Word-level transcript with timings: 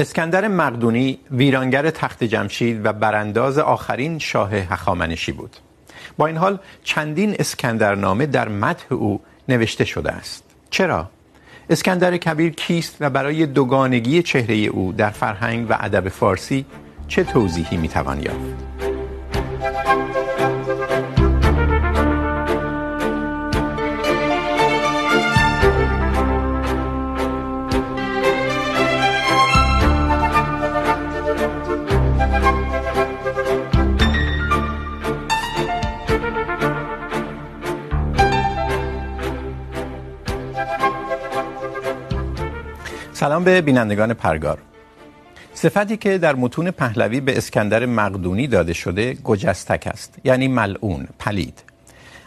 اسکندر 0.00 0.48
مقدونی 0.48 1.18
ویرانگر 1.30 1.90
تخت 1.90 2.24
جمشید 2.24 2.86
و 2.86 2.92
برانداز 2.92 3.58
آخرین 3.58 4.18
شاه 4.18 4.54
هخامنشی 4.54 5.32
بود. 5.32 5.56
با 6.16 6.26
این 6.26 6.36
حال 6.36 6.58
چندین 6.84 7.36
اسکندرنامه 7.38 8.26
در 8.26 8.48
مدح 8.48 8.84
او 8.90 9.20
نوشته 9.48 9.84
شده 9.84 10.12
است. 10.12 10.44
چرا؟ 10.70 11.10
اسکندر 11.70 12.16
کبیر 12.16 12.52
کیست 12.52 12.96
و 13.00 13.10
برای 13.10 13.46
دوگانگی 13.46 14.22
چهره 14.22 14.54
او 14.54 14.92
در 14.92 15.10
فرهنگ 15.10 15.70
و 15.70 15.76
ادب 15.80 16.08
فارسی 16.08 16.66
چه 17.08 17.24
توضیحی 17.24 17.76
میتوان 17.76 18.22
یافت؟ 18.22 18.70
سلام 43.20 43.44
به 43.44 43.60
بینندگان 43.60 44.14
پرگار. 44.14 44.58
صفتی 45.54 45.96
که 45.96 46.18
در 46.18 46.34
متون 46.34 46.70
پهلوی 46.70 47.20
به 47.20 47.36
اسکندر 47.36 47.86
مقدونی 47.86 48.46
داده 48.46 48.72
شده 48.72 49.14
گجستک 49.14 49.86
است 49.86 50.14
یعنی 50.24 50.48
ملعون، 50.48 51.08
پلید. 51.18 51.62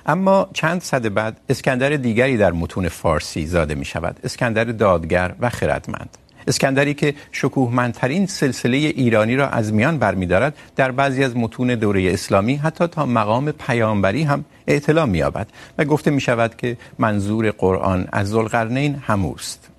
اما 0.05 0.49
چند 0.53 0.81
صده 0.81 1.09
بعد 1.09 1.39
اسکندر 1.49 1.89
دیگری 1.89 2.37
در 2.37 2.51
متون 2.51 2.89
فارسی 2.89 3.45
زاده 3.45 3.75
می 3.75 3.85
شود 3.85 4.19
اسکندر 4.23 4.63
دادگر 4.63 5.35
و 5.39 5.49
خردمند. 5.49 6.17
اسکندری 6.47 6.93
که 6.93 7.13
شکوهمندترین 7.31 8.25
سلسله 8.25 8.77
ایرانی 8.77 9.35
را 9.35 9.49
از 9.49 9.73
میان 9.73 9.97
برمیدارد، 9.97 10.57
در 10.75 10.91
بعضی 10.91 11.23
از 11.23 11.37
متون 11.37 11.67
دوره 11.67 12.13
اسلامی 12.13 12.55
حتی 12.55 12.87
تا 12.87 13.05
مقام 13.05 13.51
پیامبری 13.51 14.23
هم 14.23 14.45
اطلاع 14.67 15.05
می‌یابد 15.05 15.47
و 15.77 15.85
گفته 15.85 16.11
می 16.11 16.21
شود 16.21 16.55
که 16.55 16.77
منظور 16.99 17.51
قرآن 17.51 18.07
از 18.11 18.29
ذوالقرنین 18.29 19.03
هموست 19.07 19.72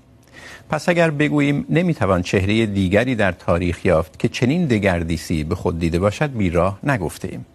پس 0.75 0.89
اگر 0.89 1.11
بگوییم 1.11 1.67
نمیتوان 1.71 2.23
چهره 2.23 2.67
دیگری 2.67 3.15
در 3.15 3.33
تاریخ 3.33 3.85
یافت 3.87 4.19
که 4.19 4.29
چنین 4.29 4.67
دگردیسی 4.67 5.45
به 5.45 5.55
خود 5.55 5.79
دیده 5.79 5.99
باشد 5.99 6.33
بیراه 6.37 6.79
نگفته 6.83 7.29
ایم. 7.29 7.47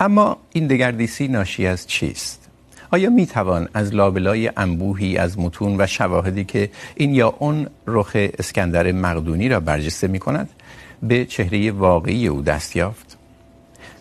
اما 0.00 0.36
این 0.52 0.66
دگردیسی 0.66 1.28
ناشی 1.28 1.66
از 1.66 1.86
چیست؟ 1.86 2.48
آیا 2.90 3.10
میتوان 3.10 3.68
از 3.74 3.94
لابلای 3.94 4.50
انبوهی، 4.56 5.18
از 5.18 5.38
متون 5.38 5.80
و 5.80 5.86
شواهدی 5.86 6.44
که 6.44 6.70
این 6.94 7.14
یا 7.14 7.28
اون 7.38 7.66
رخ 7.86 8.12
اسکندر 8.14 8.92
مقدونی 8.92 9.48
را 9.48 9.60
برجسته 9.60 10.06
می 10.08 10.18
کند 10.18 10.48
به 11.02 11.24
چهره 11.24 11.70
واقعی 11.70 12.26
او 12.26 12.42
دست 12.42 12.76
یافت؟ 12.76 13.13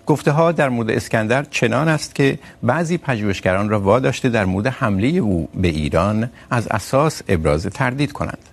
گفته 0.07 0.31
ها 0.31 0.51
در 0.51 0.69
مورد 0.69 0.89
اسکندر 0.89 1.43
چنان 1.43 1.87
است 1.87 2.15
که 2.15 2.39
بعضی 2.63 2.97
پژوهشگران 2.97 3.69
را 3.69 3.79
واداشته 3.79 4.29
در 4.29 4.45
مورد 4.45 4.67
حمله 4.67 5.07
او 5.07 5.49
به 5.55 5.67
ایران 5.67 6.29
از 6.49 6.67
اساس 6.67 7.21
ابراز 7.27 7.65
تردید 7.65 8.11
کنند. 8.11 8.49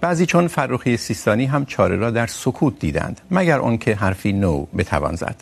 بعضی 0.00 0.26
چون 0.26 0.48
فرخی 0.48 0.96
سیستانی 0.96 1.46
هم 1.46 1.64
چاره 1.64 1.96
را 1.96 2.10
در 2.10 2.26
سکوت 2.26 2.78
دیدند، 2.78 3.20
مگر 3.30 3.58
اون 3.58 3.78
که 3.78 3.94
حرفی 3.94 4.32
نو 4.32 4.66
بتوان 4.78 5.16
زد. 5.16 5.36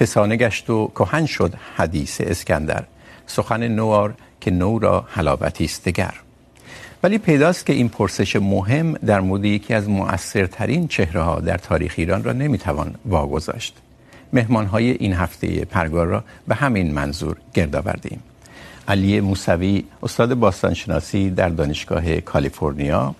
فسانه 0.00 0.36
گشت 0.36 0.70
و 0.70 0.88
کهن 0.88 1.26
شد 1.26 1.54
حدیث 1.76 2.20
اسکندر، 2.20 2.84
سخن 3.26 3.68
نوار 3.68 4.14
که 4.40 4.50
نو 4.50 4.78
را 4.78 5.04
حلاوتی 5.08 5.64
است 5.64 5.84
دگر. 5.84 6.14
ولی 7.02 7.18
پیداست 7.18 7.66
که 7.66 7.72
این 7.72 7.88
پرسش 7.88 8.36
مهم 8.36 8.92
در 8.92 9.20
مورد 9.20 9.44
یکی 9.44 9.74
از 9.74 9.88
مؤثرترین 9.88 10.88
چهره 10.88 11.22
ها 11.22 11.40
در 11.40 11.58
تاریخ 11.58 11.94
ایران 11.96 12.24
را 12.24 12.32
نمیتوان 12.32 12.94
واگذاشت. 13.04 13.83
مهمانهای 14.34 14.90
این 14.90 15.12
هفته 15.12 15.64
پرگار 15.64 16.06
را 16.06 16.24
به 16.48 16.54
همین 16.54 16.92
منظور 16.92 17.36
گرد 17.54 17.76
آوردیم. 17.76 18.22
علی 18.88 19.20
موسوی، 19.20 19.84
استاد 20.02 20.34
باستانشناسی 20.34 21.30
در 21.30 21.48
دانشگاه 21.48 22.20
کالیفرنیا. 22.20 23.14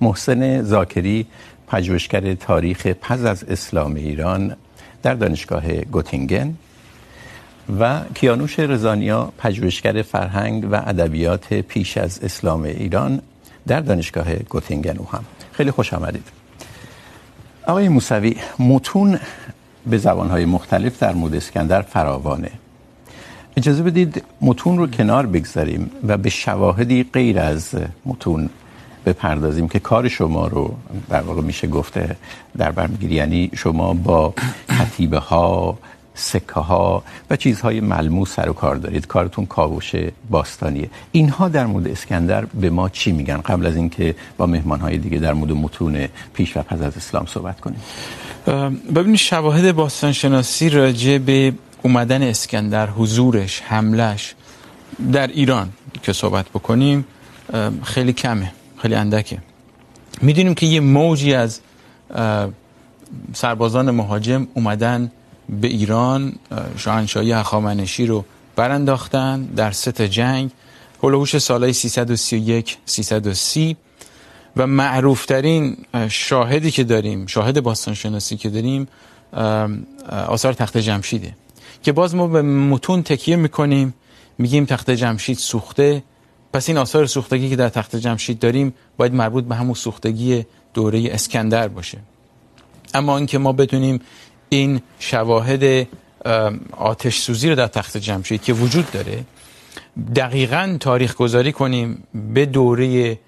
محسن 0.00 0.62
زاکری، 0.62 1.26
پژوهشگر 1.68 2.34
تاریخ 2.34 2.86
پس 2.86 3.20
از 3.24 3.44
اسلام 3.44 3.94
ایران 3.94 4.56
در 5.02 5.14
دانشگاه 5.14 5.80
گوتینگن. 5.80 6.54
و 7.80 8.00
کیانوش 8.14 8.58
رضانیا، 8.58 9.32
پژوهشگر 9.38 10.02
فرهنگ 10.02 10.68
و 10.72 10.74
ادبیات 10.74 11.54
پیش 11.54 11.96
از 11.98 12.20
اسلام 12.22 12.62
ایران 12.62 13.22
در 13.66 13.80
دانشگاه 13.80 14.34
گوتینگن 14.34 14.96
او 14.98 15.08
هم. 15.12 15.24
خیلی 15.52 15.70
خوش 15.70 15.94
آمدید. 15.94 16.28
آقای 17.66 17.88
موسوی، 17.88 18.36
متون 18.58 19.18
به 19.86 19.98
زبانهای 19.98 20.44
مختلف 20.44 20.98
در 20.98 21.14
مورد 21.14 21.34
اسکندر 21.34 21.82
فراوانه. 21.82 22.50
اجازه 23.56 23.82
بدید 23.82 24.24
متون 24.40 24.78
رو 24.78 24.86
کنار 24.86 25.26
بگذاریم 25.26 25.90
و 26.08 26.16
به 26.16 26.30
شواهدی 26.30 27.04
غیر 27.12 27.38
از 27.38 27.74
متون 28.06 28.50
بپردازیم 29.06 29.68
که 29.68 29.78
کار 29.78 30.08
شما 30.08 30.46
رو 30.46 30.74
در 31.08 31.20
واقع 31.20 31.42
میشه 31.42 31.66
گفته 31.66 32.16
در 32.58 32.72
بر 32.72 32.86
میگیری 32.86 33.14
یعنی 33.14 33.50
شما 33.54 33.94
با 33.94 34.34
کتیبه 34.78 35.18
ها 35.18 35.78
سکه 36.14 36.60
ها 36.60 37.02
و 37.30 37.36
چیزهای 37.36 37.80
ملموس 37.80 38.34
سر 38.34 38.48
و 38.48 38.52
کار 38.52 38.76
دارید. 38.76 39.06
کارتون 39.06 39.46
کاوش 39.46 39.94
باستانیه. 40.30 40.90
اینها 41.12 41.48
در 41.48 41.66
مورد 41.66 41.88
اسکندر 41.88 42.44
به 42.44 42.70
ما 42.70 42.88
چی 42.88 43.12
میگن؟ 43.12 43.36
قبل 43.36 43.66
از 43.66 43.76
اینکه 43.76 44.14
با 44.36 44.46
مهمانهای 44.46 44.98
دیگه 44.98 45.18
در 45.18 45.32
مورد 45.32 45.52
متون 45.52 46.08
پیش 46.34 46.56
و 46.56 46.62
پس 46.62 46.82
از 46.82 46.96
اسلام 46.96 47.26
صحبت 47.26 47.60
کنیم. 47.60 47.80
ببینید، 48.94 49.16
شواهد 49.16 49.72
باستانشناسی 49.72 50.68
راجع 50.68 51.18
به 51.18 51.52
اومدن 51.82 52.22
اسکندر، 52.22 52.90
حضورش 52.90 53.60
حملش 53.60 54.34
در 55.12 55.26
ایران 55.26 55.68
که 56.02 56.12
صحبت 56.12 56.48
بکنیم 56.48 57.04
خیلی 57.82 58.12
کمه، 58.12 58.52
خیلی 58.76 58.94
اندکه. 58.94 59.38
میدونیم 60.22 60.54
که 60.54 60.66
یه 60.66 60.80
موجی 60.80 61.34
از 61.34 61.60
سربازان 63.32 63.90
مهاجم 63.90 64.46
اومدن 64.54 65.10
به 65.60 65.68
ایران 65.68 66.32
شاهنشاهی 66.76 67.32
هخامنشی 67.32 68.06
رو 68.06 68.24
برانداختن 68.56 69.42
در 69.42 69.70
ست 69.70 70.02
جنگ. 70.02 70.50
هلوهوش 71.02 71.38
سالهای 71.38 71.72
331 71.72 72.78
330 72.86 73.76
و 74.56 74.66
معروف 74.66 75.26
ترین 75.26 75.76
شاهدی 76.08 76.70
که 76.70 76.84
داریم، 76.84 77.26
شاهد 77.26 77.60
باستان 77.62 77.94
شناسی 77.94 78.36
که 78.36 78.50
داریم 78.50 78.88
آثار 80.28 80.52
تخت 80.52 80.78
جمشیده. 80.78 81.36
که 81.82 81.92
باز 81.92 82.14
ما 82.14 82.26
به 82.26 82.42
متون 82.42 83.02
تکیه 83.02 83.36
میکنیم، 83.36 83.94
میگیم 84.38 84.64
تخت 84.64 84.90
جمشید 84.90 85.38
سوخته. 85.38 86.02
پس 86.52 86.68
این 86.68 86.78
آثار 86.78 87.06
سوختگی 87.06 87.50
که 87.50 87.56
در 87.56 87.68
تخت 87.68 87.96
جمشید 87.96 88.38
داریم، 88.38 88.74
باید 88.96 89.14
مربوط 89.14 89.44
به 89.44 89.54
همون 89.54 89.74
سوختگی 89.74 90.46
دوره 90.74 91.08
اسکندر 91.12 91.68
باشه. 91.68 91.98
اما 92.94 93.16
اینکه 93.16 93.38
ما 93.38 93.52
بدونیم 93.52 94.00
این 94.52 94.80
شواهد 94.98 95.86
آتش 96.76 97.18
سوزی 97.18 97.48
رو 97.48 97.54
در 97.54 97.66
تخت 97.66 97.96
جمشید 97.96 98.42
که 98.42 98.52
وجود 98.52 98.90
داره. 98.90 99.24
دقیقا 100.16 100.76
تاریخ 100.80 101.14
گذاری 101.14 101.52
کنیم 101.52 102.02
به 102.34 102.46
دوره 102.46 103.18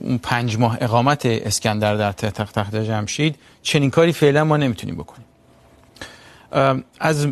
اون 0.00 0.18
پنج 0.22 0.58
ماه 0.58 0.78
اقامت 0.80 1.26
اسکندر 1.26 1.96
در 1.96 2.12
تخت 2.12 2.58
تخت 2.58 2.76
جمشید 2.76 3.36
چنین 3.62 3.90
کاری 3.90 4.12
فعلا 4.12 4.44
ما 4.44 4.56
نمیتونیم 4.56 4.96
بکنیم. 4.96 5.26
از 7.00 7.28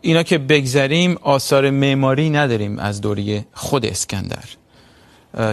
اینا 0.00 0.22
که 0.22 0.38
بگذریم 0.38 1.16
آثار 1.22 1.70
معماری 1.70 2.30
نداریم 2.30 2.78
از 2.78 3.00
دوره 3.00 3.46
خود 3.52 3.86
اسکندر. 3.86 4.44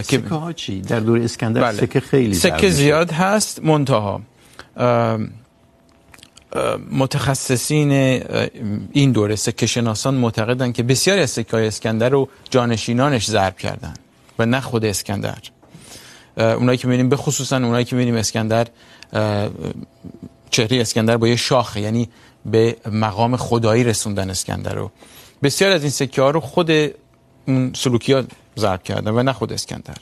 سکه 0.02 0.28
ها 0.28 0.52
چی؟ 0.52 0.80
در 0.80 1.00
دوره 1.00 1.24
اسکندر 1.24 1.60
بله. 1.62 1.80
سکه 1.80 2.00
خیلی 2.00 2.34
سکه 2.34 2.70
زیاد 2.70 3.10
هست 3.12 3.64
منتها. 3.64 4.20
متخصصین 6.90 7.90
این 8.92 9.12
دوره 9.12 9.36
سکه 9.36 9.66
شناسان 9.66 10.14
معتقدن 10.14 10.72
که 10.72 10.82
بسیاری 10.82 11.20
از 11.20 11.30
سکه 11.30 11.56
های 11.56 11.66
اسکندر 11.66 12.08
رو 12.08 12.28
جانشینانش 12.50 13.26
ضرب 13.26 13.56
کردن 13.56 13.94
و 14.38 14.46
نه 14.46 14.60
خود 14.60 14.84
اسکندر. 14.84 15.38
اونایی 16.36 16.78
که 16.78 16.88
میبینیم 16.88 17.08
به 17.08 17.16
خصوصا 17.16 17.56
اونایی 17.56 17.84
که 17.84 17.96
میبینیم 17.96 18.18
اسکندر 18.18 18.66
چهره 20.50 20.80
اسکندر 20.80 21.16
با 21.16 21.28
یه 21.28 21.36
شاخه 21.36 21.80
یعنی 21.80 22.08
به 22.46 22.76
مقام 22.92 23.36
خدایی 23.36 23.84
رسوندن 23.84 24.30
اسکندر 24.30 24.74
رو. 24.74 24.90
بسیار 25.42 25.70
از 25.70 25.82
این 25.82 25.90
سکه 25.90 26.22
ها 26.22 26.30
رو 26.30 26.40
خود 26.40 26.70
اون 27.48 27.72
سلوکیات 27.74 28.26
ضرب 28.56 28.82
کردن 28.82 29.10
و 29.10 29.22
نه 29.22 29.32
خود 29.32 29.52
اسکندر. 29.52 29.96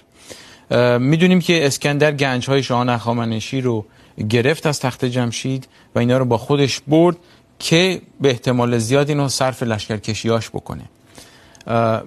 میدونیم 0.98 1.40
که 1.40 1.66
اسکندر 1.66 2.12
گنج 2.12 2.46
های 2.46 2.62
شاهان 2.62 2.88
اخامنشی 2.88 3.60
رو 3.60 3.86
گرفت 4.28 4.66
از 4.66 4.80
تخت 4.80 5.04
جمشید 5.04 5.68
و 5.94 5.98
اینا 5.98 6.18
رو 6.18 6.24
با 6.24 6.38
خودش 6.38 6.80
برد 6.80 7.16
که 7.58 8.02
به 8.20 8.30
احتمال 8.30 8.78
زیاد 8.78 9.08
اینو 9.08 9.28
صرف 9.28 9.62
لشکرکشیاش 9.62 10.50
بکنه. 10.50 10.82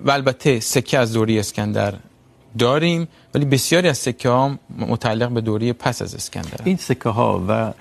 و 0.05 0.11
البته 0.11 0.59
سکه 0.59 0.99
از 0.99 1.13
دوری 1.13 1.39
اسکندر 1.39 1.93
داریم، 2.57 3.07
ولی 3.33 3.45
بسیاری 3.45 3.87
از 3.89 3.97
سکه 3.97 4.29
ها 4.29 4.59
متعلق 4.79 5.29
به 5.29 5.41
دوری 5.41 5.73
پس 5.73 6.01
از 6.01 6.15
اسکندر. 6.15 6.59
این 6.63 6.77
سکه 6.77 7.09
ها 7.09 7.45
و 7.47 7.73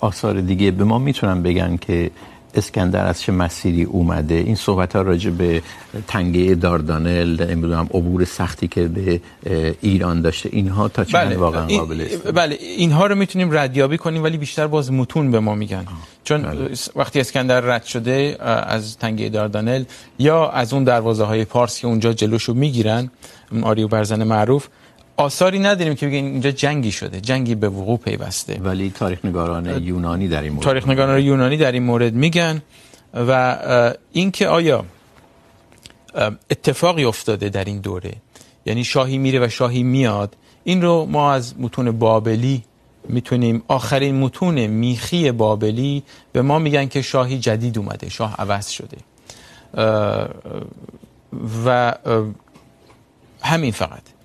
آثار 0.00 0.40
دیگه 0.40 0.70
به 0.70 0.84
ما 0.84 0.98
میتونن 0.98 1.42
بگن 1.42 1.76
که 1.76 2.10
اسکندر 2.56 3.06
از 3.06 3.20
چه 3.20 3.32
مسیری 3.32 3.82
اومده 3.82 4.34
این 4.34 4.54
صحبت 4.54 4.96
ها 4.96 5.02
راجع 5.02 5.30
به 5.30 5.62
تنگه 6.08 6.54
داردانل 6.54 7.46
نمیدونم 7.50 7.88
عبور 7.94 8.24
سختی 8.24 8.68
که 8.68 8.88
به 8.88 9.20
ایران 9.80 10.20
داشته 10.20 10.48
اینها 10.52 10.88
تا 10.88 11.04
چه 11.04 11.18
بله. 11.18 11.36
واقعا 11.36 11.66
قابل 11.66 12.00
است 12.00 12.32
بله 12.32 12.58
اینها 12.60 13.06
رو 13.06 13.14
میتونیم 13.14 13.58
ردیابی 13.58 13.98
کنیم 13.98 14.22
ولی 14.22 14.36
بیشتر 14.36 14.66
باز 14.66 14.92
متون 14.92 15.30
به 15.30 15.40
ما 15.40 15.54
میگن 15.54 15.78
آه. 15.78 15.84
چون 16.24 16.42
بله. 16.42 16.70
وقتی 16.96 17.20
اسکندر 17.20 17.60
رد 17.60 17.84
شده 17.84 18.36
از 18.66 18.98
تنگه 18.98 19.28
داردانل 19.28 19.84
یا 20.18 20.48
از 20.48 20.72
اون 20.72 20.84
دروازه 20.84 21.24
های 21.24 21.44
پارس 21.44 21.78
که 21.78 21.86
اونجا 21.86 22.12
جلوشو 22.12 22.54
میگیرن 22.54 23.10
اون 23.52 23.64
آریو 23.64 23.88
برزن 23.88 24.24
معروف 24.24 24.68
آثاری 25.16 25.58
نداریم 25.58 25.94
که 25.94 26.06
بگیم 26.06 26.24
اینجا 26.24 26.50
جنگی 26.50 26.92
شده 26.92 27.20
جنگی 27.20 27.54
به 27.54 27.68
وقوع 27.68 27.98
پیوسته. 27.98 28.60
ولی 28.62 28.90
تاریخ 28.90 29.24
نگاران 29.24 29.82
یونانی 29.82 30.28
در 30.28 30.42
این 30.42 30.52
مورد 30.52 30.64
تاریخ 30.64 30.88
نگاران 30.88 31.20
یونانی 31.20 31.56
در 31.56 31.72
این 31.72 31.82
مورد 31.82 32.14
میگن 32.14 32.62
و 33.14 33.58
اینکه 34.12 34.48
آیا 34.48 34.84
اتفاقی 36.50 37.04
افتاده 37.04 37.48
در 37.48 37.64
این 37.64 37.80
دوره 37.80 38.12
یعنی 38.66 38.84
شاهی 38.84 39.18
میره 39.18 39.46
و 39.46 39.48
شاهی 39.48 39.82
میاد 39.82 40.36
این 40.64 40.82
رو 40.82 41.06
ما 41.10 41.32
از 41.32 41.54
متون 41.60 41.90
بابلی 41.98 42.64
میتونیم 43.08 43.62
آخرین 43.68 44.14
متون 44.14 44.66
میخی 44.66 45.32
بابلی 45.32 46.02
به 46.32 46.42
ما 46.42 46.58
میگن 46.58 46.86
که 46.86 47.02
شاهی 47.02 47.38
جدید 47.38 47.78
اومده 47.78 48.08
شاه 48.08 48.34
عوض 48.38 48.68
شده. 48.68 48.96
و 51.66 51.94
همین 53.42 53.72
فقط. 53.72 54.15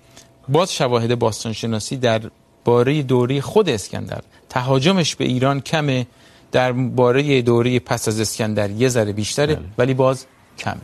باز 0.52 0.74
شواهد 0.74 1.18
باستانشناسی 1.18 1.96
در 1.96 2.20
باره 2.64 3.02
دوره 3.02 3.40
خود 3.40 3.68
اسکندر. 3.68 4.20
تهاجمش 4.48 5.16
به 5.16 5.24
ایران 5.24 5.60
کمه 5.60 6.06
در 6.52 6.72
باره 6.72 7.42
دوره 7.42 7.78
پس 7.78 8.08
از 8.08 8.20
اسکندر 8.20 8.70
یه 8.70 8.88
ذره 8.88 9.12
بیشتره 9.12 9.54
بله. 9.54 9.64
ولی 9.78 9.94
باز 9.94 10.26
کمه. 10.58 10.80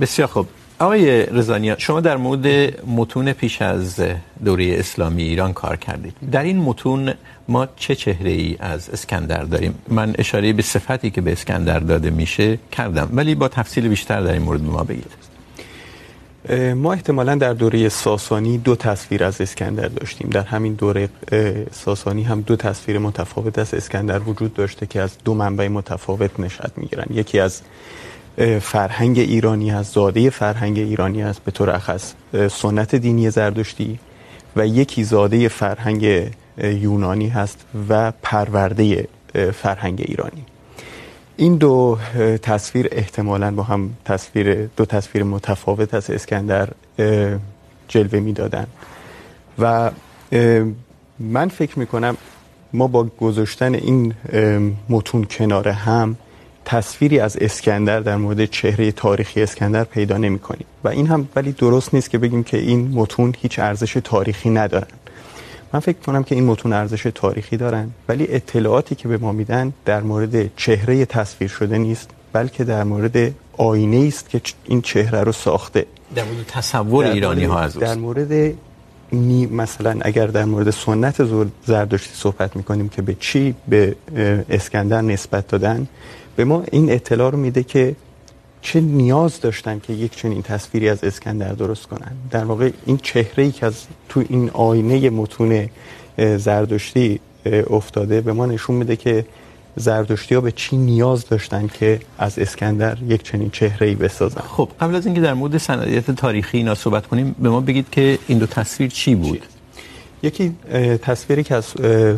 بسیار 0.00 0.28
خوب. 0.28 0.46
آقای 0.78 1.26
رضانی 1.26 1.74
شما 1.78 2.00
در 2.00 2.16
مورد 2.16 2.46
متون 2.86 3.32
پیش 3.32 3.62
از 3.62 4.00
دوره 4.44 4.76
اسلامی 4.78 5.22
ایران 5.22 5.52
کار 5.52 5.76
کردید. 5.76 6.14
در 6.32 6.42
این 6.42 6.58
متون 6.58 7.14
ما 7.48 7.68
چه 7.76 7.94
چهره 7.94 8.30
ای 8.30 8.56
از 8.60 8.90
اسکندر 8.90 9.42
داریم؟ 9.42 9.74
من 9.88 10.14
اشاره 10.18 10.52
به 10.52 10.62
صفتی 10.62 11.10
که 11.10 11.20
به 11.20 11.32
اسکندر 11.32 11.80
داده 11.80 12.10
میشه 12.10 12.58
کردم 12.72 13.08
ولی 13.12 13.34
با 13.34 13.48
تفصیل 13.48 13.88
بیشتر 13.88 14.20
در 14.20 14.32
این 14.32 14.42
مورد 14.42 14.62
به 14.62 14.70
ما 14.70 14.84
بگید. 14.84 15.27
ما 16.76 16.92
احتمالا 16.92 17.34
در 17.34 17.52
دوره 17.52 17.88
ساسانی 17.88 18.58
دو 18.58 18.76
تصویر 18.76 19.24
از 19.24 19.40
اسکندر 19.40 19.88
داشتیم. 19.88 20.30
در 20.30 20.42
همین 20.42 20.74
دوره 20.74 21.08
ساسانی 21.72 22.22
هم 22.22 22.40
دو 22.40 22.56
تصویر 22.56 22.98
متفاوت 22.98 23.58
از 23.58 23.74
اسکندر 23.74 24.18
وجود 24.18 24.54
داشته 24.54 24.86
که 24.86 25.00
از 25.00 25.10
دو 25.24 25.34
منبع 25.34 25.68
متفاوت 25.68 26.40
نشأت 26.40 26.72
میگیرن 26.76 27.06
یکی 27.10 27.40
از 27.40 27.60
فرهنگ 28.60 29.18
ایرانی 29.18 29.70
هست، 29.70 29.94
زاده 29.94 30.30
فرهنگ 30.30 30.78
ایرانی 30.78 31.22
هست، 31.22 31.44
به 31.44 31.50
طور 31.50 31.70
اخص 31.70 32.14
سنت 32.50 32.94
دینی 32.94 33.30
زردشتی 33.30 33.98
و 34.56 34.66
یکی 34.66 35.04
زاده 35.04 35.48
فرهنگ 35.48 36.30
یونانی 36.64 37.28
هست 37.28 37.64
و 37.88 38.12
پرورده 38.22 39.08
فرهنگ 39.52 40.04
ایرانی. 40.08 40.44
این 41.40 41.56
دو 41.56 41.98
تصویر 42.42 42.88
احتمالاً 42.92 43.50
با 43.50 43.62
هم 43.62 43.90
تصویر، 44.04 44.68
دو 44.76 44.84
تصویر 44.84 45.24
متفاوت 45.24 45.94
از 45.94 46.10
اسکندر 46.10 46.68
جلوه 47.88 48.20
میدادن. 48.20 48.66
و 49.58 49.90
من 51.18 51.48
فکر 51.48 51.78
میکنم 51.78 52.16
ما 52.72 52.86
با 52.86 53.04
گذاشتن 53.04 53.74
این 53.74 54.14
متون 54.88 55.24
کنار 55.24 55.68
هم 55.68 56.16
تصویری 56.64 57.20
از 57.20 57.36
اسکندر 57.36 58.00
در 58.00 58.16
مورد 58.16 58.44
چهره 58.44 58.92
تاریخی 58.92 59.42
اسکندر 59.42 59.84
پیدا 59.84 60.16
نمی 60.16 60.38
کنیم 60.38 60.66
و 60.84 60.88
این 60.88 61.06
هم 61.06 61.28
ولی 61.36 61.52
درست 61.52 61.94
نیست 61.94 62.10
که 62.10 62.18
بگیم 62.18 62.44
که 62.44 62.58
این 62.58 62.88
متون 62.94 63.34
هیچ 63.38 63.58
ارزش 63.58 63.98
تاریخی 64.04 64.50
ندارن. 64.50 64.86
من 65.72 65.80
فکر 65.80 65.98
کنم 65.98 66.22
که 66.22 66.34
این 66.34 66.44
متون 66.44 66.72
ارزش 66.72 67.02
تاریخی 67.14 67.56
دارن 67.56 67.90
ولی 68.08 68.26
اطلاعاتی 68.28 68.94
که 68.94 69.08
به 69.08 69.18
ما 69.18 69.32
میدن 69.32 69.72
در 69.84 70.00
مورد 70.00 70.56
چهره 70.56 71.06
تصویر 71.06 71.50
شده 71.50 71.78
نیست 71.78 72.10
بلکه 72.32 72.64
در 72.64 72.84
مورد 72.84 73.34
آینه 73.56 74.06
است 74.06 74.30
که 74.30 74.40
این 74.64 74.82
چهره 74.82 75.20
رو 75.22 75.32
ساخته. 75.32 75.86
در 76.14 76.24
مورد 76.24 76.46
تصور 76.46 77.04
در 77.04 77.12
ایرانی 77.12 77.44
ها 77.44 77.58
از 77.60 77.74
در 77.74 77.94
مورد 77.94 78.54
نی 79.12 79.46
مثلا 79.46 79.98
اگر 80.00 80.26
در 80.26 80.44
مورد 80.44 80.70
سنت 80.70 81.24
زردشتی 81.66 82.14
صحبت 82.14 82.56
میکنیم 82.56 82.88
که 82.88 83.02
به 83.02 83.16
چی 83.20 83.54
به 83.68 83.96
اسکندر 84.50 85.00
نسبت 85.00 85.48
دادن 85.48 85.88
به 86.36 86.44
ما 86.44 86.62
این 86.72 86.92
اطلاع 86.92 87.30
رو 87.30 87.38
میده 87.38 87.62
که 87.62 87.96
چه 88.68 88.80
نیاز 88.80 89.40
داشتن 89.40 89.78
که 89.78 89.92
یک 89.92 90.16
چنین 90.16 90.42
تصویری 90.42 90.88
از 90.88 91.04
اسکندر 91.04 91.52
درست 91.52 91.86
کنن 91.86 92.12
در 92.30 92.44
واقع 92.44 92.70
این 92.86 92.96
چهره 92.96 93.44
ای 93.44 93.50
که 93.50 93.66
از 93.66 93.86
تو 94.08 94.24
این 94.28 94.50
آینه 94.50 95.10
متون 95.10 95.68
زردشتی 96.18 97.20
افتاده 97.70 98.20
به 98.20 98.32
ما 98.32 98.46
نشون 98.46 98.76
میده 98.76 98.96
که 98.96 99.24
زردشتی 99.76 100.34
ها 100.34 100.40
به 100.40 100.52
چی 100.52 100.76
نیاز 100.76 101.28
داشتن 101.28 101.66
که 101.66 102.00
از 102.18 102.38
اسکندر 102.38 102.98
یک 103.08 103.22
چنین 103.22 103.50
چهره 103.50 103.86
ای 103.86 103.94
بسازن 103.94 104.40
خب، 104.40 104.68
قبل 104.80 104.94
از 104.94 105.06
اینکه 105.06 105.20
در 105.20 105.34
مورد 105.34 105.58
سندیت 105.58 106.10
تاریخی 106.10 106.58
اینا 106.58 106.74
صحبت 106.74 107.06
کنیم، 107.06 107.34
به 107.38 107.48
ما 107.48 107.60
بگید 107.60 107.86
که 107.90 108.18
این 108.26 108.38
دو 108.38 108.46
تصویر 108.46 108.90
چی 108.90 109.14
بود 109.14 109.40
چی؟ 109.40 109.57
یکی 110.22 110.56
تصویری 111.02 111.42
که 111.42 111.54
از 111.54 111.64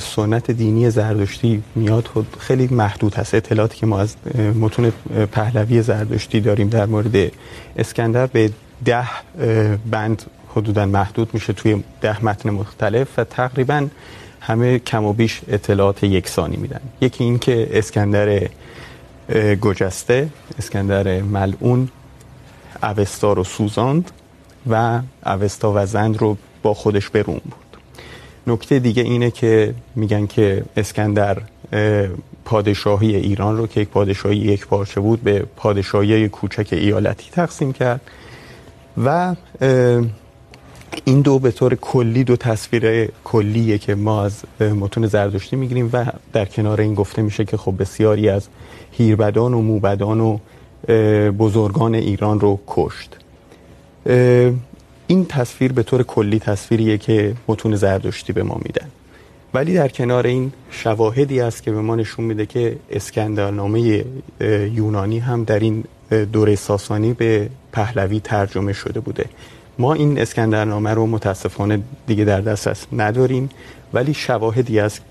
سنت 0.02 0.50
دینی 0.50 0.90
زردشتی 0.90 1.62
میاد 1.74 2.06
خود 2.06 2.36
خیلی 2.38 2.68
محدود 2.70 3.14
هست. 3.14 3.34
اطلاعاتی 3.34 3.78
که 3.78 3.86
ما 3.86 4.00
از 4.00 4.16
متون 4.60 4.92
پهلوی 5.32 5.82
زردشتی 5.82 6.40
داریم 6.40 6.68
در 6.68 6.86
مورد 6.86 7.32
اسکندر 7.76 8.26
به 8.26 8.50
ده 8.84 9.08
بند 9.90 10.22
حدودا 10.48 10.86
محدود 10.86 11.34
میشه 11.34 11.52
توی 11.52 11.84
ده 12.00 12.24
متن 12.24 12.50
مختلف 12.50 13.18
و 13.18 13.24
تقریباً 13.24 13.86
همه 14.40 14.78
کم 14.78 15.04
و 15.04 15.12
بیش 15.12 15.40
اطلاعات 15.48 16.04
یکسانی 16.04 16.56
میدن. 16.56 16.80
یکی 17.00 17.24
این 17.24 17.38
که 17.38 17.68
اسکندر 17.72 18.48
گجسته، 19.60 20.28
اسکندر 20.58 21.22
ملعون، 21.22 21.88
اوستا 22.82 23.32
رو 23.32 23.44
سوزاند 23.44 24.10
و 24.70 25.00
اوستا 25.26 25.72
و 25.76 25.86
زند 25.86 26.18
رو 26.18 26.36
با 26.62 26.74
خودش 26.74 27.08
به 27.08 27.22
روم. 27.22 27.40
بود 27.44 27.59
نکته 28.50 28.78
دیگه 28.78 29.02
اینه 29.02 29.30
که 29.30 29.74
میگن 29.96 30.26
که 30.26 30.64
اسکندر 30.76 31.38
پادشاهی 32.44 33.16
ایران 33.16 33.56
رو 33.56 33.66
که 33.66 33.80
یک 33.80 33.88
پادشاهی 33.88 34.36
یک 34.36 34.66
پارچه 34.66 35.00
بود 35.00 35.22
به 35.22 35.44
پادشاهی 35.56 36.28
کوچک 36.28 36.68
ایالتی 36.72 37.30
تقسیم 37.32 37.72
کرد 37.72 38.00
و 39.04 39.34
این 41.04 41.20
دو 41.20 41.38
به 41.38 41.50
طور 41.50 41.74
کلی 41.74 42.24
دو 42.24 42.36
تصویر 42.36 43.08
کلیه 43.24 43.78
که 43.78 43.94
ما 43.94 44.24
از 44.24 44.44
متون 44.60 45.06
زردشتی 45.06 45.56
میگیریم 45.56 45.90
و 45.92 46.06
در 46.32 46.44
کنار 46.44 46.80
این 46.80 46.94
گفته 46.94 47.22
میشه 47.22 47.44
که 47.44 47.56
خب 47.56 47.74
بسیاری 47.78 48.28
از 48.28 48.48
هیربدان 48.92 49.54
و 49.54 49.60
موبدان 49.60 50.20
و 50.20 50.38
بزرگان 51.32 51.94
ایران 51.94 52.40
رو 52.40 52.60
کشت. 52.66 53.16
این 55.10 55.26
تصویر 55.26 55.72
به 55.72 55.82
طور 55.82 56.02
کلی 56.02 56.38
تصویریه 56.38 56.98
که 56.98 57.34
متون 57.48 57.76
زردشتی 57.76 58.32
به 58.32 58.42
ما 58.42 58.60
میدن 58.64 58.86
ولی 59.54 59.74
در 59.74 59.88
کنار 59.88 60.26
این 60.26 60.52
شواهدی 60.70 61.40
است 61.40 61.62
که 61.62 61.70
به 61.70 61.80
ما 61.80 61.96
نشون 61.96 62.24
میده 62.24 62.46
که 62.46 62.76
اسکندرنامه 62.90 64.04
یونانی 64.74 65.18
هم 65.18 65.44
در 65.44 65.58
این 65.58 65.84
دوره 66.32 66.54
ساسانی 66.54 67.12
به 67.12 67.50
پهلوی 67.72 68.20
ترجمه 68.20 68.72
شده 68.72 69.00
بوده. 69.00 69.24
ما 69.78 69.94
این 69.94 70.18
اسکندرنامه 70.18 70.90
رو 70.90 71.06
متاسفانه 71.06 71.82
دیگه 72.06 72.24
در 72.24 72.40
دسترس 72.40 72.86
نداریم، 72.92 73.50
ولی 73.92 74.14
شواهدی 74.14 74.80
است 74.80 75.02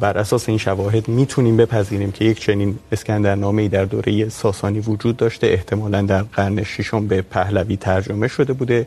بر 0.00 0.18
اساس 0.18 0.48
این 0.48 0.58
شواهد 0.58 1.08
میتونیم 1.08 1.56
بپذیریم 1.56 2.12
که 2.12 2.24
یک 2.24 2.40
چنین 2.40 2.78
اسکندرنامه 2.92 3.62
ای 3.62 3.68
در 3.68 3.84
دوره 3.84 4.28
ساسانی 4.28 4.80
وجود 4.80 5.16
داشته، 5.16 5.46
احتمالا 5.46 6.02
در 6.02 6.22
قرن 6.22 6.62
ششم 6.62 7.06
به 7.06 7.22
پهلوی 7.22 7.76
ترجمه 7.76 8.28
شده 8.28 8.52
بوده. 8.52 8.86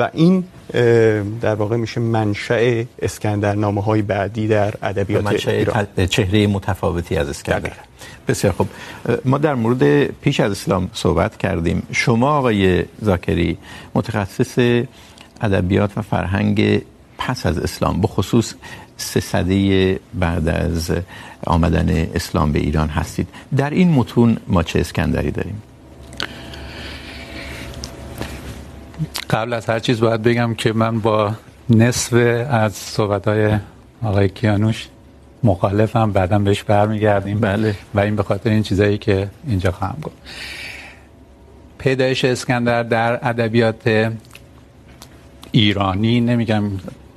و 0.00 0.08
این 0.12 0.44
در 1.40 1.54
واقع 1.54 1.76
میشه 1.76 2.00
منشأ 2.00 2.82
اسکندرنامه 3.02 3.82
های 3.82 4.02
بعدی 4.02 4.48
در 4.48 4.74
ادبیات 4.82 5.48
ایران. 5.48 5.86
چهره 6.10 6.46
متفاوتی 6.46 7.16
از 7.16 7.28
اسکندر. 7.28 7.72
بسیار 8.28 8.52
خوب. 8.52 8.68
ما 9.24 9.38
در 9.38 9.54
مورد 9.54 10.04
پیش 10.04 10.40
از 10.40 10.52
اسلام 10.52 10.90
صحبت 10.92 11.36
کردیم. 11.36 11.82
شما 11.92 12.38
آقای 12.38 12.84
زاکری 13.02 13.58
متخصص 13.94 14.84
ادبیات 15.40 15.98
و 15.98 16.02
فرهنگ 16.02 16.82
پس 17.18 17.46
از 17.46 17.58
اسلام 17.58 18.00
به 18.00 18.06
خصوص 18.06 18.54
سه 18.96 19.20
سده 19.20 20.00
بعد 20.14 20.48
از 20.48 20.92
آمدن 21.46 22.08
اسلام 22.14 22.52
به 22.52 22.58
ایران 22.58 22.88
هستید. 22.88 23.28
در 23.56 23.70
این 23.70 23.90
متون 23.90 24.36
ما 24.48 24.62
چه 24.62 24.80
اسکندری 24.80 25.30
داریم؟ 25.30 25.62
قبل 29.30 29.52
از 29.52 29.66
هر 29.66 29.78
چیز 29.78 30.00
باید 30.00 30.22
بگم 30.22 30.54
که 30.54 30.72
من 30.72 31.00
با 31.00 31.34
نصف 31.70 32.12
از 32.50 32.72
صحبت‌های 32.72 33.58
آقای 34.02 34.28
کیانوش 34.28 34.88
مخالفم. 35.44 36.12
بعدا 36.12 36.38
بهش 36.38 36.62
برمیگردیم. 36.62 37.40
بله. 37.40 37.74
و 37.94 38.00
این 38.00 38.16
به 38.16 38.22
خاطر 38.22 38.50
این 38.50 38.62
چیزایی 38.62 38.98
که 38.98 39.28
اینجا 39.46 39.72
خواهم 39.72 39.98
گفت. 40.02 40.16
پیدایش 41.78 42.24
اسکندر 42.24 42.82
در 42.82 43.28
ادبیات 43.28 44.12
ایرانی. 45.52 46.20
نمیگم 46.20 46.64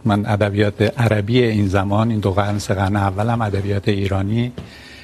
من 0.05 0.25
ادبیات 0.25 0.81
عربی 0.99 1.43
این 1.43 1.67
زمان 1.67 2.09
این 2.09 2.19
دو 2.19 2.31
قرن 2.31 2.59
سه 2.59 2.73
قرن 2.73 2.95
اولم 2.95 3.41
ادبیات 3.41 3.87
ایرانی 3.87 4.51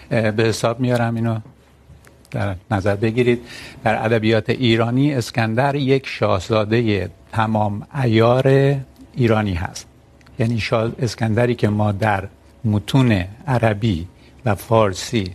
به 0.10 0.44
حساب 0.44 0.80
میارم 0.80 1.16
اینو. 1.16 1.40
در 2.32 2.56
نظر 2.72 2.96
بگیرید. 2.96 3.42
در 3.84 4.06
ادبیات 4.06 4.50
ایرانی 4.50 5.14
اسکندر 5.14 5.76
یک 5.76 6.08
شاهزاده 6.08 7.10
تمام 7.32 7.88
عیار 7.94 8.76
ایرانی 9.16 9.54
هست. 9.54 9.88
یعنی 10.40 10.64
اسکندری 11.02 11.56
که 11.56 11.70
ما 11.70 11.92
در 11.92 12.28
متون 12.66 13.24
عربی 13.48 14.08
و 14.46 14.56
فارسی 14.56 15.32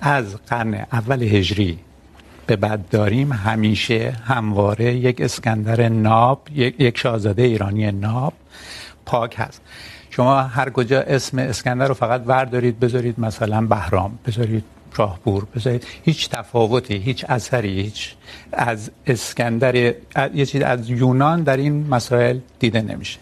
از 0.00 0.36
قرن 0.46 0.74
اول 0.74 1.22
هجری 1.22 1.78
به 2.46 2.56
بعد 2.56 2.88
داریم، 2.88 3.32
همیشه 3.32 4.12
همواره 4.24 4.94
یک 4.94 5.20
اسکندر 5.20 5.88
ناب 5.88 6.48
یک 6.54 6.98
شاهزاده 6.98 7.42
ایرانی 7.42 7.92
ناب 7.92 8.32
پاک 9.06 9.34
هست. 9.38 9.60
شما 10.10 10.42
هر 10.42 10.70
کجا 10.70 11.00
اسم 11.00 11.38
اسکندر 11.38 11.88
رو 11.88 11.94
فقط 11.94 12.22
بردارید، 12.22 12.80
بذارید 12.80 13.20
مثلا 13.20 13.60
بهرام، 13.66 14.18
بذارید 14.26 14.64
شاهپور 14.96 15.46
بذارید. 15.56 15.86
هیچ 16.04 16.28
تفاوتی، 16.28 16.94
هیچ 16.94 17.24
اثری، 17.28 17.80
هیچ 17.80 18.14
از 18.52 18.90
اسکندر، 19.06 19.74
یه 20.34 20.46
چیز 20.46 20.62
از 20.62 20.90
یونان 20.90 21.42
در 21.42 21.56
این 21.56 21.86
مسائل 21.86 22.38
دیده 22.58 22.82
نمیشه. 22.82 23.18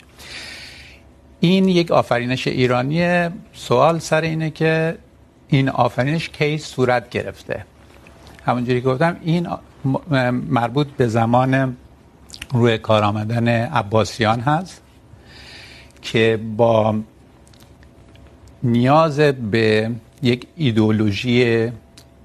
این 1.41 1.69
یک 1.69 1.91
آفرینش 1.91 2.47
ایرانیه. 2.47 3.31
سوال 3.52 3.99
سر 3.99 4.21
اینه 4.21 4.50
که 4.50 4.99
این 5.49 5.69
آفرینش 5.69 6.29
کی 6.29 6.59
صورت 6.59 7.11
گرفته؟ 7.11 7.64
همونجوری 8.45 8.81
که 8.81 8.88
گفتم، 8.88 9.17
این 9.23 9.49
مربوط 10.31 10.87
به 10.87 11.09
زمان 11.09 11.76
روی 12.52 12.79
کار 12.79 13.02
آمدن 13.02 13.49
عباسیان 13.49 14.41
هست 14.41 14.83
که 16.02 16.41
با 16.57 16.97
نیاز 18.62 19.21
به 19.21 19.91
یک 20.23 20.47
ایدئولوژی 20.57 21.69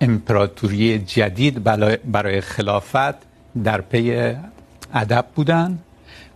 امپراتوری 0.01 0.99
جدید 0.99 1.63
برای 2.11 2.41
خلافت 2.41 3.15
در 3.63 3.81
پی 3.81 4.35
ادب 4.93 5.25
بودن 5.35 5.79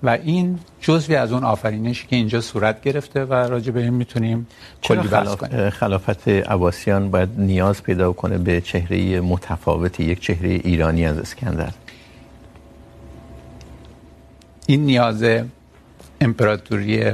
و 0.03 0.09
این 0.09 0.59
جزوی 0.81 1.15
از 1.15 1.31
اون 1.31 1.43
آفرینشی 1.43 2.07
که 2.07 2.15
اینجا 2.15 2.41
صورت 2.41 2.81
گرفته 2.81 3.25
و 3.25 3.33
راجع 3.33 3.71
به 3.71 3.81
این 3.81 3.93
میتونیم 3.93 4.47
کلی 4.83 5.07
بحث 5.07 5.35
کنیم. 5.35 5.69
خلافت 5.69 6.27
عباسیان 6.27 7.11
باید 7.11 7.29
نیاز 7.37 7.83
پیدا 7.83 8.13
کنه 8.13 8.37
به 8.37 8.61
چهره 8.61 9.21
متفاوتی 9.21 10.03
یک 10.03 10.19
چهره 10.19 10.49
ایرانی 10.49 11.05
از 11.05 11.17
اسکندر؟ 11.17 11.71
این 14.67 14.85
نیاز 14.85 15.23
امپراتوری 16.21 17.11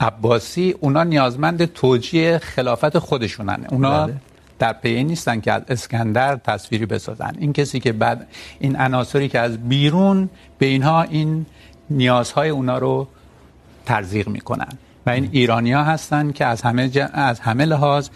عباسی 0.00 0.74
اونا 0.80 1.04
نیازمند 1.04 1.64
توجیه 1.64 2.38
خلافت 2.38 2.98
خودشونن. 2.98 3.66
اونا 3.70 4.06
بله. 4.06 4.16
در 4.58 4.72
پی 4.72 5.04
نیستن 5.04 5.40
که 5.40 5.52
از 5.52 5.62
اسکندر 5.68 6.36
تصویری 6.36 6.86
بسازن. 6.86 7.32
این 7.38 7.52
کسی 7.52 7.80
که 7.80 7.92
بعد 7.92 8.26
این 8.58 8.76
عناصری 8.76 9.28
که 9.28 9.40
از 9.40 9.68
بیرون 9.68 10.30
به 10.58 10.66
اینها 10.66 11.02
این 11.02 11.46
نیازهای 11.90 12.48
اونا 12.48 12.78
رو 12.78 13.08
ترزیق 13.86 14.28
میکنن. 14.28 14.78
و 15.06 15.10
این 15.10 15.28
ایرانیا 15.32 15.84
هستن 15.84 16.32
که 16.32 16.44
از 16.44 16.62
همه 16.62 16.88
ج... 16.88 16.98
از 17.12 17.40
همه 17.40 17.64
لحاظ 17.64 18.08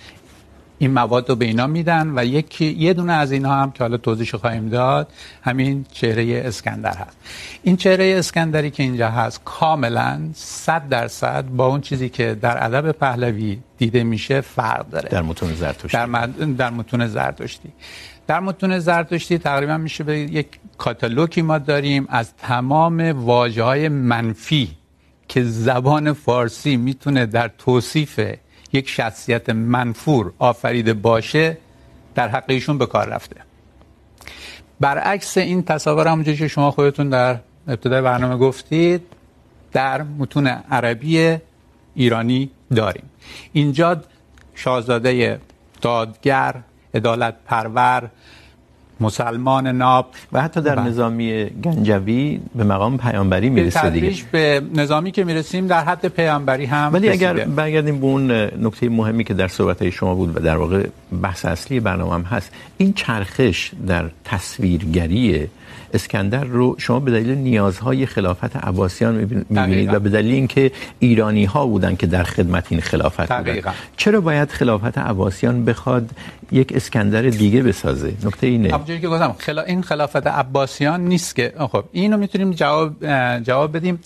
این 0.83 0.91
مواد 0.91 1.29
رو 1.29 1.35
به 1.37 1.45
اینا 1.45 1.67
میدن 1.67 2.13
و 2.17 2.25
یکی 2.25 2.65
یه 2.65 2.95
دونه 2.95 3.13
از 3.13 3.33
اینها 3.33 3.63
هم 3.63 3.71
که 3.71 3.85
حالا 3.85 3.97
توضیحش 3.97 4.35
خواهیم 4.35 4.69
داد 4.69 5.13
همین 5.43 5.87
چهره 5.93 6.43
اسکندر 6.45 6.97
هست. 6.97 7.17
این 7.63 7.77
چهره 7.77 8.15
اسکندری 8.19 8.71
که 8.71 8.83
اینجا 8.83 9.11
هست 9.11 9.41
کاملا 9.45 10.21
100 10.35 10.89
درصد 10.89 11.45
با 11.45 11.67
اون 11.67 11.81
چیزی 11.81 12.09
که 12.09 12.35
در 12.35 12.65
ادب 12.65 12.93
پهلوی 12.93 13.59
دیده 13.79 14.05
میشه 14.05 14.41
فرق 14.41 14.89
داره. 14.89 15.09
در 15.09 15.23
متون 15.23 15.55
زرتشتی. 15.55 15.89
در, 15.89 16.07
مد... 16.07 16.57
در 16.57 16.71
متون 16.71 17.07
زرتشتی. 17.07 17.69
در 18.27 18.41
متون 18.41 18.79
زرتشتی 18.79 19.39
تقریباً 19.39 19.77
میشه 19.77 20.05
به 20.05 20.19
یک 20.19 20.47
کاتالوگی 20.79 21.43
ما 21.43 21.59
داریم. 21.59 22.07
از 22.09 22.35
تمام 22.35 23.01
واژه‌های 23.01 23.89
منفی 23.89 24.71
که 25.29 25.45
زبان 25.45 26.13
فارسی 26.13 26.77
میتونه 26.77 27.27
در 27.27 27.51
توصیف 27.59 28.21
یک 28.73 28.89
شخصیت 28.89 29.50
منفور 29.50 30.33
آفریده 30.39 30.95
باشه 30.95 31.59
در 32.15 32.29
حق 32.29 32.45
ایشون 32.49 32.79
به 32.79 32.87
کار 32.87 33.09
رفته. 33.09 33.37
برعکس 34.81 35.39
این 35.39 35.62
تصاور 35.62 36.09
همونجوری 36.09 36.37
که 36.37 36.49
شما 36.49 36.71
خودتون 36.71 37.09
در 37.09 37.39
ابتدای 37.69 38.03
برنامه 38.03 38.37
گفتید، 38.37 39.03
در 39.73 40.03
متون 40.03 40.47
عربی 40.47 41.39
ایرانی 41.95 42.50
داریم. 42.75 43.11
اینجا 43.53 44.03
شاهزاده 44.55 45.41
دادگر 45.81 46.55
عدالت 46.95 47.35
پرور 47.47 48.11
مسلمان 49.00 49.66
ناب. 49.66 50.07
و 50.33 50.42
حتی 50.42 50.61
در 50.61 50.80
نظامی 50.80 51.45
گنجوی 51.45 52.40
به 52.54 52.64
مقام 52.64 52.99
پیامبری 52.99 53.50
میرسه 53.50 53.90
دیگه 53.90 54.14
به 54.33 54.62
نظامی 54.75 55.11
که 55.11 55.25
میرسیم 55.25 55.66
در 55.66 55.85
حد 55.85 56.09
پیامبری 56.09 56.64
هم 56.64 56.90
ولی 56.92 57.09
اگر 57.09 57.33
برگردیم 57.45 58.00
به 58.00 58.07
اون 58.07 58.30
نکته 58.30 58.88
مهمی 58.88 59.25
که 59.25 59.35
در 59.35 59.49
صحبت‌های 59.49 59.92
شما 59.92 60.14
بود 60.14 60.37
و 60.37 60.40
در 60.40 60.57
واقع 60.57 60.87
بحث 61.23 61.45
اصلی 61.45 61.80
برنامه 61.80 62.14
هم 62.14 62.23
هست 62.23 62.52
این 62.78 62.92
چرخش 62.92 63.71
در 63.87 64.11
تصویرگری 64.25 65.49
اسکندر 65.95 66.45
رو 66.45 66.75
شما 66.79 67.01
به 67.01 67.11
دلیل 67.11 67.39
نیازهای 67.39 68.07
خلافت 68.07 68.57
عباسیان 68.57 69.15
میبینید 69.51 69.95
و 69.95 70.01
به 70.01 70.11
دلیل 70.11 70.35
اینکه 70.35 70.73
ایرانی 70.99 71.45
ها 71.45 71.67
بودن 71.67 71.97
که 71.97 72.07
در 72.07 72.23
خدمت 72.23 72.67
این 72.69 72.81
خلافت 72.81 73.29
دقیقا. 73.29 73.71
بودن 73.71 73.83
چرا 73.97 74.21
باید 74.21 74.51
خلافت 74.51 74.99
عباسیان 74.99 75.65
بخواد 75.65 76.11
یک 76.53 76.73
اسکندر 76.77 77.23
دیگه 77.23 77.63
بسازه 77.63 78.13
نکته 78.25 78.47
اینه 78.47 78.75
همونجوری 78.75 79.01
که 79.01 79.09
گفتم 79.09 79.35
خلا... 79.39 79.63
این 79.63 79.83
خلافت 79.83 80.27
عباسیان 80.27 81.01
نیست 81.01 81.37
که 81.37 81.53
خب 81.59 81.85
اینو 81.93 82.17
میتونیم 82.17 82.51
جواب 82.51 83.07
جواب 83.43 83.77
بدیم 83.77 83.99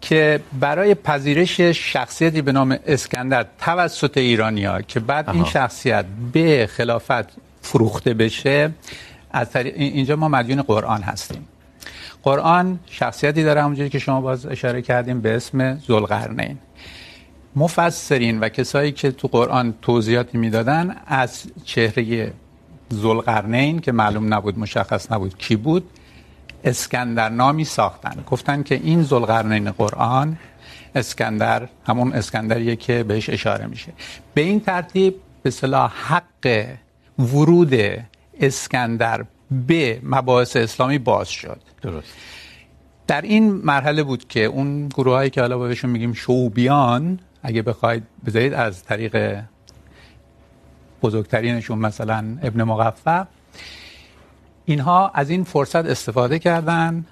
که 0.00 0.40
برای 0.60 0.94
پذیرش 0.94 1.60
شخصیتی 1.60 2.42
به 2.42 2.52
نام 2.52 2.78
اسکندر 2.86 3.46
توسط 3.58 4.18
ایرانیا 4.18 4.82
که 4.82 5.00
بعد. 5.00 5.30
این 5.30 5.44
شخصیت 5.44 6.04
به 6.32 6.68
خلافت 6.76 7.24
فروخته 7.62 8.14
بشه 8.14 8.70
از 9.32 9.50
طریق 9.50 9.74
اینجا 9.76 10.16
ما 10.16 10.28
مدیون 10.28 10.62
قرآن 10.62 11.02
هستیم. 11.02 11.48
قرآن 12.22 12.78
شخصیتی 12.86 13.44
داره 13.44 13.62
همونجوری 13.62 13.88
که 13.88 13.98
شما 13.98 14.20
باز 14.20 14.46
اشاره 14.46 14.82
کردیم 14.82 15.20
به 15.20 15.36
اسم 15.36 15.78
ذوالقرنین. 15.78 16.58
مفسرین 17.56 18.40
و 18.40 18.48
کسایی 18.48 18.92
که 18.92 19.10
تو 19.10 19.28
قرآن 19.28 19.74
توضیحاتی 19.82 20.38
میدادن 20.38 20.96
از 21.06 21.42
چهره 21.64 22.32
ذوالقرنین 22.94 23.78
که 23.78 23.92
معلوم 23.92 24.34
نبود، 24.34 24.58
مشخص 24.58 25.12
نبود 25.12 25.38
کی 25.38 25.56
بود، 25.56 25.90
اسکندر 26.64 27.28
نامی 27.28 27.64
ساختن. 27.64 28.24
گفتن 28.26 28.62
که 28.62 28.74
این 28.74 29.02
ذوالقرنین 29.02 29.70
قرآن 29.70 30.38
اسکندر، 30.94 31.68
همون 31.86 32.12
اسکندریه 32.12 32.76
که 32.76 33.02
بهش 33.02 33.30
اشاره 33.30 33.66
میشه. 33.66 33.92
به 34.34 34.40
این 34.40 34.60
ترتیب 34.60 35.14
به 35.42 35.48
اصطلاح 35.48 35.92
حق 35.94 36.66
ورود 37.18 37.74
اسکندر 38.40 39.24
به 39.66 40.00
مباحث 40.02 40.56
اسلامی 40.56 40.98
باز 40.98 41.28
شد. 41.28 41.60
درست. 41.82 42.14
در 43.06 43.22
این 43.22 43.52
مرحله 43.52 44.02
بود 44.02 44.28
که 44.28 44.44
اون 44.44 44.88
گروه 44.88 45.14
هایی 45.14 45.30
که 45.30 45.40
حالا 45.40 45.58
بهشون 45.58 45.90
میگیم 45.90 46.12
شعوبیان 46.12 47.20
اگه 47.42 47.62
بخواید 47.62 48.02
بذارید 48.26 48.54
از 48.54 48.84
طریق 48.84 49.42
بزرگترینشون 51.02 51.78
مثلا 51.78 52.38
ابن 52.42 52.62
مقفع 52.62 53.24
اینها 54.64 55.10
از 55.14 55.30
این 55.30 55.44
فرصت 55.44 55.86
استفاده 55.86 56.38
کردن 56.38 57.04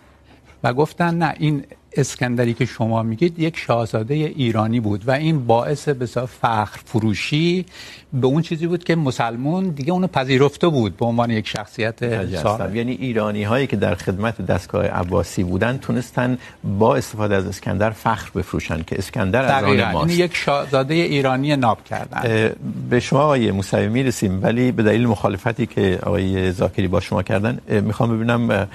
و 0.63 0.75
گفتن 0.75 1.15
نه 1.15 1.35
این 1.39 1.65
اسکندری 1.99 2.55
که 2.55 2.67
شما 2.67 3.03
میگید 3.03 3.39
یک 3.39 3.57
شاهزاده 3.57 4.15
ایرانی 4.15 4.81
بود 4.81 5.09
و 5.09 5.11
این 5.11 5.47
باعث 5.47 5.89
به 5.89 6.07
فخر 6.07 6.81
فروشی 6.85 7.67
به 8.13 8.27
اون 8.27 8.43
چیزی 8.43 8.67
بود 8.67 8.85
که 8.85 8.97
مسلمون 8.97 9.69
دیگه 9.69 9.93
اونو 9.93 10.07
پذیرفته 10.07 10.69
بود 10.69 10.97
به 10.97 11.05
عنوان 11.07 11.31
یک 11.31 11.49
شخصیت 11.49 12.27
سال. 12.43 12.77
یعنی 12.77 12.93
ایرانی 12.93 13.45
هایی 13.45 13.67
که 13.67 13.77
در 13.77 13.95
خدمت 13.95 14.47
دستگاه 14.47 14.87
عباسی 14.87 15.43
بودن 15.45 15.79
تونستن 15.79 16.39
با 16.79 16.97
استفاده 16.97 17.35
از 17.35 17.47
اسکندر 17.47 17.91
فخر 17.91 18.31
بفروشن 18.35 18.83
که 18.83 18.99
اسکندر 18.99 19.43
از 19.43 19.65
آن 19.65 19.93
ماست. 19.93 20.11
یعنی 20.11 20.25
یک 20.25 20.37
شاهزاده 20.37 20.95
ایرانی 20.95 21.57
ناب 21.57 21.85
کردن. 21.85 22.51
به 22.91 23.01
شما 23.01 23.21
آقای 23.21 23.51
موسوی 23.51 23.89
میرسیم 23.89 24.43
ولی 24.43 24.73
به 24.73 24.83
دلیل 24.83 25.07
مخالفتی 25.07 25.67
که 25.67 25.99
آقای 26.03 26.53
زاکری 26.53 26.89
با 26.89 27.01
شما 27.01 27.23
کردن 27.23 27.59
میخوام 27.69 28.17
ببینم 28.17 28.69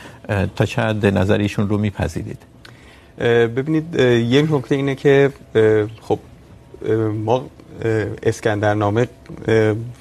تا 0.56 0.66
چه 0.66 0.82
نظر 0.94 1.38
ایشون 1.38 1.70
رو 1.70 1.78
میپذیرید. 1.78 2.53
ببینید 3.20 4.00
یک 4.30 4.54
نکته 4.54 4.76
اینه 4.76 4.96
که 4.96 5.32
خب 6.02 6.20
ما 7.16 7.46
اسکندرنامه 8.24 9.08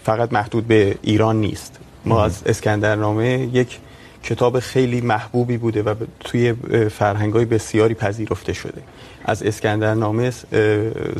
فقط 0.03 0.33
محدود 0.33 0.67
به 0.67 0.95
ایران 1.03 1.41
نیست 1.41 1.79
ما 2.05 2.25
از 2.25 2.43
اسکندرنامه 2.47 3.49
یک 3.53 3.79
کتاب 4.23 4.61
خیلی 4.61 5.01
محبوبی 5.01 5.57
بوده 5.57 5.83
و 5.83 5.95
توی 6.21 6.53
فرهنگ‌های 6.89 7.45
بسیاری 7.45 7.95
پذیرفته 7.95 8.53
شده. 8.53 8.83
از 9.25 9.43
اسکندرنامه 9.43 10.31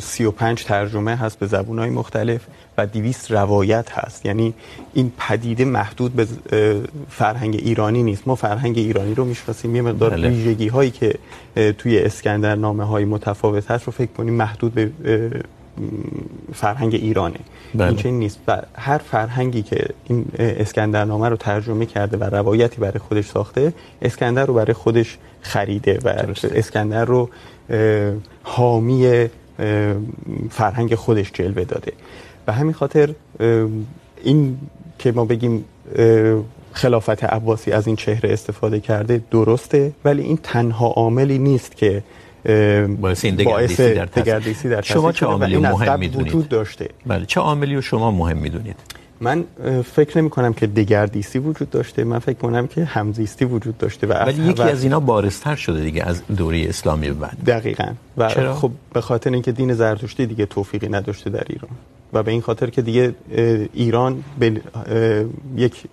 35 0.01 0.63
ترجمه 0.63 1.15
هست 1.15 1.39
به 1.39 1.47
زبان‌های 1.47 1.89
مختلف 1.89 2.41
و 2.77 2.85
200 2.87 3.31
روایت 3.31 3.91
هست. 3.91 4.25
یعنی 4.25 4.53
این 4.93 5.11
پدیده 5.17 5.65
محدود 5.65 6.13
به 6.13 6.27
فرهنگ 7.09 7.55
ایرانی 7.55 8.03
نیست. 8.03 8.27
ما 8.27 8.35
فرهنگ 8.35 8.77
ایرانی 8.77 9.13
رو 9.15 9.25
میشناسیم. 9.25 9.75
یه 9.75 9.81
مقدار 9.81 10.15
ویژگی‌هایی 10.15 10.91
که 10.91 11.15
توی 11.77 11.99
اسکندرنامه‌های 11.99 13.05
متفاوت 13.05 13.71
هست 13.71 13.83
رو 13.83 13.91
فکر 13.91 14.11
کنیم 14.11 14.33
محدود 14.33 14.73
به 14.73 14.91
فرهنگ 16.53 16.95
ایرانه 16.95 17.39
بله. 17.75 17.87
این 17.87 17.95
چنین 17.95 18.19
نیست 18.19 18.39
و 18.47 18.61
هر 18.75 18.97
فرهنگی 18.97 19.61
که 19.61 19.85
این 20.03 20.25
اسکندرنامه 20.39 21.29
رو 21.29 21.35
ترجمه 21.35 21.85
کرده 21.85 22.17
و 22.17 22.23
روایتی 22.23 22.81
برای 22.81 22.99
خودش 22.99 23.25
ساخته 23.25 23.73
اسکندر 24.01 24.45
رو 24.45 24.53
برای 24.53 24.73
خودش 24.73 25.17
خریده 25.41 25.99
و 26.03 26.13
درسته. 26.13 26.51
اسکندر 26.55 27.05
رو 27.05 27.29
حامی 28.43 29.27
فرهنگ 30.49 30.95
خودش 30.95 31.31
جلوه 31.33 31.63
داده 31.63 31.91
و 32.47 32.51
همین 32.51 32.73
خاطر 32.73 33.15
این 34.23 34.57
که 34.99 35.11
ما 35.11 35.25
بگیم 35.25 35.65
خلافت 36.73 37.23
عباسی 37.23 37.71
از 37.71 37.87
این 37.87 37.95
چهره 37.95 38.33
استفاده 38.33 38.79
کرده 38.79 39.21
درسته 39.31 39.91
ولی 40.05 40.21
این 40.21 40.37
تنها 40.43 40.87
عاملی 40.87 41.37
نیست 41.37 41.77
که 41.77 42.03
باعث 43.01 43.25
این 43.25 43.35
دگردیسی 43.35 43.93
در 43.93 44.05
دگردیسی 44.05 44.69
در 44.69 44.81
شما 44.81 45.11
چه 45.11 45.25
عاملی 45.25 45.57
مهم 45.57 45.99
میدونید 45.99 46.27
وجود 46.27 46.49
داشته 46.49 46.89
بله 47.05 47.25
چه 47.25 47.39
عاملی 47.39 47.75
رو 47.75 47.81
شما 47.81 48.11
مهم 48.11 48.37
میدونید 48.37 48.75
من 49.19 49.43
فکر 49.95 50.17
نمی 50.17 50.29
کنم 50.29 50.53
که 50.53 50.67
دگردیسی 50.67 51.39
وجود 51.39 51.69
داشته 51.69 52.03
من 52.03 52.19
فکر 52.19 52.37
کنم 52.37 52.67
که 52.67 52.83
همزیستی 52.85 53.45
وجود 53.45 53.77
داشته 53.77 54.07
و 54.07 54.13
ولی 54.13 54.49
یکی 54.49 54.63
از 54.63 54.83
اینا 54.83 54.99
بارزتر 54.99 55.55
شده 55.55 55.81
دیگه 55.81 56.03
از 56.03 56.21
دوره 56.37 56.65
اسلامی 56.69 57.09
بعد 57.09 57.37
دقیقاً 57.45 57.93
و 58.17 58.29
چرا؟ 58.29 58.53
خب 58.55 58.71
به 58.93 59.01
خاطر 59.01 59.31
اینکه 59.31 59.51
دین 59.51 59.73
زرتشتی 59.73 60.25
دیگه 60.25 60.45
توفیقی 60.45 60.89
نداشته 60.89 61.29
در 61.29 61.43
ایران 61.49 61.71
و 62.13 62.23
به 62.23 62.31
این 62.31 62.41
خاطر 62.41 62.69
که 62.69 62.81
دیگه 62.81 63.15
ایران 63.73 64.23
به 64.39 64.61
یک 65.57 65.83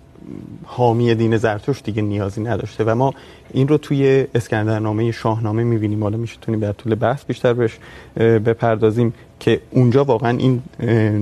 حامی 0.63 1.15
دین 1.15 1.37
زرتشت 1.37 1.83
دیگه 1.83 2.01
نیازی 2.01 2.41
نداشته 2.41 2.83
و 2.83 2.95
ما 2.95 3.13
این 3.53 3.67
رو 3.67 3.77
توی 3.77 4.27
اسکندرنامه 4.35 5.11
شاهنامه 5.11 5.63
می‌بینیم. 5.63 6.03
حالا 6.03 6.17
می‌تونیم 6.17 6.59
در 6.59 6.71
طول 6.71 6.95
بحث 6.95 7.25
بیشتر 7.25 7.53
بهش 7.53 7.77
بپردازیم 8.17 9.13
که 9.39 9.61
اونجا 9.71 10.03
واقعا 10.03 10.37
این 10.37 10.61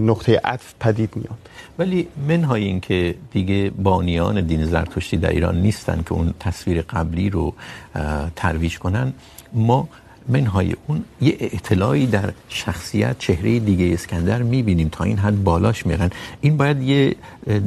نقطه 0.05 0.41
عطف 0.43 0.73
پدید 0.79 1.09
میاد. 1.15 1.37
ولی 1.79 2.07
منهای 2.27 2.63
این 2.63 2.79
که 2.79 3.15
دیگه 3.31 3.71
بانیان 3.83 4.41
دین 4.41 4.65
زرتشتی 4.65 5.17
در 5.17 5.29
ایران 5.29 5.61
نیستن 5.61 6.03
که 6.05 6.13
اون 6.13 6.33
تصویر 6.39 6.81
قبلی 6.81 7.29
رو 7.29 7.53
ترویج 8.35 8.79
کنن، 8.79 9.13
ما 9.53 9.87
منهای 10.29 10.75
اون 10.87 11.03
یه 11.21 11.37
اطلاعی 11.39 12.07
در 12.07 12.33
شخصیت 12.49 13.19
چهره 13.19 13.59
دیگه 13.59 13.93
اسکندر 13.93 14.41
میبینیم 14.41 14.89
تا 14.89 15.03
این 15.03 15.17
حد 15.17 15.43
بالاش 15.43 15.85
میرن. 15.85 16.09
این 16.41 16.57
باید 16.57 16.81
یه 16.81 17.15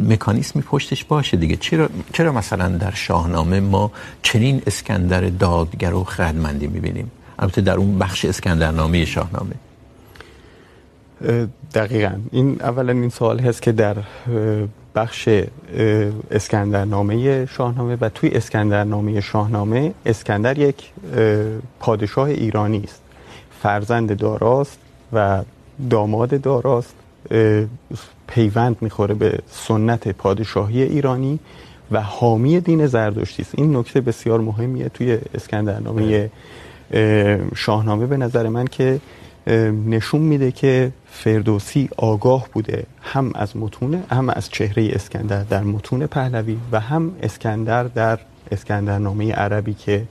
مکانیزمی 0.08 0.62
پشتش 0.62 1.04
باشه 1.04 1.36
دیگه. 1.36 1.56
چرا, 1.56 1.88
چرا 2.12 2.32
مثلا 2.32 2.68
در 2.68 2.94
شاهنامه 2.94 3.60
ما 3.60 3.90
چنین 4.22 4.62
اسکندر 4.66 5.20
دادگر 5.20 5.94
و 5.94 6.04
خردمندی 6.04 6.66
میبینیم؟ 6.66 7.10
البته 7.38 7.60
در 7.60 7.74
اون 7.74 7.98
بخش 7.98 8.24
اسکندرنامه 8.24 9.04
شاهنامه. 9.04 9.54
دقیقا. 11.74 12.12
این 12.32 12.62
اولا 12.62 12.92
این 12.92 13.08
سوال 13.08 13.40
هست 13.40 13.62
که 13.62 13.72
در 13.72 13.96
بخش 14.94 15.28
اسکندرنامه 16.30 17.46
شاهنامه 17.46 17.96
و 18.00 18.08
توی 18.08 18.30
اسکندرنامه 18.30 19.20
شاهنامه 19.20 19.94
اسکندر 20.06 20.58
یک 20.58 20.90
پادشاه 21.80 22.28
ایرانی 22.28 22.82
است. 22.84 23.02
فرزند 23.62 24.16
داراست 24.16 24.78
و 25.12 25.42
داماد 25.90 26.40
داراست. 26.40 26.94
پیوند 28.26 28.76
میخوره 28.80 29.14
به 29.14 29.38
سنت 29.50 30.08
پادشاهی 30.08 30.82
ایرانی 30.82 31.38
و 31.90 32.00
حامی 32.02 32.60
دین 32.60 32.86
زردشتی 32.86 33.42
است. 33.42 33.54
این 33.56 33.76
نکته 33.76 34.00
بسیار 34.00 34.40
مهمیه 34.40 34.88
توی 34.88 35.18
اسکندرنامه 35.34 36.30
شاهنامه 37.54 38.06
به 38.06 38.16
نظر 38.16 38.48
من 38.48 38.66
که 38.66 39.00
نشون 39.86 40.20
میده 40.20 40.52
که 40.52 40.92
فردوسی 41.06 41.88
آگاه 41.96 42.48
بوده 42.52 42.84
هم 43.02 43.32
از 43.34 43.56
متون، 43.56 44.02
هم 44.10 44.28
از 44.28 44.50
چهره 44.50 44.90
اسکندر 44.92 45.42
در 45.42 45.62
متون 45.62 46.06
پهلوی 46.06 46.56
و 46.72 46.80
هم 46.80 47.12
اسکندر 47.22 47.84
در 47.84 48.18
اسکندرنامه 48.52 49.32
عربی 49.32 49.74
که 49.74 50.02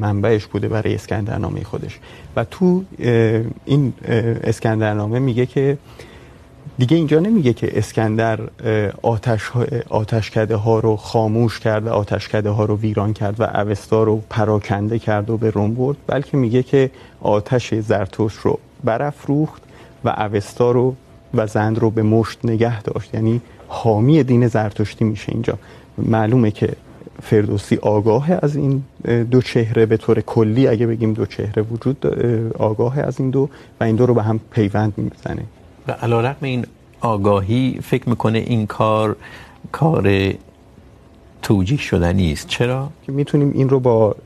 منبعش 0.00 0.46
بوده 0.46 0.68
برای 0.68 0.94
اسکندرنامه 0.94 1.64
خودش. 1.64 1.98
و 2.36 2.44
تو 2.44 2.84
این 3.64 3.92
اسکندرنامه 4.44 5.18
میگه 5.18 5.46
که 5.46 5.78
دیگه 6.80 6.96
اینجا 6.96 7.18
نمیگه 7.18 7.52
که 7.52 7.78
اسکندر 7.78 8.40
آتش 9.02 9.50
آتشکده 9.88 10.56
ها 10.56 10.78
رو 10.78 10.96
خاموش 10.96 11.60
کرد 11.60 11.86
و 11.86 11.88
آتشکده 11.88 12.50
ها 12.50 12.64
رو 12.64 12.76
ویران 12.76 13.12
کرد 13.12 13.40
و 13.40 13.42
اوستا 13.42 14.02
رو 14.02 14.22
پراکنده 14.30 14.98
کرد 14.98 15.30
و 15.30 15.36
به 15.36 15.50
روم 15.50 15.74
برد، 15.74 15.96
بلکه 16.06 16.36
میگه 16.36 16.62
که 16.62 16.90
آتش 17.20 17.74
زرتوش 17.74 18.34
رو 18.34 18.58
برافروخت 18.84 19.62
و 20.04 20.08
اوستا 20.08 20.70
رو 20.70 20.94
و 21.34 21.46
زند 21.46 21.78
رو 21.78 21.90
به 21.90 22.02
مشت 22.02 22.38
نگه 22.44 22.82
داشت. 22.82 23.14
یعنی 23.14 23.40
حامی 23.68 24.22
دین 24.22 24.48
زرتشتی 24.48 25.04
میشه 25.04 25.32
اینجا. 25.32 25.58
معلومه 25.98 26.50
که 26.50 26.68
فردوسی 27.22 27.76
آگاه 27.76 28.28
از 28.42 28.56
این 28.56 28.82
دو 29.30 29.42
چهره 29.42 29.86
به 29.86 29.96
طور 29.96 30.20
کلی، 30.20 30.68
اگه 30.68 30.86
بگیم 30.86 31.12
دو 31.12 31.26
چهره 31.26 31.62
وجود 31.62 32.06
آگاه 32.58 32.98
از 32.98 33.20
این 33.20 33.30
دو 33.30 33.48
و 33.80 33.84
این 33.84 33.96
دو 33.96 34.06
رو 34.06 34.14
به 34.14 34.22
هم 34.22 34.40
پیوند 34.50 34.92
میزنه. 34.96 35.42
و 35.90 35.92
علیرغم 35.92 36.36
این 36.40 36.66
آگاهی 37.00 37.78
فکر 37.82 38.08
میکنه 38.08 38.38
این 38.38 38.66
کار 38.66 39.16
کار 39.72 40.32
توجیه 41.42 41.78
شدنی 41.78 42.32
است. 42.32 42.48
چرا؟ 42.48 42.90
میتونیم 43.08 43.52
این 43.54 43.68
رو 43.68 43.80
با 43.80 44.16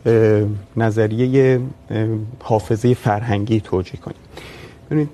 نظریه 0.77 1.61
حافظه 2.43 2.95
فرهنگی 2.95 3.61
توجیه 3.61 4.01
کنیم. 4.01 4.17
ببینید 4.91 5.09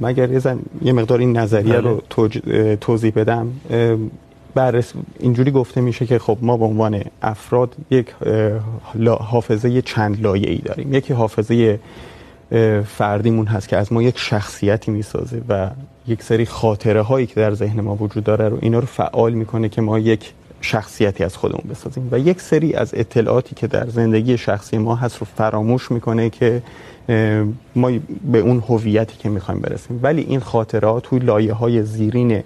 مگر 0.00 0.56
یه 0.82 0.92
مقدار 0.92 1.18
این 1.18 1.36
نظریه 1.36 1.76
رو 1.76 2.02
توضیح 2.80 3.12
بدم؟ 3.16 3.52
بررس 4.54 4.92
اینجوری 5.20 5.50
گفته 5.50 5.80
میشه 5.80 6.06
که 6.06 6.18
خب 6.18 6.38
ما 6.42 6.56
به 6.56 6.64
عنوان 6.64 7.04
افراد 7.22 7.74
یک 7.90 8.14
حافظه 9.20 9.82
چند 9.82 10.22
لایه‌ای 10.22 10.58
داریم. 10.58 10.94
یکی 10.94 11.12
حافظه 11.12 11.80
فردیمون 12.86 13.46
هست 13.46 13.68
که 13.68 13.76
از 13.76 13.92
ما 13.92 14.02
یک 14.02 14.18
شخصیتی 14.18 14.90
میسازه 14.90 15.42
و 15.48 15.70
یک 16.06 16.22
سری 16.22 16.46
خاطره 16.46 17.02
هایی 17.02 17.26
که 17.26 17.34
در 17.34 17.54
ذهن 17.54 17.80
ما 17.80 17.94
وجود 17.94 18.24
داره 18.24 18.48
رو 18.48 18.58
اینا 18.62 18.78
رو 18.78 18.86
فعال 18.86 19.32
میکنه 19.32 19.68
که 19.68 19.80
ما 19.80 19.98
یک 19.98 20.32
شخصیتی 20.60 21.24
از 21.24 21.36
خودمون 21.36 21.64
بسازیم. 21.70 22.08
و 22.12 22.18
یک 22.18 22.40
سری 22.40 22.74
از 22.74 22.94
اطلاعاتی 22.94 23.54
که 23.54 23.66
در 23.66 23.86
زندگی 23.88 24.38
شخصی 24.38 24.78
ما 24.78 24.94
هست 24.94 25.18
رو 25.18 25.26
فراموش 25.36 25.90
میکنه 25.90 26.30
که 26.30 26.62
ما 27.76 27.90
به 28.32 28.38
اون 28.38 28.62
هویتی 28.68 29.16
که 29.18 29.28
میخوایم 29.28 29.60
برسیم. 29.60 30.00
ولی 30.02 30.22
این 30.22 30.40
خاطرات 30.40 31.02
توی 31.02 31.18
لایه 31.18 31.52
های 31.52 31.82
زیرین 31.82 32.42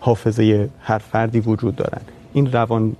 حافظه 0.00 0.68
هر 0.80 0.98
فردی 0.98 1.40
وجود 1.40 1.76
دارن. 1.76 2.00
این 2.34 2.52
روان 2.52 2.96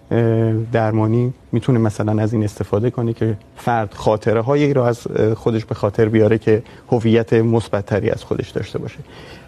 درمانی 0.72 1.32
میتونه 1.52 1.78
مثلا 1.78 2.22
از 2.22 2.32
این 2.32 2.44
استفاده 2.44 2.90
کنه 2.90 3.12
که 3.12 3.36
فرد 3.56 3.94
خاطره 3.94 4.40
هایی 4.40 4.74
رو 4.74 4.82
از 4.82 5.06
خودش 5.36 5.64
به 5.64 5.74
خاطر 5.74 6.08
بیاره 6.08 6.38
که 6.38 6.62
هویت 6.90 7.32
مثبتتری 7.32 8.10
از 8.10 8.24
خودش 8.24 8.50
داشته 8.50 8.78
باشه. 8.78 8.98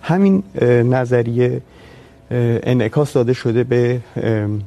همین 0.02 0.42
نظریه 0.62 1.60
انعکاس 2.30 3.12
داده 3.12 3.32
شده 3.32 3.64
به 3.64 4.00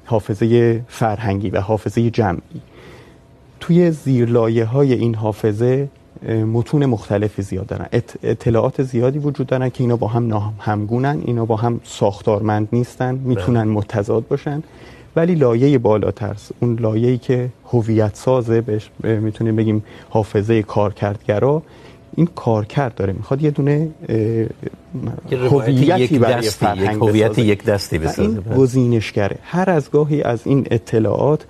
حافظه 0.05 0.81
فرهنگی 0.87 1.49
و 1.49 1.61
حافظه 1.61 2.09
جمعی. 2.09 2.61
توی 3.59 3.91
زیرلایه 3.91 4.65
های 4.65 4.93
این 4.93 5.15
حافظه 5.15 5.87
متون 6.53 6.85
مختلف 6.85 7.41
زیاد 7.41 7.65
دارن. 7.65 7.87
اطلاعات 8.23 8.83
زیادی 8.83 9.19
وجود 9.19 9.47
دارن 9.47 9.69
که 9.69 9.83
اینا 9.83 9.95
با 9.95 10.07
هم 10.07 10.53
همگونن 10.59 11.21
اینا 11.25 11.45
با 11.45 11.55
هم 11.55 11.79
ساختارمند 11.83 12.67
نیستن 12.71 13.15
میتونن 13.15 13.63
متضاد 13.63 14.27
باشن. 14.27 14.63
ولی 15.19 15.35
لایه 15.35 15.77
بالاتر 15.77 16.35
اون 16.59 16.79
لایه‌ای 16.79 17.17
که 17.17 17.49
هویت 17.71 18.15
سازه 18.15 18.61
بهش 18.61 18.89
میتونیم 19.03 19.55
بگیم 19.55 19.83
حافظه 20.09 20.61
کارکردگرا 20.63 21.63
این 22.15 22.27
کارکرد 22.35 22.95
داره. 22.95 23.13
میخواد 23.13 23.41
یه 23.41 23.51
دونه 23.51 23.89
هویتی 25.31 26.19
برای 26.19 26.49
فرهنگ 26.49 27.01
هویت 27.01 27.39
یک 27.39 27.63
دستی 27.63 27.97
بسازه. 27.99 28.21
این 28.21 28.57
گزینشگره. 28.57 29.37
هر 29.43 29.69
از 29.69 29.91
گاهی 29.91 30.21
از 30.21 30.39
این 30.45 30.67
اطلاعات 30.71 31.45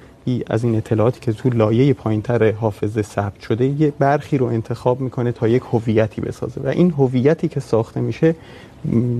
از 0.48 0.63
این 0.63 0.76
اطلاعاتی 0.76 1.20
که 1.20 1.34
تو 1.34 1.50
لایه 1.50 1.94
پایینتر 1.94 2.52
حافظه 2.52 3.02
ثبت 3.02 3.42
شده 3.42 3.65
یه 3.65 3.94
برخی 4.00 4.38
رو 4.38 4.46
انتخاب 4.46 5.02
میکنه 5.02 5.32
تا 5.32 5.48
یک 5.48 5.63
هویتی 5.72 6.22
بسازه. 6.22 6.62
و 6.63 6.68
این 6.68 6.92
هویتی 6.98 7.48
که 7.48 7.60
ساخته 7.60 8.02
میشه 8.02 8.36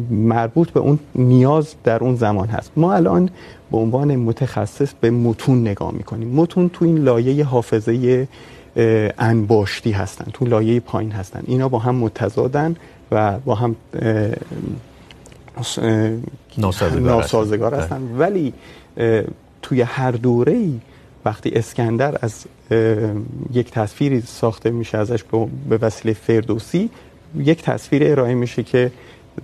مربوط 0.10 0.69
به 0.69 0.80
اون 0.80 1.00
نیاز 1.15 1.76
در 1.84 2.00
اون 2.04 2.15
زمان 2.15 2.48
هست. 2.48 2.72
ما 2.76 2.93
الان 2.93 3.30
به 3.72 3.78
عنوان 3.78 4.15
متخصص 4.15 4.93
به 5.02 5.10
متون 5.12 5.62
نگاه 5.62 5.91
میکنیم. 5.93 6.28
متون 6.28 6.69
تو 6.69 6.86
این 6.86 6.98
لایه 6.98 7.43
حافظه 7.43 8.28
انباشتی 9.17 9.91
هستن 9.91 10.26
تو 10.34 10.45
لایه 10.45 10.80
پایین 10.80 11.12
هستن. 11.12 11.41
اینا 11.48 11.69
با 11.69 11.80
هم 11.80 11.95
متضادن 11.95 12.76
و 13.12 13.39
با 13.45 13.56
هم 13.56 13.76
ناسازگار 16.58 17.74
هستن. 17.76 18.02
ولی 18.17 18.54
توی 19.62 19.82
هر 19.82 20.12
دوره 20.12 20.54
ای 20.54 20.74
وقتی 21.25 21.49
اسکندر 21.49 22.17
از 22.21 22.45
یک 23.53 23.71
تصویری 23.71 24.21
ساخته 24.21 24.71
میشه 24.71 24.97
ازش 24.97 25.23
به 25.69 25.77
وسیله 25.77 26.13
فردوسی 26.13 26.89
یک 27.38 27.62
تصویر 27.62 28.12
ارائه 28.12 28.34
میشه 28.34 28.63
که 28.63 28.91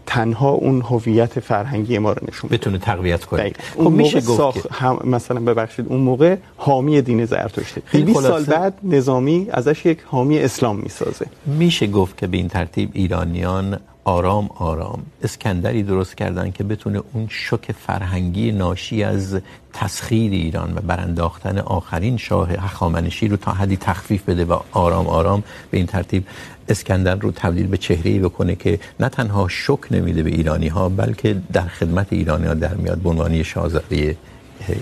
تنها 0.05 0.49
اون 0.49 0.81
هویت 0.81 1.39
فرهنگی 1.39 1.97
ما 1.97 2.13
رو 2.13 2.27
نشون 2.27 2.49
بتونه 2.49 2.77
تقویت 2.77 3.25
کنه. 3.25 3.53
خب 3.77 3.89
میشه 3.89 4.21
گفت 4.21 4.61
که 4.61 4.69
هم 4.71 4.99
مثلا 5.03 5.39
ببخشید 5.39 5.85
اون 5.89 6.01
موقع 6.01 6.35
حامی 6.57 7.01
دین 7.01 7.25
زرتشته 7.25 7.81
خیلی 7.85 8.03
20 8.03 8.21
سال 8.21 8.43
بعد 8.43 8.73
نظامی 8.83 9.47
ازش 9.51 9.85
یک 9.85 9.99
حامی 10.05 10.39
اسلام 10.39 10.75
میسازه. 10.75 11.25
میشه 11.45 11.88
گفت 11.88 12.17
که 12.17 12.27
به 12.27 12.38
این 12.38 12.47
ترتیب 12.47 12.89
ایرانیان 12.93 13.79
آرام 14.06 14.50
آرام. 14.56 15.04
اسکندری 15.24 15.84
درست 15.84 16.18
کردن 16.18 16.52
که 16.52 16.63
بتونه 16.63 17.02
اون 17.13 17.28
شوک 17.30 17.72
فرهنگی 17.72 18.52
ناشی 18.52 19.04
از 19.04 19.41
تسخیر 19.74 20.32
ایران 20.32 20.74
و 20.76 20.82
برانداختن 20.82 21.58
آخرین 21.58 22.18
شاه 22.18 22.50
هخامنشی 22.52 23.28
رو 23.28 23.38
تا 23.38 23.52
حدی 23.52 23.78
تخفیف 23.78 24.30
بده 24.30 24.46
و 24.46 24.60
آرام 24.72 25.08
آرام. 25.08 25.44
به 25.72 25.78
این 25.78 25.86
ترتیب 25.86 26.24
اسکندر 26.70 27.15
رو 27.15 27.32
تبدیل 27.32 27.68
به 27.68 27.78
چهره‌ای 27.78 28.20
بکنه 28.20 28.56
که 28.56 28.80
نه 29.00 29.10
تنها 29.10 29.48
شوک 29.48 29.91
نمیده 29.91 30.24
به 30.24 30.30
ایرانی 30.30 30.68
ها 30.68 30.89
بلکه 30.89 31.36
در 31.54 31.68
خدمت 31.68 32.13
ایرانی 32.13 32.48
ها 32.48 32.54
در 32.54 32.74
میاد 32.74 32.98
به 32.98 33.10
عنوان 33.10 33.44
شاهزاده 33.44 34.18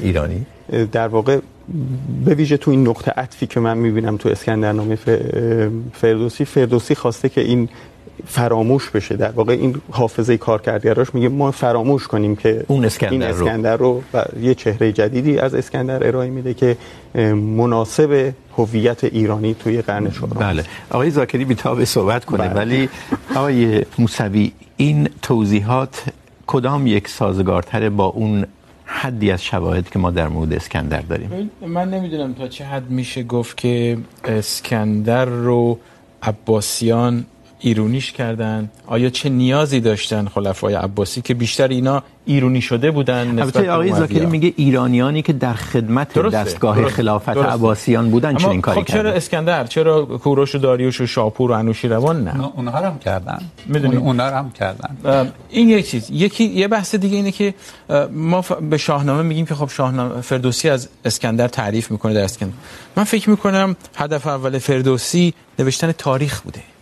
ایرانی. 0.02 0.46
در 0.92 1.08
واقع 1.08 1.40
به 2.26 2.36
ویژه 2.36 2.58
تو 2.58 2.72
این 2.72 2.88
نقطه 2.88 3.12
عطفی 3.12 3.48
که 3.48 3.60
من 3.60 3.78
میبینم 3.78 4.18
تو 4.18 4.30
اسکندرنامه 4.30 4.96
فردوسی 5.94 6.46
فردوسی 6.46 6.96
خواسته 6.96 7.30
که 7.30 7.42
این 7.42 7.70
فراموش 8.26 8.89
بشه. 8.89 9.15
در 9.15 9.32
واقع 9.32 9.54
این 9.54 9.82
حافظه 9.91 10.38
کارکردگراش 10.38 11.15
میگه 11.15 11.30
ما 11.30 11.52
فراموش 11.52 12.08
کنیم 12.08 12.36
که 12.36 12.65
اون 12.67 12.86
اسکندر, 12.86 13.13
این 13.13 13.23
اسکندر 13.23 13.78
رو 13.78 14.04
و 14.13 14.26
یه 14.41 14.56
چهره 14.56 14.91
جدیدی 14.91 15.39
از 15.39 15.56
اسکندر 15.56 16.08
ارائه 16.08 16.30
میده 16.30 16.54
که 16.54 16.78
مناسب 17.34 18.34
هویت 18.58 19.04
ایرانی 19.04 19.54
توی 19.54 19.82
قرن 19.82 20.12
چهارم. 20.12 20.34
بله. 20.39 20.63
آقای 20.89 21.10
زاکری 21.10 21.45
بیتاب 21.45 21.84
صحبت 21.84 22.26
کنه 22.26 22.47
بله. 22.47 22.56
ولی 22.56 22.89
آقای 23.36 23.86
موسوی 23.99 24.52
این 24.78 25.10
توضیحات 25.21 26.04
کدام 26.47 26.88
یک 26.88 27.08
سازگارتره 27.08 27.89
با 27.89 28.06
اون 28.06 28.45
حدی 28.86 29.32
از 29.32 29.43
شواهد 29.43 29.89
که 29.89 29.99
ما 29.99 30.12
در 30.12 30.28
مورد 30.28 30.54
اسکندر 30.54 31.02
داریم؟ 31.02 31.52
من 31.67 31.89
نمیدونم 31.89 32.34
تا 32.34 32.47
چه 32.47 32.65
حد 32.65 32.89
میشه 32.89 33.23
گفت 33.23 33.58
که 33.58 33.97
اسکندر 34.26 35.26
رو 35.26 35.80
عباسیان 36.23 37.26
ایرونیش 37.63 38.12
کردن؟ 38.12 38.69
آیا 38.88 39.10
چه 39.10 39.30
نیازی 39.30 39.80
داشتن 39.80 40.28
خلفای 40.28 40.73
عباسی 40.73 41.21
که 41.21 41.34
بیشتر 41.34 41.67
اینا 41.67 42.04
ایرونی 42.26 42.62
شده 42.62 42.91
بودن 42.91 43.32
نسبت 43.32 43.63
به 43.63 43.71
آقای 43.71 43.93
زاکری 43.93 44.26
میگه 44.26 44.54
ایرانیانی 44.56 45.21
که 45.21 45.34
در 45.34 45.54
خدمت 45.54 46.13
درسته. 46.13 46.38
دستگاه 46.38 46.76
درسته. 46.76 46.95
خلافت 46.95 47.34
درسته. 47.34 47.52
عباسیان 47.52 48.12
بودن 48.12 48.36
چه 48.36 48.49
این 48.49 48.62
کاری 48.62 48.82
خب 48.82 48.88
چرا 48.88 49.12
اسکندر؟ 49.12 49.67
چرا 49.67 50.06
کوروش 50.06 50.56
و 50.56 50.58
داریوش 50.58 51.02
و 51.02 51.06
شاپور 51.06 51.52
و 51.52 51.54
انوشیروان 51.54 52.23
نه؟ 52.23 52.52
اونها 52.56 52.78
هم 52.78 52.99
کردن. 52.99 53.39
میدونی؟ 53.65 53.95
اونها 53.95 54.38
هم 54.38 54.52
کردن. 54.52 55.32
این 55.49 55.69
یک 55.69 55.89
چیز. 55.89 56.10
یکی 56.12 56.43
یه 56.43 56.67
بحث 56.67 56.95
دیگه 56.95 57.15
اینه 57.15 57.32
که 57.32 57.54
ما 58.12 58.41
به 58.41 58.78
شاهنامه 58.78 59.23
میگیم 59.23 59.45
که 59.45 59.56
خب 59.56 59.69
شاهنامه 59.69 60.21
فردوسی 60.21 60.69
از 60.69 60.89
اسکندر 61.06 61.47
تعریف 61.47 61.91
میکنه 61.91 62.13
در 62.13 62.23
اسکندر. 62.23 62.54
من 62.95 63.04
فکر 63.04 63.30
میکنم 63.30 63.76
هدف 63.95 64.28
اول 64.28 64.58
فردوسی 64.58 65.34
نوشتن 65.60 65.91
تاریخ 65.91 66.41
بوده. 66.41 66.73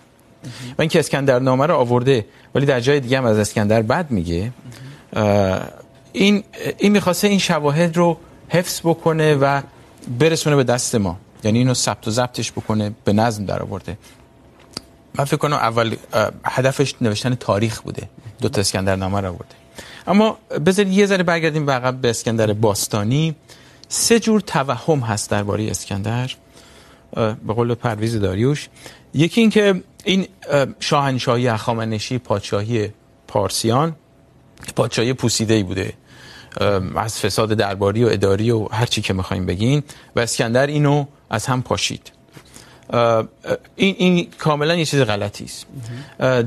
و 0.78 0.82
اینکه 0.82 1.00
اسکندر 1.00 1.40
نامه 1.40 1.66
رو 1.66 1.76
آورده 1.76 2.26
ولی 2.56 2.66
در 2.66 2.80
جای 2.80 3.00
دیگه 3.00 3.18
هم 3.18 3.26
از 3.26 3.38
اسکندر 3.38 3.82
بد 3.82 4.12
میگه 4.12 4.52
این 6.14 6.44
این 6.78 6.92
میخواسته 6.92 7.28
این 7.28 7.40
شواهد 7.40 7.98
رو 7.98 8.18
حفظ 8.50 8.80
بکنه 8.80 9.36
و 9.36 9.62
برسونه 10.20 10.56
به 10.56 10.64
دست 10.64 10.96
ما. 10.96 11.18
یعنی 11.44 11.58
اینو 11.58 11.74
ثبت 11.74 12.08
و 12.08 12.12
ضبطش 12.12 12.52
بکنه، 12.52 12.92
به 13.04 13.14
نظم 13.14 13.46
در 13.46 13.62
آورده. 13.62 13.98
من 15.16 15.26
فکر 15.26 15.38
کنم 15.38 15.56
اول 15.56 15.96
هدفش 16.46 16.96
نوشتن 17.02 17.36
تاریخ 17.36 17.82
بوده. 17.82 18.10
دو 18.42 18.50
تا 18.50 18.62
اسکندر 18.62 18.96
نامه 18.96 19.22
رو 19.22 19.28
آورده. 19.28 19.56
اما 20.08 20.38
بذارید 20.66 20.94
یه 20.94 21.06
ذره 21.06 21.24
برگردیم 21.24 21.66
به 21.66 21.72
عقب 21.72 21.96
به 21.96 22.10
اسکندر 22.10 22.54
باستانی. 22.54 23.36
سه 23.88 24.20
جور 24.20 24.42
توهم 24.42 25.00
هست 25.00 25.30
درباره 25.30 25.72
اسکندر. 25.72 26.32
به 27.48 27.54
قول 27.54 27.76
پرویز 27.76 28.16
داریوش. 28.16 28.70
یکی 29.14 29.42
این 29.42 29.50
که 29.50 29.84
این 30.04 30.28
شاهنشاهی 30.80 31.48
هخامنشی 31.48 32.18
پادشاهی 32.18 32.90
پارسیان، 33.28 33.96
پادشاهی 34.76 35.14
پوسیده 35.14 35.54
ای 35.54 35.64
بوده 35.64 35.94
از 36.96 37.20
فساد 37.20 37.54
درباری 37.54 38.04
و 38.04 38.08
اداری 38.08 38.52
و 38.52 38.66
هر 38.66 38.86
چی 38.86 39.02
که 39.02 39.14
میخوایم 39.14 39.46
بگین. 39.46 39.84
و 40.16 40.20
اسکندر 40.20 40.68
اینو 40.68 41.06
از 41.30 41.46
هم 41.46 41.62
پاشید. 41.62 42.12
این 43.76 43.96
این 43.98 44.28
کاملا 44.38 44.76
یه 44.76 44.86
چیز 44.86 45.02
غلطی 45.02 45.46
است. 45.46 45.66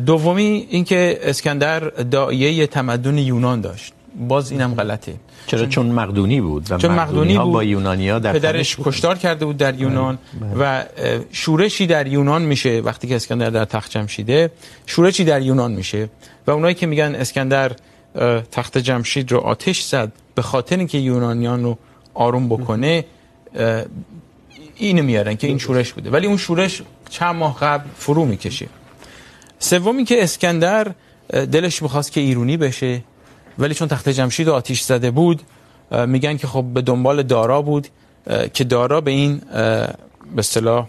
دومی 0.07 0.66
اینکه 0.70 1.18
اسکندر 1.22 1.81
دایه 1.88 2.66
تمدن 2.66 3.18
یونان 3.18 3.61
داشت. 3.61 3.92
باز 4.29 4.50
اینم 4.50 4.74
غلطه. 4.74 5.14
چرا؟ 5.46 5.66
چون 5.66 5.87
مقدونی 5.87 6.40
بود 6.40 6.66
و 6.70 6.79
چون 6.79 6.90
مقدونی 6.90 7.38
بود. 7.38 7.53
با 7.53 7.64
یونانیا 7.64 8.18
در 8.18 8.33
پدرش 8.33 8.77
کشتار 8.83 9.18
کرده 9.18 9.44
بود 9.44 9.57
در 9.57 9.81
یونان 9.81 10.18
و 10.59 10.85
شورشی 11.33 11.87
در 11.87 12.07
یونان 12.07 12.42
میشه 12.42 12.81
وقتی 12.85 13.09
که 13.09 13.16
اسکندر 13.16 13.50
در 13.50 13.64
تخت 13.64 13.90
جمشیده. 13.90 14.50
شورشی 14.87 15.24
در 15.24 15.42
یونان 15.42 15.72
میشه 15.72 16.09
و 16.46 16.50
اونایی 16.50 16.74
که 16.74 16.87
میگن 16.87 17.14
اسکندر 17.14 17.72
تخت 18.53 18.79
جمشید 18.79 19.33
رو 19.33 19.38
آتش 19.38 19.83
زد 19.83 20.12
به 20.35 20.42
خاطر 20.42 20.77
اینکه 20.77 20.98
یونانیان 20.98 21.64
رو 21.64 21.79
آروم 22.14 22.48
بکنه 22.48 23.05
اینو 24.77 25.03
میارن 25.03 25.35
که 25.35 25.46
این 25.46 25.59
شورش 25.59 25.92
بوده. 25.92 26.11
ولی 26.11 26.27
اون 26.27 26.37
شورش 26.37 26.83
چند 27.11 27.35
ماه 27.35 27.59
قبل 27.61 27.85
فرو 27.96 28.24
میکشه. 28.24 28.66
سومی 29.59 30.05
که 30.05 30.22
اسکندر 30.22 30.92
دلش 31.31 31.83
میخواست 31.83 32.12
که 32.12 32.20
ایرونی 32.20 32.57
بشه. 32.57 33.00
ولی 33.59 33.75
چون 33.75 33.88
تخت 33.88 34.09
جمشید 34.09 34.49
آتیش 34.49 34.81
زده 34.81 35.11
بود 35.11 35.43
میگن 36.07 36.37
که 36.37 36.47
خب 36.47 36.64
به 36.75 36.83
دنبال 36.83 37.23
دارا 37.23 37.62
بود 37.62 37.88
که 38.55 38.64
دارا 38.64 39.01
به 39.01 39.11
این 39.11 39.38
به 39.38 40.38
اصطلاح 40.38 40.87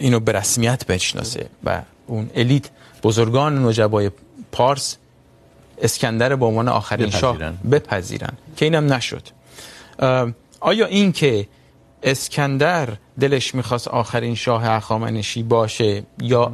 اینو 0.00 0.20
به 0.20 0.32
رسمیت 0.32 0.86
بشناسه 0.86 1.46
و 1.64 1.82
اون 2.06 2.30
الیت 2.34 2.70
بزرگان 3.02 3.66
نجبای 3.66 4.10
پارس 4.52 4.96
اسکندر 5.78 6.36
به 6.36 6.46
عنوان 6.46 6.68
آخرین 6.68 7.10
شاه 7.10 7.38
بپذیرن. 7.70 8.32
که 8.56 8.64
اینم 8.64 8.92
نشد. 8.92 9.22
آیا 10.60 10.86
این 10.86 11.12
که 11.12 11.48
اسکندر 12.02 12.88
دلش 13.20 13.54
میخواست 13.54 13.88
آخرین 13.88 14.34
شاه 14.34 14.64
هخامنشی 14.64 15.42
باشه 15.42 16.02
یا 16.18 16.52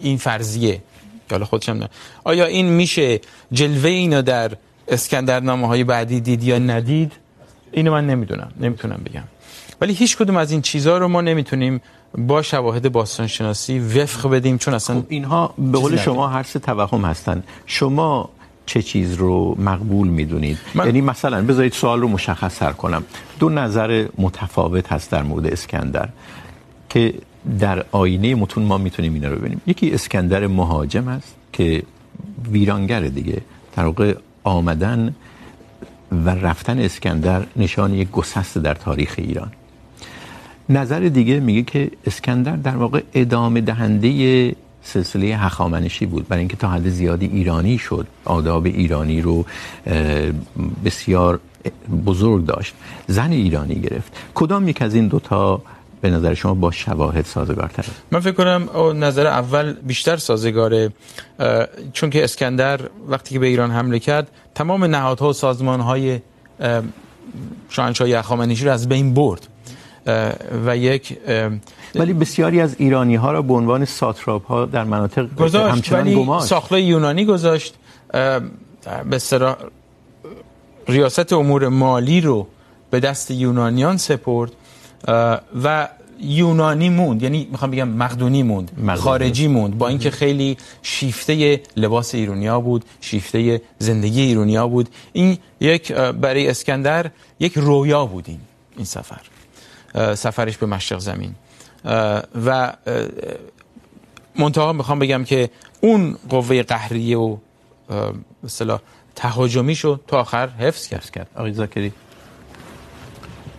این 0.00 0.16
فرضیه 0.16 0.82
که 1.30 1.34
حالا 1.34 1.46
خودشم 1.46 1.72
نه. 1.72 1.88
آیا 2.24 2.44
این 2.44 2.66
میشه 2.66 3.20
جلوه 3.52 3.90
اینو 3.90 4.22
در 4.22 4.50
اسکندرنامه 4.88 5.66
های 5.66 5.84
بعدی 5.84 6.20
دید 6.20 6.42
یا 6.42 6.58
ندید؟ 6.58 7.12
اینو 7.72 7.92
من 7.92 8.06
نمیدونم 8.06 8.50
نمیتونم 8.60 9.00
بگم. 9.06 9.22
ولی 9.80 9.92
هیچ 9.92 10.16
کدوم 10.16 10.36
از 10.36 10.50
این 10.52 10.62
چیزها 10.62 10.98
رو 10.98 11.08
ما 11.08 11.20
نمیتونیم 11.20 11.80
با 12.18 12.42
شواهد 12.42 12.92
باستان 12.92 13.26
شناسی 13.26 13.78
وفق 13.78 14.30
بدیم 14.30 14.58
چون 14.58 14.74
اصلا 14.74 15.00
خب 15.00 15.06
اینها 15.08 15.54
به 15.58 15.78
قول 15.78 15.96
شما 15.96 16.28
هر 16.28 16.42
سه 16.42 16.58
توهم 16.58 17.04
هستن. 17.04 17.42
شما 17.66 18.28
چه 18.66 18.82
چیز 18.82 19.14
رو 19.14 19.54
مقبول 19.58 20.08
میدونید؟ 20.08 20.58
من... 20.74 20.86
یعنی 20.86 21.00
مثلا 21.00 21.42
بذارید 21.42 21.72
سوال 21.72 22.00
رو 22.00 22.08
مشخص 22.08 22.58
تر 22.58 22.72
کنم. 22.72 23.04
دو 23.38 23.48
نظر 23.48 24.06
متفاوت 24.18 24.92
هست 24.92 25.10
در 25.10 25.22
مورد 25.22 25.46
اسکندر 25.46 26.08
که 26.88 27.14
در 27.58 27.84
آینه 27.92 28.34
متون 28.34 28.64
ما 28.64 28.78
میتونیم 28.78 29.14
اینا 29.14 29.28
رو 29.28 29.36
ببینیم. 29.36 29.60
یکی 29.66 29.90
اسکندر 29.90 30.46
مهاجم 30.46 31.08
است 31.08 31.34
که 31.52 31.82
ویرانگر 32.52 33.00
دیگه. 33.00 33.40
در 33.76 33.84
واقع 33.84 34.14
آمدن 34.44 35.14
و 36.12 36.30
رفتن 36.30 36.78
اسکندر 36.78 37.46
نشان 37.56 37.94
یک 37.94 38.10
گسست 38.10 38.58
در 38.58 38.74
تاریخ 38.74 39.14
ایران. 39.18 39.52
نظر 40.68 41.00
دیگه 41.00 41.40
میگه 41.40 41.62
که 41.62 41.90
اسکندر 42.06 42.56
در 42.56 42.76
واقع 42.76 43.02
ادامه 43.14 43.60
دهنده 43.60 44.54
سلسله 44.82 45.36
هخامنشی 45.36 46.06
بود. 46.06 46.28
برای 46.28 46.40
اینکه 46.40 46.56
تا 46.56 46.68
حد 46.68 46.88
زیادی 46.88 47.26
ایرانی 47.26 47.78
شد. 47.78 48.06
آداب 48.24 48.66
ایرانی 48.66 49.20
رو 49.20 49.44
بسیار 50.84 51.40
بزرگ 52.06 52.46
داشت. 52.46 52.74
زن 53.06 53.30
ایرانی 53.32 53.74
گرفت. 53.74 54.12
کدام 54.34 54.68
یک 54.68 54.82
از 54.82 54.94
این 54.94 55.08
دوتا 55.08 55.62
به 56.00 56.10
نظر 56.10 56.34
شما 56.34 56.54
با 56.54 56.70
شواهد 56.70 57.24
سازگار 57.24 57.68
تره 57.68 57.86
من 58.10 58.20
فکر 58.20 58.32
کنم 58.32 58.68
نظر 59.04 59.26
اول 59.26 59.72
بیشتر 59.72 60.16
سازگاره 60.16 60.92
چون 61.92 62.10
که 62.10 62.24
اسکندر 62.24 62.80
وقتی 63.08 63.34
که 63.34 63.38
به 63.38 63.46
ایران 63.46 63.70
حمله 63.70 63.98
کرد 63.98 64.28
تمام 64.54 64.84
نهادها 64.84 65.28
و 65.28 65.32
سازمانهای 65.32 66.20
شاهنشاهی 67.68 68.14
هخامنشی 68.14 68.64
رو 68.64 68.72
از 68.72 68.88
بین 68.88 69.14
برد. 69.14 69.46
و 70.66 70.76
یک 70.76 71.18
ولی 71.94 72.12
بسیاری 72.12 72.60
از 72.60 72.76
ایرانی 72.78 73.14
ها 73.14 73.32
را 73.32 73.42
به 73.42 73.54
عنوان 73.54 73.84
ساتراپ 73.84 74.46
ها 74.46 74.64
در 74.64 74.84
مناطق 74.84 75.34
گذاشت 75.34 75.72
همچنان 75.72 76.14
گماشت. 76.14 76.46
ساختای 76.46 76.82
یونانی 76.82 77.24
گذاشت. 77.24 77.74
به 79.10 79.18
سرا 79.18 79.58
ریاست 80.88 81.32
امور 81.32 81.68
مالی 81.68 82.20
رو 82.20 82.46
به 82.90 83.00
دست 83.00 83.30
یونانیان 83.30 83.96
سپرد. 83.96 84.52
و 85.64 85.88
یونانی 86.22 86.88
موند 86.88 87.22
یعنی 87.22 87.48
میخوام 87.50 87.70
بگم 87.70 87.88
مقدونی 87.88 88.42
موند 88.42 88.70
مقدونی. 88.78 88.96
خارجی 88.96 89.48
موند 89.48 89.78
با 89.78 89.88
اینکه 89.88 90.10
خیلی 90.10 90.56
شیفته 90.82 91.62
لباس 91.76 92.14
ایرانیا 92.14 92.60
بود 92.60 92.84
شیفته 93.00 93.62
زندگی 93.78 94.20
ایرانیا 94.20 94.68
بود. 94.68 94.88
این 95.12 95.38
یک 95.60 95.92
برای 95.92 96.48
اسکندر 96.48 97.10
یک 97.40 97.52
رویا 97.56 98.06
بود 98.06 98.24
این 98.28 98.40
این 98.76 98.84
سفر. 98.84 99.20
سفرش 100.14 100.56
به 100.56 100.66
مشرق 100.66 100.98
زمین. 100.98 101.34
و 102.46 102.72
منتها 104.36 104.72
میخوام 104.72 104.98
بگم 104.98 105.24
که 105.24 105.50
اون 105.80 106.16
قوه 106.28 106.62
قهریه 106.62 107.18
و 107.18 107.36
به 107.88 108.12
اصطلاح 108.44 108.80
تهاجمیشو 109.16 110.00
تا 110.06 110.20
آخر 110.20 110.48
حفظ 110.48 110.88
کرد. 110.88 111.28
آقای 111.36 111.52
زاکری. 111.52 111.92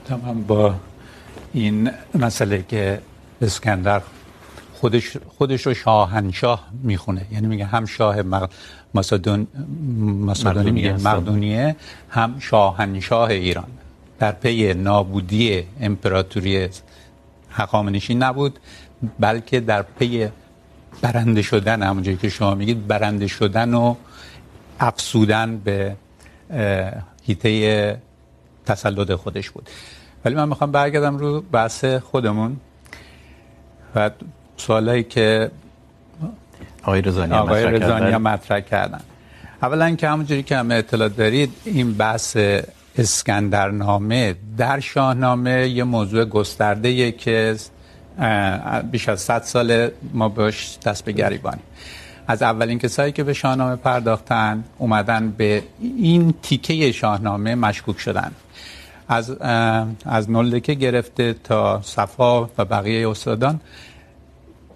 تمام 0.05 0.43
با 0.43 0.75
این 1.53 1.91
مسئله 2.15 2.63
که 2.69 3.01
اسکندر 3.41 4.01
خودش 4.73 5.17
خودش 5.37 5.65
رو 5.65 5.73
شاهنشاه 5.73 6.67
میخونه. 6.83 7.25
یعنی 7.31 7.47
میگه 7.47 7.65
هم 7.65 7.85
شاه 7.85 8.21
مقدون 8.93 9.47
مقدونی 10.25 10.71
میگه 10.71 10.93
مقدونیه 10.93 11.75
هم 12.09 12.39
شاهنشاه 12.39 13.29
ایران. 13.29 13.67
در 14.19 14.31
پی 14.31 14.73
نابودی 14.73 15.63
امپراتوری 15.81 16.69
هخامنشی 17.51 18.15
نبود 18.15 18.59
بلکه 19.19 19.59
در 19.59 19.81
پی 19.81 20.27
برنده 21.01 21.41
شدن 21.41 21.83
همونجایی 21.83 22.17
که 22.17 22.29
شما 22.29 22.55
میگید 22.55 22.87
برنده 22.87 23.27
شدن 23.27 23.73
و 23.73 23.95
افسودن 24.79 25.57
به 25.57 25.95
هیته 27.23 28.01
تسلط 28.65 29.11
خودش 29.11 29.49
بود. 29.49 29.69
ولی 30.25 30.35
من 30.35 30.49
میخوام 30.49 30.71
برگردم 30.71 31.17
رو 31.17 31.41
بحث 31.41 31.85
خودمون 31.85 32.57
و 33.95 34.11
سوالایی 34.57 35.03
که 35.03 35.51
آقای 36.83 37.01
رزانی 37.01 37.33
آقای 37.33 37.63
رزانی 37.63 38.17
مطرح 38.17 38.59
کردن. 38.59 39.01
اولا 39.61 39.95
که 39.95 40.09
همونجوری 40.09 40.43
که 40.43 40.57
همه 40.57 40.75
اطلاع 40.75 41.09
دارید 41.09 41.53
این 41.65 41.93
بحث 41.93 42.37
اسکندرنامه 42.97 44.35
در 44.57 44.79
شاهنامه 44.79 45.69
یه 45.69 45.83
موضوع 45.83 46.25
گسترده 46.25 47.11
که 47.11 47.55
بیش 48.91 49.09
از 49.09 49.21
100 49.21 49.41
سال 49.41 49.89
ما 50.13 50.29
بهش 50.29 50.77
دست 50.85 51.05
به 51.05 51.11
گریبانیم. 51.11 51.63
از 52.27 52.41
اولین 52.41 52.79
کسایی 52.79 53.11
که 53.11 53.23
به 53.23 53.33
شاهنامه 53.33 53.75
پرداختن 53.75 54.63
اومدن 54.77 55.31
به 55.31 55.63
این 55.79 56.33
تیکه 56.41 56.91
شاهنامه 56.91 57.55
مشکوک 57.55 57.99
شدن. 57.99 58.31
از 59.11 59.31
از 60.05 60.29
نولدکه 60.29 60.73
گرفته 60.73 61.33
تا 61.33 61.81
صفا 61.83 62.43
و 62.43 62.65
بقیه 62.65 63.09
استادان. 63.09 63.61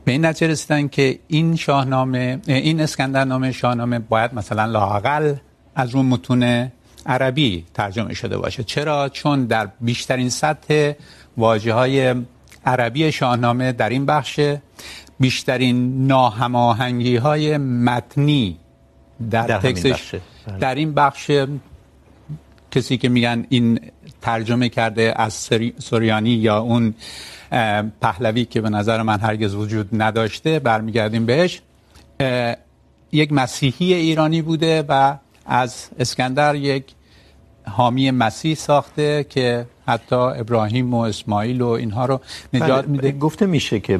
به 0.05 0.11
این 0.11 0.25
نتیجه 0.25 0.51
رسیدن 0.51 0.87
که 0.87 1.19
این 1.27 1.55
شاهنامه 1.55 2.39
این 2.47 2.81
اسکندرنامه 2.81 3.51
شاهنامه 3.51 3.99
باید 3.99 4.33
مثلا 4.33 4.65
لاقل 4.65 5.33
از 5.75 5.95
اون 5.95 6.05
متون 6.05 6.71
عربی 7.05 7.65
ترجمه 7.73 8.13
شده 8.13 8.37
باشه. 8.37 8.63
چرا؟ 8.63 9.09
چون 9.09 9.45
در 9.45 9.69
بیشترین 9.81 10.29
سطح 10.29 10.91
واژه 11.37 11.73
های 11.73 12.15
عربی 12.65 13.11
شاهنامه 13.11 13.71
در 13.71 13.89
این 13.89 14.05
بخش 14.05 14.39
بیشترین 15.19 16.07
ناهماهنگی 16.07 17.15
های 17.15 17.57
متنی 17.57 18.57
در, 19.31 19.47
در 19.47 19.57
تکسش 19.57 20.15
در 20.59 20.75
این 20.75 20.93
بخش 20.93 21.31
کسی 22.71 22.97
که 22.97 23.09
میگن 23.09 23.45
این 23.49 23.79
ترجمه 24.25 24.69
کرده 24.69 25.13
از 25.15 25.49
سوریانی 25.79 26.29
یا 26.29 26.59
اون 26.59 26.93
پهلوی 28.01 28.45
که 28.45 28.61
به 28.61 28.69
نظر 28.69 29.01
من 29.01 29.19
هرگز 29.19 29.55
وجود 29.55 29.89
نداشته 29.93 30.59
برمیگردیم 30.59 31.25
بهش. 31.25 31.61
یک 33.11 33.31
مسیحی 33.31 33.93
ایرانی 33.93 34.41
بوده 34.41 34.83
و 34.89 35.15
از 35.45 35.89
اسکندر 35.99 36.55
یک 36.55 36.85
حامی 37.67 38.11
مسیح 38.11 38.55
ساخته 38.55 39.25
که 39.29 39.65
حتی 39.87 40.15
ابراهیم 40.15 40.93
و 40.93 40.99
اسماعیل 40.99 41.61
و 41.61 41.67
اینها 41.67 42.05
رو 42.05 42.21
نجات 42.53 42.87
میده. 42.87 43.11
گفته 43.11 43.45
میشه 43.45 43.79
که 43.79 43.99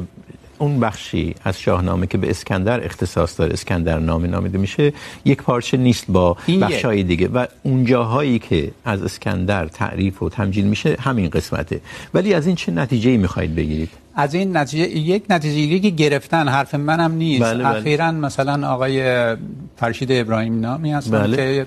اون 0.58 0.80
بخشی 0.80 1.34
از 1.44 1.60
شاهنامه 1.60 2.06
که 2.06 2.18
به 2.18 2.30
اسکندر 2.30 2.84
اختصاص 2.84 3.40
داره 3.40 3.52
اسکندر 3.52 3.98
نامه 3.98 4.28
نامیده 4.28 4.58
میشه 4.58 4.92
یک 5.24 5.42
پارچه 5.42 5.76
نیست 5.76 6.04
با 6.08 6.36
بخشای 6.60 7.02
دیگه 7.02 7.28
و 7.28 7.46
اون 7.62 7.84
جاهایی 7.84 8.38
که 8.38 8.70
از 8.84 9.02
اسکندر 9.02 9.66
تعریف 9.66 10.22
و 10.22 10.28
تمجید 10.28 10.64
میشه 10.64 10.96
همین 11.00 11.28
قسمته. 11.28 11.80
ولی 12.14 12.34
از 12.34 12.46
این 12.46 12.56
چه 12.56 12.72
نتیجه 12.72 13.10
ای 13.10 13.16
میخواید 13.16 13.54
بگیرید؟ 13.54 13.90
از 14.14 14.34
این 14.34 14.56
نتیجه 14.56 14.84
یک 14.88 15.24
نتیجه 15.30 15.78
که 15.78 15.90
گرفتن 15.90 16.48
حرف 16.48 16.74
منم 16.74 17.12
نیست. 17.12 17.42
بله 17.42 17.64
بله. 17.64 17.76
اخیرا 17.76 18.12
مثلا 18.12 18.68
آقای 18.68 19.36
فرشید 19.76 20.12
ابراهیم 20.12 20.60
نامی 20.60 20.92
هستن 20.92 21.18
بله. 21.18 21.36
که 21.36 21.66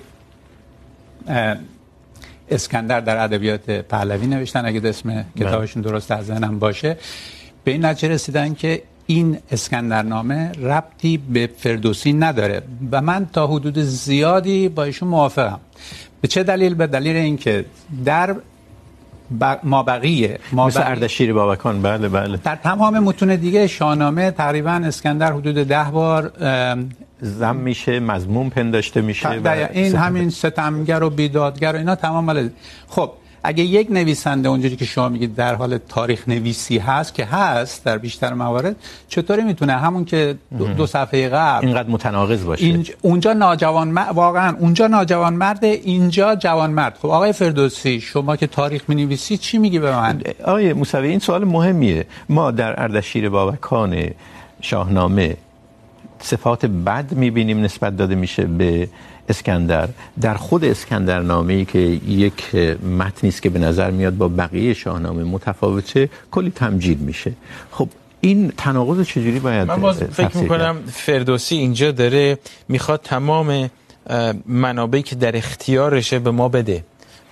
اسکندر 2.51 2.99
در 2.99 3.23
ادبیات 3.23 3.69
پهلوی 3.69 4.27
نوشتن 4.27 4.65
اگه 4.65 4.89
اسم 4.89 5.25
کتابشون 5.39 5.81
درست 5.81 6.11
از 6.11 6.25
ذهنم 6.25 6.59
باشه. 6.59 6.97
به 7.69 7.73
این 7.73 7.85
نتیجه 7.85 8.13
رسیدن 8.13 8.53
که 8.53 8.81
این 9.05 9.37
اسکندرنامه 9.51 10.51
ربطی 10.51 11.17
به 11.17 11.49
فردوسی 11.57 12.13
نداره. 12.13 12.61
و 12.91 13.01
من 13.01 13.27
تا 13.33 13.47
حدود 13.47 13.79
زیادی 13.79 14.69
با 14.69 14.83
ایشون 14.83 15.09
موافقم. 15.09 15.59
به 16.21 16.27
چه 16.27 16.43
دلیل؟ 16.43 16.73
به 16.73 16.87
دلیل 16.87 17.15
اینکه 17.15 17.65
در 18.05 18.35
ما 19.63 19.83
بقیه 19.83 20.39
ما 20.51 20.67
مثل 20.67 20.81
اردشیر 20.85 21.33
بابکان. 21.33 21.81
بله 21.81 22.09
بله. 22.09 22.37
در 22.43 22.55
تمام 22.55 22.99
متون 22.99 23.35
دیگه 23.35 23.67
شاهنامه 23.67 24.31
تقریباً 24.31 24.71
اسکندر 24.71 25.31
حدود 25.33 25.55
ده 25.55 25.83
بار 25.83 26.31
زم 27.21 27.55
میشه 27.55 27.99
مضمون 27.99 28.49
پنداشته 28.49 29.01
میشه 29.01 29.29
و 29.29 29.67
این 29.71 29.95
همین 29.95 30.29
ستمگر 30.29 31.03
و 31.03 31.09
بیدادگر 31.09 31.73
و 31.73 31.75
اینا 31.75 31.95
تمام. 31.95 32.25
مال 32.25 32.49
خب 32.87 33.11
اگه 33.43 33.63
یک 33.63 33.91
نویسنده 33.91 34.49
اونجوری 34.49 34.75
که 34.75 34.85
شما 34.85 35.09
میگید 35.09 35.35
در 35.35 35.55
حال 35.55 35.77
تاریخ 35.77 36.27
نویسی 36.27 36.77
هست 36.77 37.13
که 37.13 37.25
هست 37.25 37.85
در 37.85 37.97
بیشتر 37.97 38.33
موارد 38.33 38.75
چطوری 39.07 39.43
میتونه؟ 39.43 39.73
همون 39.73 40.05
که 40.05 40.35
دو, 40.57 40.67
دو 40.67 40.87
صفحه 40.87 41.29
قبل. 41.29 41.67
اینقدر 41.67 41.89
متناقض 41.89 42.43
باشه. 42.43 42.65
اینج... 42.65 42.91
اونجا 43.01 43.33
ناجوان 43.33 43.91
م... 43.91 43.97
واقعا 43.97 44.55
اونجا 44.59 44.87
ناجوان 44.87 45.33
مرد 45.33 45.63
اینجا 45.63 46.35
جوان 46.35 46.71
مرد. 46.71 46.97
خب 47.01 47.09
آقای 47.09 47.33
فردوسی 47.33 48.01
شما 48.01 48.35
که 48.35 48.47
تاریخ 48.47 48.83
مینویسی 48.87 49.37
چی 49.37 49.57
میگی 49.57 49.79
به 49.79 49.91
من؟ 49.91 50.21
آقای 50.43 50.73
موسوی 50.73 51.07
این 51.07 51.19
سوال 51.19 51.43
مهمیه. 51.45 52.05
ما 52.29 52.51
در 52.51 52.83
اردشیر 52.83 53.29
بابکان 53.29 54.09
شاهنامه 54.61 55.37
صفات 56.21 56.65
بد 56.65 57.13
میبینیم 57.13 57.61
نسبت 57.61 57.97
داده 57.97 58.15
میشه 58.15 58.45
به 58.45 58.89
اسکندر. 59.29 59.89
در 60.21 60.33
خود 60.33 60.65
اسکندر 60.65 61.21
نامه 61.21 61.53
ای 61.53 61.65
که 61.65 61.79
یک 62.07 62.55
متنی 62.99 63.29
است 63.29 63.41
که 63.41 63.49
به 63.49 63.59
نظر 63.59 63.91
میاد 63.91 64.17
با 64.17 64.27
بقیه 64.27 64.73
شاهنامه 64.73 65.23
متفاوته 65.23 66.09
کلی 66.31 66.51
تمجید 66.51 67.01
میشه. 67.01 67.33
خب 67.71 67.89
این 68.21 68.53
تناقض 68.57 69.07
چجوری 69.07 69.39
باید 69.39 69.67
من 69.67 69.81
باز 69.81 70.03
فکر 70.03 70.37
میکنم 70.37 70.77
فردوسی 70.91 71.55
اینجا 71.55 71.91
داره 71.91 72.37
میخواد 72.69 73.01
تمام 73.03 73.69
منابعی 74.45 75.01
که 75.01 75.15
در 75.15 75.37
اختیارشه 75.37 76.19
به 76.19 76.31
ما 76.31 76.49
بده 76.49 76.83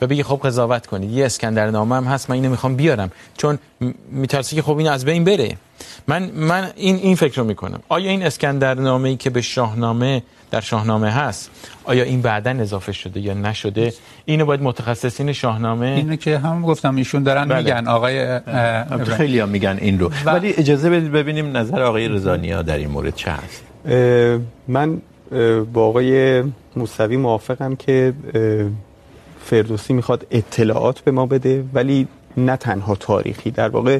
و 0.02 0.08
بگی 0.08 0.24
خب 0.24 0.40
قضاوت 0.44 0.86
کنید. 0.86 1.12
یه 1.12 1.26
اسکندر 1.26 1.72
نامه 1.72 1.96
هم 1.96 2.04
هست 2.04 2.30
من 2.30 2.36
اینو 2.36 2.50
میخوام 2.50 2.76
بیارم. 2.76 3.12
چون 3.38 3.60
میترسی 4.12 4.56
که 4.56 4.62
خب 4.62 4.78
این 4.78 4.88
از 4.88 5.06
بین 5.06 5.24
بره. 5.24 5.58
من 6.08 6.32
من 6.32 6.72
این 6.76 6.96
این 6.96 7.16
فکر 7.16 7.42
رو 7.42 7.48
میکنم. 7.48 7.80
آیا 7.90 8.12
این 8.12 8.24
اسکندر 8.24 8.74
نامه 8.74 9.10
ای 9.10 9.16
که 9.16 9.30
به 9.30 9.42
شاهنامه 9.42 10.24
در 10.52 10.62
شاهنامه 10.62 11.12
هست. 11.12 11.52
آیا 11.84 12.04
این 12.04 12.22
بعدا 12.22 12.52
اضافه 12.52 12.92
شده 12.92 13.20
یا 13.20 13.34
نشده؟ 13.34 13.94
اینو 14.26 14.46
باید 14.46 14.62
متخصصین 14.62 15.34
شاهنامه 15.34 15.88
اینو 15.88 16.16
که 16.16 16.38
هم 16.38 16.62
گفتم 16.62 16.96
ایشون 16.96 17.24
دارن 17.24 17.46
بله. 17.48 17.58
میگن. 17.58 17.88
آقای 17.88 18.40
خیلی 19.18 19.40
ها 19.40 19.46
میگن 19.46 19.78
این 19.82 20.00
رو. 20.00 20.08
و... 20.26 20.30
ولی 20.30 20.54
اجازه 20.54 20.90
بدید 20.90 21.12
ببینیم 21.12 21.58
نظر 21.58 21.82
آقای 21.82 22.08
رضانیا 22.08 22.62
در 22.62 22.78
این 22.78 22.90
مورد 22.90 23.16
چه 23.16 23.32
هست. 23.32 23.64
من 24.68 25.02
با 25.74 25.86
آقای 25.88 26.44
موسوی 26.76 27.18
موافقم 27.18 27.76
که 27.76 28.14
فردوسی 29.46 29.94
میخواد 29.94 30.28
اطلاعات 30.32 31.00
به 31.00 31.12
ما 31.12 31.26
بده 31.26 31.64
ولی 31.74 32.08
نه 32.38 32.58
تنها 32.58 32.96
تاریخی. 32.96 33.52
در 33.52 33.70
واقع 33.70 34.00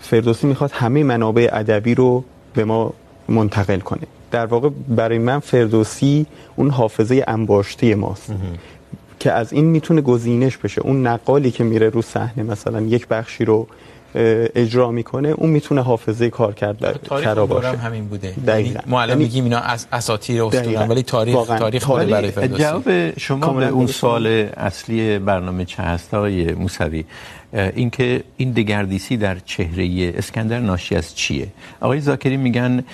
فردوسی 0.00 0.46
میخواد 0.46 0.70
همه 0.72 1.02
منابع 1.02 1.48
ادبی 1.52 1.94
رو 1.94 2.24
به 2.54 2.64
ما 2.64 2.94
منتقل 3.28 3.78
کنه. 3.78 4.06
در 4.30 4.46
واقع 4.46 4.68
برای 4.88 5.18
من 5.18 5.38
فردوسی 5.38 6.26
اون 6.56 6.70
حافظه 6.70 7.24
انباشته 7.28 7.94
ماست. 7.94 8.32
که 9.20 9.32
از 9.32 9.52
این 9.52 9.64
میتونه 9.64 10.00
گزینش 10.00 10.56
بشه. 10.56 10.80
اون 10.80 11.06
نقالی 11.06 11.50
که 11.50 11.64
میره 11.64 11.88
رو 11.88 12.02
صحنه 12.02 12.42
مثلا 12.42 12.80
یک 12.80 13.08
بخشی 13.08 13.44
رو 13.44 13.66
اجرا 14.14 14.90
میکنه 14.90 15.28
اون 15.28 15.50
میتونه 15.50 15.82
حافظه 15.82 16.30
کار 16.30 16.54
کرد 16.54 17.00
کرا 17.08 17.46
باشه. 17.46 17.76
همین 17.76 18.04
بوده. 18.04 18.34
دقیقاً. 18.46 18.80
ما 18.86 19.02
الان 19.02 19.18
میگیم 19.18 19.44
اینا 19.44 19.58
از 19.58 19.86
اساطیر 19.92 20.42
افتادن 20.42 20.88
ولی 20.88 21.02
تاریخ 21.02 21.46
تاریخ 21.46 21.86
بوده 21.86 22.06
برای 22.06 22.30
فردوسی. 22.30 22.62
جواب 22.62 23.18
شما 23.18 23.52
به 23.52 23.68
اون 23.68 23.86
سوال 23.86 24.26
اصلی 24.56 25.18
برنامه 25.18 25.64
چه 25.64 25.82
هست 25.82 26.14
آقای 26.14 26.52
موسوی؟ 26.52 27.04
اینکه 27.52 28.22
این 28.36 28.52
دگردیسی 28.52 29.16
در 29.16 29.38
چهره 29.38 30.12
اسکندر 30.16 30.58
ناشی 30.58 30.96
از 30.96 31.14
چیه؟ 31.14 31.48
آقای 31.80 32.00
زاکری 32.00 32.36
میگن 32.36 32.84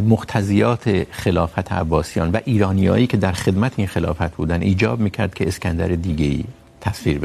مقتضیات 0.00 1.06
خلافت 1.10 1.72
عباسیان 1.72 2.30
و 2.30 2.40
ایرانیایی 2.44 3.06
که 3.06 3.16
در 3.16 3.32
خدمت 3.32 3.72
این 3.76 3.86
خلافت 3.86 4.36
بودن 4.36 4.62
ایجاب 4.62 5.00
میکرد 5.00 5.34
که 5.34 5.48
اسکندر 5.48 5.88
دیگه 5.88 6.24
ای 6.24 6.44
تصویر 6.80 7.18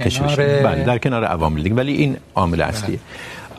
کشش 0.00 0.38
بله 0.38 0.84
در 0.84 0.98
کنار 0.98 1.24
عوامل 1.24 1.62
دیگه. 1.62 1.74
ولی 1.74 1.92
این 1.92 2.16
عامل 2.34 2.60
اصلیه. 2.60 2.98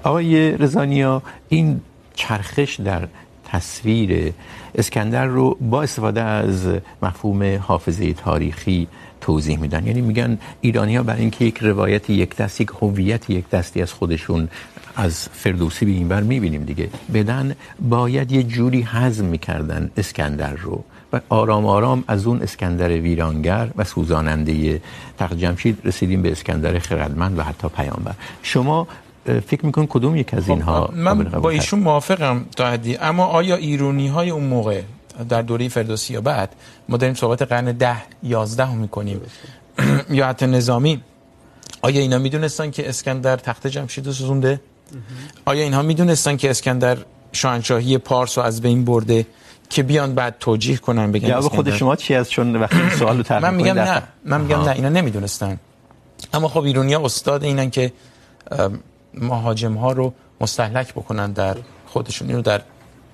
آقای 0.03 0.57
رضانیا 0.57 1.21
این 1.49 1.81
چرخش 2.13 2.79
در 2.79 3.07
تصویر 3.45 4.33
اسکندر 4.75 5.25
رو 5.25 5.57
با 5.61 5.83
استفاده 5.83 6.21
از 6.21 6.67
مفهوم 7.01 7.57
حافظه 7.57 8.13
تاریخی 8.13 8.87
توضیح 9.21 9.59
میدن. 9.59 9.87
یعنی 9.87 10.01
میگن 10.01 10.37
ایرانی 10.61 10.95
ها 10.95 11.03
برای 11.03 11.21
اینکه 11.21 11.45
یک 11.45 11.57
روایت 11.57 12.09
یک 12.09 12.35
دست 12.35 12.61
یک 12.61 12.69
هویت 12.81 13.29
یک 13.29 13.49
دستی 13.49 13.81
از 13.81 13.93
خودشون 13.93 14.49
از 14.95 15.27
فردوسی 15.33 15.85
به 15.85 15.91
این 15.91 16.07
بر 16.07 16.21
میبینیم 16.21 16.63
دیگه. 16.63 16.89
بدن 17.13 17.55
باید 17.89 18.31
یه 18.31 18.43
جوری 18.43 18.81
هضم 18.81 19.25
میکردن 19.25 19.91
اسکندر 19.97 20.53
رو 20.53 20.83
و 21.13 21.21
آرام 21.29 21.65
آرام 21.65 22.03
از 22.07 22.25
اون 22.25 22.41
اسکندر 22.41 22.89
ویرانگر 22.89 23.69
و 23.75 23.83
سوزاننده 23.83 24.81
تخت 25.17 25.33
جمشید 25.33 25.77
رسیدیم 25.83 26.21
به 26.21 26.31
اسکندر 26.31 26.79
خردمند 26.79 27.39
و 27.39 27.43
حتی 27.43 27.67
پیامبر. 27.67 28.13
شما 28.43 28.87
فکر 29.25 29.65
میکنید 29.65 29.89
کدوم 29.89 30.15
یک 30.15 30.33
از 30.33 30.49
اینها 30.49 30.89
من 30.93 31.23
با 31.23 31.49
ایشون 31.49 31.79
موافقم 31.79 32.45
تا 32.55 32.67
حدی. 32.71 32.97
اما 32.97 33.25
آیا 33.25 33.55
ایرونی 33.55 34.07
های 34.07 34.29
اون 34.29 34.43
موقع 34.43 34.81
در 35.29 35.41
دوره 35.41 35.67
فردوسی 35.67 36.13
یا 36.13 36.21
بعد 36.21 36.55
ما 36.89 36.97
داریم 36.97 37.15
صحبت 37.15 37.41
قرن 37.41 37.71
ده 37.71 37.97
یازده 38.23 38.65
هم 38.65 38.77
میکنیم 38.77 39.21
یا 40.09 40.27
حتی 40.27 40.47
نظامی 40.47 41.01
آیا 41.81 42.01
اینا 42.01 42.17
میدونستن 42.17 42.71
که 42.71 42.89
اسکندر 42.89 43.37
تخت 43.37 43.67
جمشید 43.67 44.05
رو 44.05 44.13
سوزونده؟ 44.13 44.59
آیا 45.45 45.63
اینها 45.63 45.81
میدونستن 45.81 46.37
که 46.37 46.49
اسکندر 46.49 46.97
شاهنشاهی 47.31 47.97
پارس 47.97 48.37
رو 48.37 48.43
از 48.43 48.61
بین 48.61 48.85
برده 48.85 49.25
که 49.69 49.83
بیان 49.83 50.15
بعد 50.15 50.35
توجیه 50.39 50.77
کنن 50.77 51.11
بگن 51.11 51.27
جواب 51.27 51.51
خود 51.51 51.75
شما 51.75 51.95
چی 51.95 52.15
از 52.15 52.29
چون 52.29 52.55
وقتی 52.55 52.77
این 52.77 52.89
سوال 52.89 53.17
رو 53.17 53.23
طرح 53.23 53.41
من 53.41 53.53
میگم 53.53 53.79
نه. 53.79 54.03
من 54.25 54.41
میگم 54.41 54.61
نه 54.61 54.71
اینا 54.71 54.89
نمیدونستن. 54.89 55.59
اما 56.33 56.47
خب 56.47 56.63
ایرونیا 56.63 57.05
استاد 57.05 57.43
اینن 57.43 57.69
که 57.69 57.93
مهاجم 59.13 59.73
ها 59.73 59.91
رو 59.91 60.13
مستهلک 60.41 60.93
بکنن 60.93 61.31
در 61.31 61.57
خودشون. 61.87 62.29
اینو 62.29 62.41
در 62.41 62.61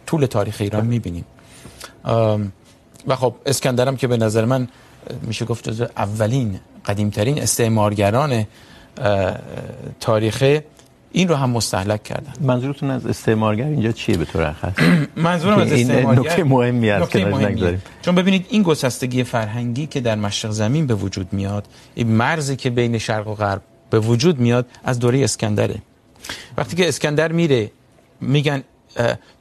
طول 0.05 0.25
تاریخ 0.25 0.57
ایران 0.60 0.86
میبینیم. 0.86 1.25
و 3.07 3.15
خب 3.15 3.36
اسکندرم 3.45 3.97
که 3.97 4.07
به 4.07 4.17
نظر 4.17 4.45
من 4.45 4.67
میشه 5.21 5.45
گفت 5.45 5.69
جز 5.69 5.81
اولین 5.81 6.60
قدیمترین 6.86 7.41
استعمارگران 7.41 8.45
تاریخه 9.99 10.65
این 11.12 11.28
رو 11.28 11.36
هم 11.36 11.50
مستهلک 11.50 12.04
کردن. 12.04 12.34
منظورتون 12.41 12.91
از 12.91 13.06
استعمارگر 13.06 13.65
اینجا 13.65 13.91
چیه 13.91 14.17
به 14.17 14.26
طور 14.26 14.54
خاص 14.54 14.74
منظورم 15.15 15.60
از 15.60 15.71
استعمارگر 15.71 16.21
نکته 16.21 16.43
مهمی 16.43 16.89
است 16.89 17.12
که 17.12 17.26
نگذاریم. 17.26 17.82
چون 18.02 18.15
ببینید 18.15 18.45
این 18.50 18.63
گسستگی 18.63 19.24
فرهنگی 19.24 19.88
که 19.88 20.00
در 20.02 20.15
مشرق 20.15 20.52
زمین 20.52 20.88
به 20.88 20.95
وجود 20.95 21.34
میاد 21.34 21.67
این 21.95 22.08
مرزی 22.08 22.56
که 22.56 22.69
بین 22.69 22.97
شرق 22.97 23.28
و 23.28 23.34
غرب 23.34 23.62
به 23.89 24.00
وجود 24.00 24.39
میاد 24.39 24.65
از 24.84 25.00
دوره 25.00 25.24
اسکندره. 25.24 25.76
وقتی 26.58 26.76
که 26.76 26.88
اسکندر 26.88 27.32
میره 27.32 27.71
میگن 28.21 28.63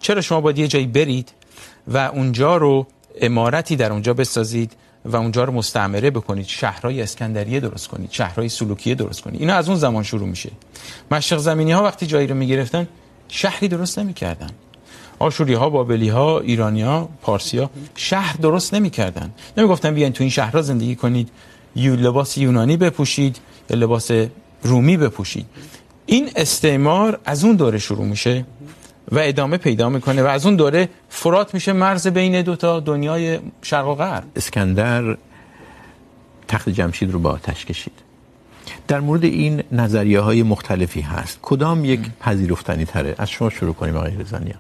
چرا 0.00 0.20
شما 0.20 0.40
باید 0.40 0.59
یه 0.59 0.68
جایی 0.68 0.87
برید 0.87 1.33
و 1.88 1.98
اونجا 1.98 2.56
رو 2.56 2.87
امارتی 3.20 3.76
در 3.76 3.92
اونجا 3.92 4.14
بسازید 4.14 4.72
و 5.04 5.16
اونجا 5.16 5.44
رو 5.44 5.52
مستعمره 5.52 6.10
بکنید. 6.10 6.46
شهرهای 6.46 7.02
اسکندریه 7.02 7.60
درست 7.60 7.88
کنید. 7.88 8.10
شهرهای 8.12 8.48
سلوکیه 8.48 8.94
درست 8.94 9.20
کنید. 9.20 9.40
اینا 9.40 9.54
از 9.54 9.68
اون 9.68 9.78
زمان 9.78 10.02
شروع 10.02 10.28
میشه. 10.28 10.50
مشرق 11.10 11.38
زمینی 11.38 11.72
ها 11.72 11.82
وقتی 11.82 12.06
جایی 12.06 12.26
رو 12.26 12.34
میگرفتن، 12.34 12.88
شهری 13.28 13.68
درست 13.68 13.98
نمیکردن. 13.98 14.50
آشوری 15.18 15.54
ها 15.54 15.70
بابلی 15.70 16.08
ها 16.08 16.40
ایرانی 16.40 16.82
ها 16.82 17.08
پارسی 17.22 17.58
ها 17.58 17.70
شهر 17.94 18.36
درست 18.36 18.74
نمیکردن. 18.74 19.30
نمیگفتن 19.56 19.94
بیاین 19.94 20.12
تو 20.12 20.22
این 20.22 20.30
شهرها 20.30 20.62
زندگی 20.62 20.96
کنید. 20.96 21.28
یو 21.76 21.96
لباس 21.96 22.38
یونانی 22.38 22.76
بپوشید 22.76 23.38
یا 23.70 23.76
لباس 23.76 24.10
رومی 24.62 24.96
بپوشید. 24.96 25.46
این 26.06 26.30
استعمار 26.36 27.20
از 27.24 27.44
اون 27.44 27.56
دوره 27.56 27.78
شروع 27.78 28.04
میشه. 28.04 28.44
و 29.12 29.18
ادامه 29.18 29.56
پیدا 29.56 29.88
میکنه 29.88 30.22
و 30.22 30.26
از 30.26 30.46
اون 30.46 30.56
دوره 30.56 30.88
فرات 31.08 31.54
میشه 31.54 31.72
مرز 31.72 32.06
بین 32.06 32.42
دو 32.42 32.56
تا 32.56 32.80
دنیای 32.80 33.38
شرق 33.62 33.88
و 33.88 33.94
غرب. 33.94 34.24
اسکندر 34.36 35.16
تخت 36.48 36.68
جمشید 36.68 37.12
رو 37.12 37.18
با 37.18 37.30
آتش 37.30 37.64
کشید. 37.64 37.92
در 38.88 39.00
مورد 39.00 39.24
این 39.24 39.62
نظریه 39.72 40.20
های 40.20 40.42
مختلفی 40.42 41.00
هست. 41.00 41.38
کدام 41.42 41.84
یک 41.84 42.00
پذیرفتنی 42.20 42.84
تره؟ 42.84 43.14
از 43.18 43.30
شما 43.30 43.50
شروع 43.50 43.74
کنیم 43.74 43.96
آقای 43.96 44.16
رضانیا. 44.16 44.56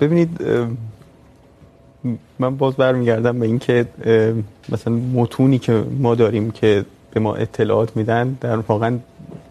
ببینید 0.00 0.40
من 2.38 2.56
باز 2.56 2.74
برمیگردم 2.74 3.38
به 3.38 3.46
اینکه 3.46 3.86
مثلا 4.68 4.94
متونی 4.94 5.58
که 5.58 5.84
ما 5.98 6.14
داریم 6.14 6.50
که 6.50 6.84
به 7.10 7.20
ما 7.20 7.34
اطلاعات 7.34 7.96
میدن 7.96 8.38
در 8.40 8.56
واقعا 8.56 8.98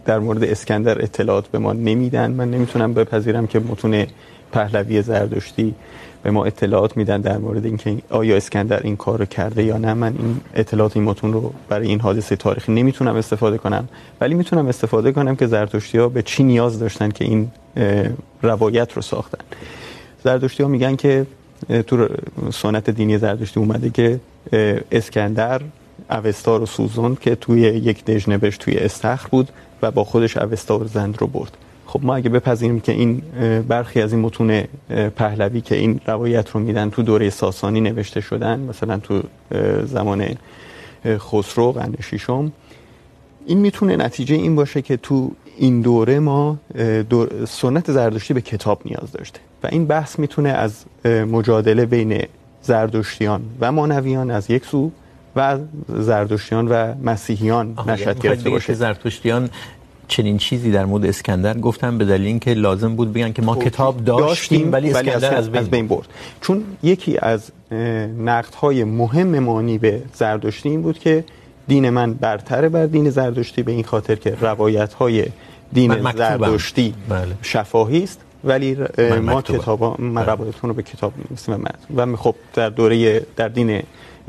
در 0.06 0.20
مورد 0.20 0.44
اسکندر 0.44 1.02
اطلاعات 1.02 1.48
به 1.48 1.60
ما 1.60 1.74
نمیدن. 1.74 2.32
من 2.32 2.52
نمیتونم 2.52 2.94
بپذیرم 2.94 3.48
که 3.48 3.60
متون 3.60 4.06
پهلوی 4.52 5.02
زردشتی 5.02 5.76
به 6.24 6.32
ما 6.32 6.46
اطلاعات 6.46 6.98
میدن 6.98 7.22
در 7.22 7.38
مورد 7.38 7.66
اینکه 7.66 7.98
آیا 8.10 8.38
اسکندر 8.38 8.80
این 8.84 8.96
کار 8.96 9.20
رو 9.20 9.26
کرده 9.26 9.63
یا 9.63 9.78
نه. 9.78 9.94
من 9.94 10.16
این 10.20 10.42
اطلاعات، 10.56 10.98
این 10.98 11.06
متون 11.06 11.34
رو 11.34 11.54
برای 11.70 11.88
این 11.88 12.00
حادثه 12.00 12.36
تاریخی 12.36 12.72
نمیتونم 12.72 13.16
استفاده 13.16 13.58
کنم. 13.58 13.89
ولی 14.22 14.36
میتونم 14.36 14.68
استفاده 14.68 15.12
کنم 15.12 15.36
که 15.36 15.48
زرتشتی 15.48 15.98
ها 15.98 16.10
به 16.10 16.22
چی 16.22 16.44
نیاز 16.44 16.80
داشتن 16.80 17.10
که 17.10 17.26
این 17.26 17.52
روایت 18.42 18.94
رو 18.94 19.02
ساختن. 19.02 19.44
زرتشتی 20.24 20.63
ها 20.63 20.70
میگن 20.70 20.96
که 20.96 21.26
تو 21.88 22.08
سنت 22.52 22.89
دینی 22.89 23.18
زرتشتی 23.18 23.60
اومده 23.60 23.89
که 23.89 24.20
اسکندر 24.92 25.62
اوستا 26.10 26.58
رو 26.58 26.66
سوزوند 26.66 27.20
که 27.20 27.36
توی 27.36 27.62
یک 27.62 28.06
دژنبش 28.06 28.58
توی 28.58 28.78
استخر 28.78 29.28
بود. 29.30 29.50
و 29.84 29.91
با 29.91 30.04
خودش 30.04 30.38
اوستا 30.38 30.80
و 30.80 30.86
زند 30.86 31.17
رو 31.19 31.28
برد. 31.28 31.58
خب 31.86 32.00
ما 32.04 32.15
اگه 32.15 32.30
بپذیریم 32.30 32.80
که 32.80 32.91
این 32.91 33.22
برخی 33.67 34.02
از 34.02 34.13
این 34.13 34.22
متون 34.22 34.63
پهلوی 35.15 35.62
که 35.62 35.76
این 35.76 36.00
روایت 36.08 36.50
رو 36.50 36.60
میدن 36.60 36.89
تو 36.89 37.04
دوره 37.04 37.30
ساسانی 37.30 37.82
نوشته 37.82 38.22
شدن 38.22 38.60
مثلا 38.60 38.98
تو 38.98 39.22
زمان 39.86 40.26
خسرو 41.06 41.72
قرن 41.72 41.96
ششم 42.02 42.52
این 43.46 43.58
میتونه 43.58 43.96
نتیجه 43.96 44.36
این 44.36 44.56
باشه 44.56 44.82
که 44.82 44.98
تو 44.98 45.32
این 45.58 45.82
دوره 45.82 46.19
ما 46.19 46.58
دور 47.10 47.46
سنت 47.46 47.91
زردشتی 47.91 48.34
به 48.34 48.41
کتاب 48.41 48.82
نیاز 48.86 49.12
داشته. 49.12 49.39
و 49.63 49.67
این 49.67 49.86
بحث 49.86 50.19
میتونه 50.19 50.50
از 50.50 50.86
مجادله 51.06 51.86
بین 51.86 52.24
زردشتیان 52.62 53.41
و 53.60 53.72
مانویان 53.72 54.32
از 54.32 54.50
یک 54.50 54.65
سو 54.65 54.91
و 55.36 55.58
زردشتیان 55.88 56.67
و 56.67 56.93
مسیحیان 57.04 57.76
نشد 57.88 58.19
گرفته 58.19 58.50
باشه. 58.50 58.74
زردشتیان 58.74 59.50
چنین 60.08 60.38
چیزی 60.38 60.72
در 60.72 60.86
مورد 60.86 61.06
اسکندر 61.06 61.58
گفتن 61.58 61.97
به 61.97 62.06
دلیل 62.06 62.28
اینکه 62.28 62.54
لازم 62.54 62.95
بود 62.95 63.14
بگن 63.14 63.32
که 63.32 63.41
ما 63.41 63.56
کتاب 63.56 64.06
داشتیم 64.06 64.72
ولی 64.72 64.91
اسکندر 64.91 65.36
از 65.36 65.51
بین, 65.51 65.62
از 65.62 65.70
بین 65.70 65.88
برد. 65.88 66.08
چون 66.41 66.64
یکی 66.84 67.18
از 67.22 67.51
نقدهای 68.18 68.84
مهم 68.84 69.39
مانی 69.39 69.78
به 69.78 70.01
زردشتی 70.14 70.70
این 70.70 70.82
بود 70.82 70.99
که 70.99 71.24
دین 71.68 71.89
من 71.89 72.14
برتره 72.14 72.70
بر 72.70 72.86
دین 72.86 73.10
زردشتی 73.10 73.64
به 73.64 73.72
این 73.72 73.84
خاطر 73.84 74.16
که 74.16 74.38
روایت 74.41 74.93
های 74.93 75.26
دین 75.74 76.12
زردشتی 76.12 76.93
شفاهی 77.41 78.04
است 78.04 78.20
ولی 78.43 78.78
ما 79.22 79.41
کتاب 79.41 80.01
ما 80.01 80.22
روایتون 80.22 80.70
رو 80.70 80.74
به 80.74 80.84
کتاب 80.84 81.14
می‌نویسیم 81.18 81.64
و 81.95 82.16
خب 82.16 82.36
در 82.54 82.70
دوره 82.70 83.26
در 83.36 83.47
دین 83.47 83.82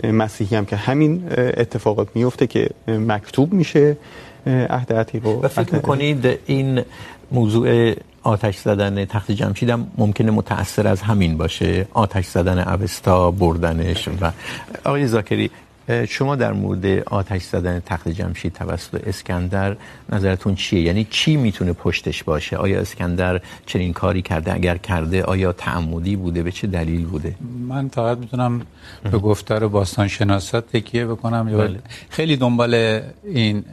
مسیحی 0.05 0.57
هم 0.57 0.67
که 0.67 0.77
همین 0.77 1.25
اتفاقات 1.39 2.09
میفته 2.15 2.47
که 2.47 2.71
مکتوب 2.89 3.53
میشه. 3.53 3.97
عهد 4.47 4.93
عتیق 4.93 5.27
و 5.27 5.49
فکر 5.49 5.75
می‌کنید 5.75 6.39
این 6.47 6.83
موضوع 7.33 7.95
آتش 8.23 8.57
زدن 8.57 9.05
تخت 9.05 9.31
جمشید 9.31 9.71
هم 9.71 9.87
ممکنه 9.99 10.31
متأثر 10.31 10.87
از 10.89 11.03
همین 11.03 11.37
باشه؟ 11.37 11.89
آتش 11.93 12.27
زدن 12.27 12.59
اوستا 12.59 13.31
بردنش 13.31 14.09
و 14.09 14.31
آقای 14.85 15.07
زاکری 15.07 15.51
شما 16.09 16.37
در 16.37 16.53
مورد 16.53 16.87
آتش 17.07 17.43
زدن 17.43 17.83
تخت 17.87 18.09
جمشید 18.09 18.53
توسط 18.53 19.09
اسکندر 19.09 19.77
نظرتون 20.13 20.55
چیه؟ 20.55 20.81
یعنی 20.81 21.07
چی 21.11 21.37
میتونه 21.37 21.73
پشتش 21.73 22.25
باشه؟ 22.25 22.57
آیا 22.57 22.81
اسکندر 22.81 23.41
چنین 23.67 23.93
کاری 23.93 24.23
کرده؟ 24.23 24.55
اگر 24.55 24.77
کرده 24.77 25.23
آیا 25.23 25.53
تعمدی 25.53 26.17
بوده؟ 26.17 26.43
به 26.43 26.53
چه 26.53 26.67
دلیل 26.67 27.05
بوده؟ 27.07 27.35
من 27.69 27.89
فقط 27.89 28.19
میتونم 28.19 28.63
به 29.11 29.19
گفتار 29.19 29.69
باستان 29.69 30.09
شناسا 30.09 30.61
تکیه 30.61 31.07
بکنم. 31.07 31.77
خیلی 32.09 32.37
دنبال 32.37 33.01
این 33.25 33.65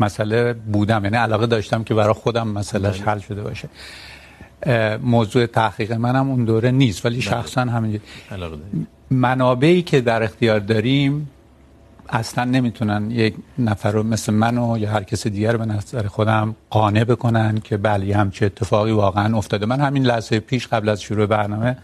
مسئله 0.00 0.52
بودم. 0.52 1.04
یعنی 1.04 1.16
علاقه 1.16 1.46
داشتم 1.46 1.84
که 1.84 1.94
برای 1.94 2.12
خودم 2.12 2.48
مسئلهش 2.48 3.00
حل 3.00 3.18
شده 3.18 3.42
باشه. 3.42 3.68
موضوع 5.02 5.46
تحقیق 5.46 5.92
منم 5.92 6.30
اون 6.30 6.44
دوره 6.44 6.70
نیست 6.70 7.06
ولی 7.06 7.22
شخصا 7.22 7.60
همین 7.60 8.00
منابعی 9.10 9.82
که 9.82 10.00
در 10.00 10.22
اختیار 10.22 10.58
داریم 10.58 11.30
اصلا 12.08 12.44
نمیتونن 12.44 13.10
یک 13.10 13.34
نفر 13.58 13.90
رو 13.90 14.02
مثل 14.02 14.32
من 14.32 14.58
و 14.58 14.78
یا 14.78 14.90
هر 14.90 15.02
کس 15.02 15.26
دیگر 15.26 15.56
به 15.56 15.64
نظر 15.64 16.06
خودم 16.06 16.54
قانع 16.70 17.04
بکنن 17.04 17.58
که 17.64 17.76
بله 17.76 18.16
همچه 18.16 18.46
اتفاقی 18.46 18.92
واقعا 18.92 19.36
افتاده. 19.36 19.66
من 19.66 19.80
همین 19.80 20.06
لحظه 20.06 20.40
پیش 20.40 20.66
قبل 20.66 20.88
از 20.88 21.02
شروع 21.02 21.26
برنامه 21.26 21.76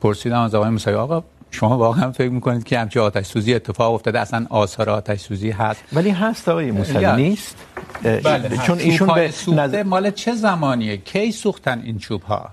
پرسیدم 0.00 0.40
از 0.40 0.54
آقای 0.54 0.70
موسوی 0.70 0.94
آقا 0.94 1.24
شما 1.54 1.78
واقعا 1.78 2.12
فکر 2.12 2.30
میکنید 2.30 2.64
که 2.64 2.78
همچه 2.78 3.00
آتش 3.00 3.26
سوزی 3.26 3.54
اتفاق 3.54 3.94
افتاده؟ 3.94 4.20
اصلا 4.20 4.46
آثار 4.50 4.90
آتش 4.90 5.20
سوزی 5.20 5.50
هست. 5.50 5.84
ولی 5.92 6.10
هست 6.10 6.48
آقای 6.48 6.70
موسوی 6.70 7.12
نیست؟ 7.16 7.56
بله 8.02 8.56
چون 8.66 8.78
ایشون 8.78 9.14
به 9.14 9.30
سوخته 9.30 9.82
مال 9.82 10.10
چه 10.10 10.34
زمانیه؟ 10.34 10.96
کی 10.96 11.32
سوختن 11.32 11.82
این 11.84 11.98
چوب 11.98 12.22
ها 12.22 12.48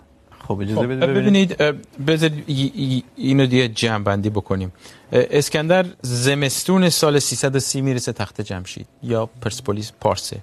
خب 0.47 0.59
اجازه 0.59 0.87
بده 0.87 1.07
ببینید 1.07 1.57
بذارید 2.07 3.03
اینو 3.15 3.45
دیگه 3.45 3.67
جمع 3.67 4.03
بندی 4.03 4.29
بکنیم 4.29 4.71
اسکندر 5.11 5.85
زمستون 6.01 6.89
سال 6.89 7.19
330 7.19 7.81
میرسه 7.81 8.13
تخت 8.13 8.41
جمشید 8.41 8.87
یا 9.03 9.29
پرسپولیس 9.41 9.91
پارسه. 10.01 10.37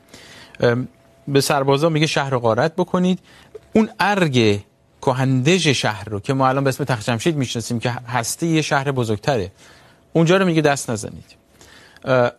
به 1.28 1.40
سربازا 1.40 1.88
میگه 1.88 2.06
شهر 2.06 2.30
رو 2.30 2.38
غارت 2.38 2.76
بکنید. 2.76 3.18
اون 3.72 3.88
ارگ 4.00 4.60
کهندج 5.06 5.72
شهر 5.72 6.04
رو 6.04 6.20
که 6.20 6.34
ما 6.34 6.48
الان 6.48 6.64
به 6.64 6.68
اسم 6.68 6.84
تخت 6.84 7.06
جمشید 7.06 7.36
میشناسیم 7.36 7.80
که 7.80 7.90
هسته 7.90 8.46
یه 8.46 8.62
شهر 8.62 8.92
بزرگتره. 8.92 9.52
اونجا 10.12 10.36
رو 10.36 10.46
میگه 10.46 10.62
دست 10.62 10.90
نزنید. 10.90 11.36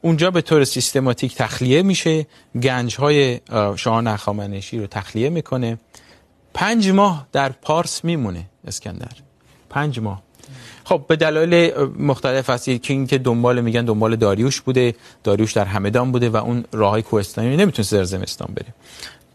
اونجا 0.01 0.32
به 0.32 0.41
طور 0.41 0.63
سیستماتیک 0.63 1.36
تخلیه 1.36 1.82
میشه. 1.82 2.28
گنج 2.61 2.95
های 2.95 3.39
شاهان 3.76 4.07
هخامنشی 4.07 4.80
رو 4.80 4.88
تخلیه 4.88 5.30
میکنه. 5.30 5.78
پنج 6.53 6.89
ماه 6.89 7.28
در 7.32 7.49
پارس 7.49 8.03
میمونه 8.03 8.45
اسکندر. 8.68 9.11
پنج 9.70 9.99
ماه. 9.99 10.22
خب، 10.84 11.05
به 11.07 11.15
دلایل 11.15 11.74
مختلف 11.99 12.49
هست 12.49 12.65
که 12.65 12.93
این 12.93 13.07
که 13.07 13.18
دنبال، 13.18 13.61
میگن 13.61 13.86
دنبال 13.86 14.15
داریوش 14.15 14.61
بوده. 14.61 14.95
داریوش 15.24 15.53
در 15.53 15.65
همدان 15.65 16.11
بوده 16.11 16.30
و 16.30 16.38
اون 16.38 16.65
راههای 16.72 17.01
کوهستانی 17.01 17.57
نمیتونه 17.57 17.88
در 17.91 18.03
زمستان 18.03 18.53
بره. 18.55 18.74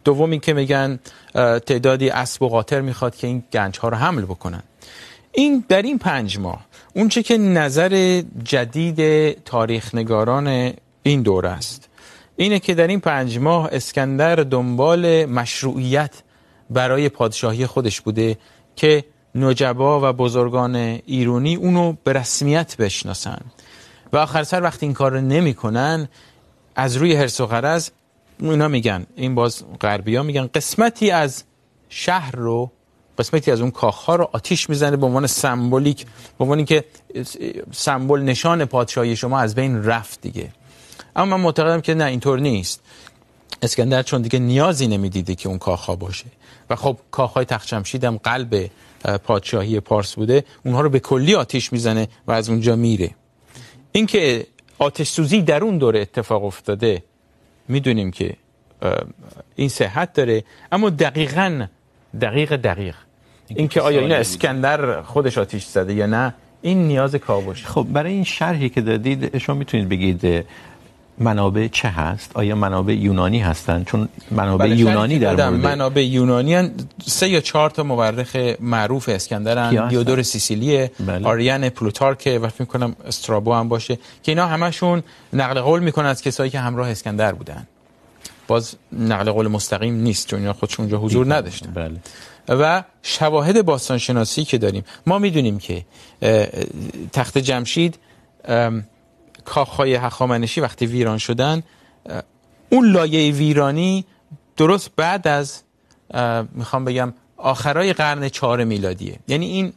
دوم 0.04 0.30
این 0.30 0.40
که 0.40 0.52
میگن 0.52 0.98
تعدادی 1.66 2.10
اسب 2.10 2.42
و 2.42 2.48
قاطر 2.48 2.80
میخواد 2.80 3.16
که 3.16 3.26
این 3.26 3.44
گنج 3.52 3.78
ها 3.78 3.88
رو 3.88 3.96
حمل 3.96 4.22
بکنن. 4.22 4.62
این 5.32 5.64
در 5.68 5.82
این 5.82 5.98
پنج 5.98 6.38
ماه، 6.38 6.66
اون 6.94 7.08
چه 7.08 7.22
که 7.22 7.38
نظر 7.38 8.22
جدید 8.44 9.30
تاریخ 9.44 9.94
نگاران 9.94 10.72
این 11.02 11.22
دوره 11.22 11.48
است. 11.48 11.88
اینه 12.36 12.58
که 12.58 12.74
در 12.74 12.86
این 12.86 13.00
پنج 13.00 13.38
ماه 13.38 13.68
اسکندر 13.72 14.36
دنبال 14.36 15.24
مشروعیت 15.24 16.22
برای 16.70 17.08
پادشاهی 17.08 17.66
خودش 17.66 18.00
بوده 18.00 18.38
که 18.76 19.04
نجبا 19.34 20.10
و 20.10 20.12
بزرگان 20.12 20.76
ایرانی 20.76 21.54
اونو 21.54 21.94
به 22.04 22.12
رسمیت 22.12 22.76
بشناسن. 22.76 23.40
و 24.12 24.16
آخر 24.16 24.44
سر 24.44 24.62
وقتی 24.62 24.86
این 24.86 24.94
کار 24.94 25.12
رو 25.12 25.20
نمی 25.20 25.54
کنن 25.54 26.08
از 26.76 26.96
روی 26.96 27.14
حرص 27.14 27.40
و 27.40 27.46
غرض 27.46 27.90
اینا 28.40 28.68
میگن، 28.68 29.06
این 29.16 29.34
باز 29.34 29.64
غربی 29.80 30.16
ها 30.16 30.22
میگن 30.22 30.50
قسمتی 30.54 31.10
از 31.10 31.44
شهر 31.88 32.36
رو، 32.36 32.72
قسمتی 33.18 33.50
از 33.50 33.60
اون 33.60 33.70
کاخها 33.70 34.16
رو 34.16 34.28
آتیش 34.32 34.70
میزنه 34.70 34.96
به 34.96 35.06
عنوان 35.06 35.26
سمبولیک، 35.26 36.06
به 36.38 36.44
عنوان 36.44 36.58
اینکه 36.58 36.84
سمبل 37.72 38.20
نشان 38.20 38.64
پادشاهی 38.64 39.16
شما 39.16 39.38
از 39.40 39.54
بین 39.54 39.84
رفت 39.84 40.20
دیگه. 40.20 40.48
اما 41.16 41.36
من 41.36 41.42
معتقدم 41.42 41.80
که 41.80 41.94
نه، 41.94 42.04
اینطور 42.04 42.40
نیست. 42.40 42.80
اسکندر 43.62 44.02
چون 44.02 44.22
دیگه 44.22 44.38
نیازی 44.38 44.86
نمیدیده 44.86 45.34
که 45.34 45.48
اون 45.48 45.58
کاخها 45.58 45.96
باشه. 45.96 46.26
و 46.70 46.76
خب 46.76 46.96
کاخهای 47.10 47.44
تخت 47.44 47.68
جمشید 47.68 48.04
هم 48.04 48.16
قلب 48.16 48.70
پادشاهی 49.24 49.80
پارس 49.80 50.14
بوده، 50.14 50.44
اونها 50.64 50.80
رو 50.80 50.88
به 50.90 51.00
کلی 51.00 51.34
آتیش 51.34 51.72
میزنه 51.72 52.08
و 52.26 52.32
از 52.32 52.48
اونجا 52.48 52.76
میره. 52.76 53.10
اینکه 53.92 54.46
آتش 54.78 55.08
سوزی 55.08 55.42
در 55.42 55.64
اون 55.64 55.78
دوره 55.78 56.00
اتفاق 56.00 56.44
افتاده 56.44 57.02
میدونیم 57.68 58.10
که 58.10 58.36
این 59.56 59.68
صحت 59.68 60.12
داره 60.12 60.44
اما 60.72 60.90
دقیقا 60.90 61.66
دقیق 62.20 62.56
دقیق. 62.56 62.94
اینکه 63.48 63.80
آیا 63.80 64.00
این 64.00 64.12
اسکندر 64.12 65.02
خودش 65.02 65.38
آتیش 65.38 65.64
زده 65.64 65.94
یا 65.94 66.06
نه 66.06 66.34
این 66.62 66.86
نیاز 66.86 67.14
کاوش. 67.14 67.66
خب 67.66 67.86
برای 67.92 68.12
این 68.12 68.24
شرحی 68.24 68.68
که 68.68 68.80
دادید 68.80 69.38
شما 69.38 69.54
میتونید 69.54 69.88
بگید 69.88 70.44
منابع 71.18 71.68
چه 71.72 71.88
هست؟ 71.88 72.30
آیا 72.34 72.54
منابع 72.54 72.92
یونانی 72.92 73.40
هستند 73.40 73.86
چون 73.86 74.08
منابع 74.30 74.68
یونانی 74.68 75.18
در 75.18 75.50
مورد 75.50 75.66
منابع 75.66 76.04
یونانی 76.04 76.54
هن. 76.54 76.72
سه 77.06 77.28
یا 77.28 77.40
چهار 77.40 77.70
تا 77.70 77.82
مورخ 77.82 78.36
معروف 78.60 79.08
اسکندرن 79.08 79.88
دیودور 79.88 80.22
سیسیلیه 80.22 80.90
بله. 81.06 81.28
آریان 81.28 81.68
پلوتارک 81.68 82.38
و 82.42 82.48
فکر 82.48 82.62
می‌کنم 82.62 82.96
استرابو 83.06 83.54
هم 83.54 83.68
باشه 83.68 83.96
که 84.22 84.32
اینا 84.32 84.46
همشون 84.46 85.02
نقل 85.32 85.60
قول 85.60 85.80
میکنن 85.80 86.06
از 86.06 86.22
کسایی 86.22 86.50
که 86.50 86.60
همراه 86.60 86.90
اسکندر 86.90 87.32
بودن. 87.32 87.66
باز 88.48 88.74
نقل 88.92 89.30
قول 89.30 89.48
مستقیم 89.48 89.94
نیست 89.94 90.28
چون 90.28 90.38
اینا 90.38 90.52
خودشون 90.52 90.84
اونجا 90.84 90.98
حضور 90.98 91.34
نداشتن. 91.34 91.70
بله. 91.70 92.00
و 92.48 92.82
شواهد 93.02 93.64
باستان 93.64 93.98
شناسی 93.98 94.44
که 94.44 94.58
داریم. 94.58 94.84
ما 95.06 95.18
میدونیم 95.18 95.58
که 95.58 95.84
تخت 97.12 97.38
جمشید 97.38 97.98
کاخهای 99.44 99.94
هخامنشی 99.94 100.60
وقتی 100.60 100.86
ویران 100.86 101.18
شدن 101.18 101.62
اون 102.70 102.90
لایه 102.92 103.32
ویرانی 103.32 104.04
درست 104.56 104.90
بعد 104.96 105.28
از 105.28 105.62
میخوام 106.54 106.84
بگم 106.84 107.12
آخرای 107.36 107.92
قرن 107.92 108.28
چهار 108.28 108.64
میلادیه. 108.64 109.18
یعنی 109.28 109.46
این 109.46 109.72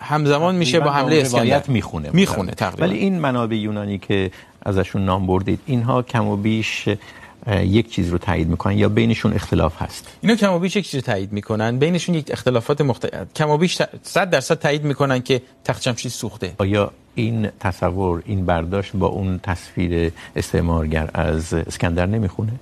همزمان 0.00 0.54
میشه 0.54 0.80
با 0.80 0.90
حمله 0.90 1.16
اسکندر. 1.16 1.62
میخونه. 1.68 2.10
میخونه 2.12 2.52
تقریباً. 2.52 2.86
ولی 2.86 2.98
این 2.98 3.18
منابع 3.18 3.56
یونانی 3.56 3.98
که 3.98 4.30
ازشون 4.62 5.04
نام 5.04 5.26
بردید 5.26 5.60
اینها 5.66 6.02
کم 6.02 6.26
و 6.26 6.36
بیش 6.36 6.88
یک 7.48 7.90
چیز 7.90 8.08
رو 8.08 8.18
تایید 8.18 8.48
میکنن 8.48 8.78
یا 8.78 8.88
بینشون 8.88 9.32
اختلاف 9.32 9.82
هست؟ 9.82 10.06
اینا 10.20 10.36
کم 10.36 10.52
و 10.52 10.58
بیش 10.58 10.76
یک 10.76 10.90
چیز 10.90 11.02
تایید 11.02 11.32
میکنن. 11.32 11.78
بینشون 11.78 12.14
یک 12.14 12.30
اختلافات 12.30 12.80
مختلف 12.80 13.32
کم 13.34 13.50
و 13.50 13.56
بیش 13.56 13.82
100 14.02 14.30
درصد 14.30 14.58
تایید 14.58 14.84
میکنن 14.84 15.22
که 15.22 15.42
تخت 15.64 15.82
جمشید 15.82 16.12
سوخته. 16.12 16.54
آیا 16.58 16.92
این 17.14 17.48
تصور 17.60 18.22
این 18.26 18.46
برداشت 18.46 18.96
با 18.96 19.06
اون 19.06 19.38
تصویر 19.38 20.12
استعمارگر 20.36 21.10
از 21.14 21.54
اسکندر 21.54 22.06
نمیخونه؟ 22.06 22.52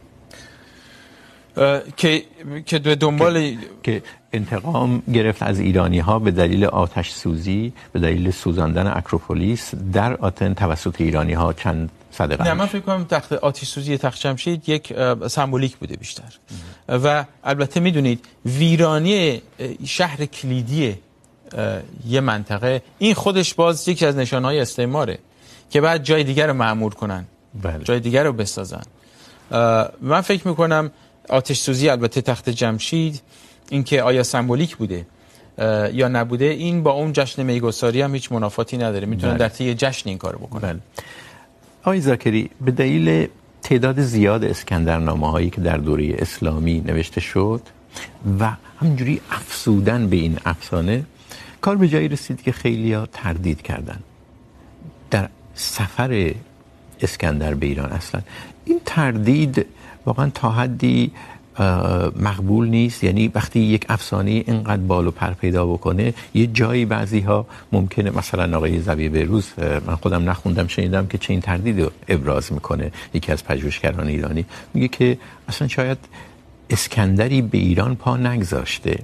که 1.97 2.23
که 2.67 2.79
دو 2.79 2.95
دنبال 2.95 3.57
که 3.83 4.03
انتقام 4.33 5.03
گرفت 5.13 5.43
از 5.43 5.61
ایرانی 5.61 5.99
ها 5.99 6.19
به 6.19 6.31
دلیل 6.31 6.65
آتش 6.65 7.11
سوزی 7.11 7.73
به 7.93 8.01
دلیل 8.01 8.31
سوزاندن 8.31 8.87
اکروپولیس 8.87 9.75
در 9.93 10.17
آتن 10.17 10.55
توسط 10.55 11.01
ایرانی 11.01 11.33
ها 11.33 11.53
چند 11.53 11.91
صده 12.19 12.37
قبل 12.37 12.49
نه 12.49 12.55
من 12.55 12.67
فکر 12.67 12.81
کنم 12.81 13.05
تخت 13.05 13.33
آتش 13.33 13.69
سوزی 13.69 13.99
تخت 13.99 14.21
جمشید 14.21 14.69
یک 14.69 14.93
سمبولیک 15.29 15.77
بوده 15.77 15.97
بیشتر 15.97 16.33
و 16.89 17.25
البته 17.45 17.81
میدونید 17.81 18.25
ویرانی 18.47 19.43
شهر 19.85 20.25
کلیدی 20.27 20.95
یه 22.07 22.21
منطقه 22.21 22.83
این 22.99 23.15
خودش 23.15 23.55
باز 23.55 23.89
یکی 23.89 24.07
از 24.07 24.17
نشانهای 24.17 24.61
استعماره 24.61 25.19
که 25.71 25.81
بعد 25.81 26.03
جای 26.03 26.25
دیگر 26.25 26.47
رو 26.47 26.53
معمور 26.53 26.95
کنن 26.95 27.25
بله. 27.63 27.85
جای 27.85 28.01
دیگر 28.01 28.25
رو 28.25 28.33
بسازن 28.33 28.83
من 30.01 30.21
فکر 30.21 30.49
میکنم 30.49 30.91
آتش 31.29 31.59
سوزی 31.59 31.89
البته 31.89 32.21
تخت 32.21 32.51
جمشید 32.51 33.23
اینکه 33.71 34.03
آیا 34.03 34.23
سمبولیک 34.23 34.77
بوده 34.77 35.07
یا 35.93 36.09
نبوده 36.09 36.45
این 36.45 36.83
با 36.83 36.91
اون 36.91 37.13
جشن 37.13 37.43
میگساری 37.43 38.03
هم 38.03 38.15
هیچ 38.15 38.33
منافاتی 38.33 38.77
نداره 38.77 39.07
میتونن 39.07 39.33
بله. 39.33 39.39
در 39.39 39.49
طی 39.49 39.75
جشن 39.75 40.09
این 40.09 40.19
کارو 40.19 40.39
بکنن 40.39 40.73
بله. 40.73 40.81
آقای 41.87 42.01
زاکری، 42.01 42.51
به 42.61 42.71
دلیل 42.71 43.29
تعداد 43.63 44.01
زیاد 44.01 44.45
اسکندرنامه 44.45 45.31
هایی 45.31 45.51
که 45.51 45.61
در 45.61 45.77
دوره 45.77 46.17
اسلامی 46.19 46.81
نوشته 46.81 47.21
شد 47.21 47.63
و 48.41 48.51
همجوری 48.81 49.21
افسودن 49.31 50.09
به 50.09 50.17
این 50.17 50.39
افسانه، 50.45 51.05
کار 51.61 51.77
به 51.77 51.89
جایی 51.89 52.09
رسید 52.09 52.43
که 52.43 52.53
خیلی 52.53 52.93
ها 52.93 53.07
تردید 53.07 53.63
کردن. 53.63 53.99
در 55.11 55.29
سفر 55.55 56.35
اسکندر 57.01 57.55
به 57.55 57.67
ایران 57.67 57.91
اصلا. 57.91 58.21
این 58.65 58.81
تردید 58.85 59.67
واقعا 60.07 60.31
تا 60.31 60.51
حدی 60.51 61.13
مقبول 62.21 62.69
نیست. 62.69 63.05
یعنی 63.05 63.29
وقتی 63.35 63.61
یک 63.61 63.87
افسانه 63.89 64.31
اینقدر 64.31 64.83
بال 64.83 65.07
و 65.07 65.11
پر 65.11 65.33
پیدا 65.33 65.67
بکنه، 65.67 66.15
یه 66.35 66.47
جایی 66.47 66.85
بعضی 66.85 67.21
ها 67.21 67.47
ممکنه، 67.73 68.11
مثلا 68.11 68.57
آقای 68.57 68.81
زوی 68.81 69.09
بهروز 69.09 69.47
من 69.87 69.95
خودم 69.95 70.31
نخوندم، 70.31 70.67
شنیدم 70.67 71.07
که 71.07 71.19
چه 71.19 71.33
این 71.33 71.41
تردید 71.41 71.81
رو 71.81 71.91
ابراز 72.09 72.53
میکنه 72.53 72.93
یکی 73.15 73.33
از 73.33 73.45
پژوهشگران 73.45 74.07
ایرانی. 74.07 74.45
میگه 74.75 74.89
که 74.89 75.19
اصلا 75.49 75.69
شاید 75.69 75.99
اسکندری 76.71 77.43
به 77.43 77.59
ایران 77.59 77.97
پا 77.97 78.17
نگذاشته. 78.17 78.99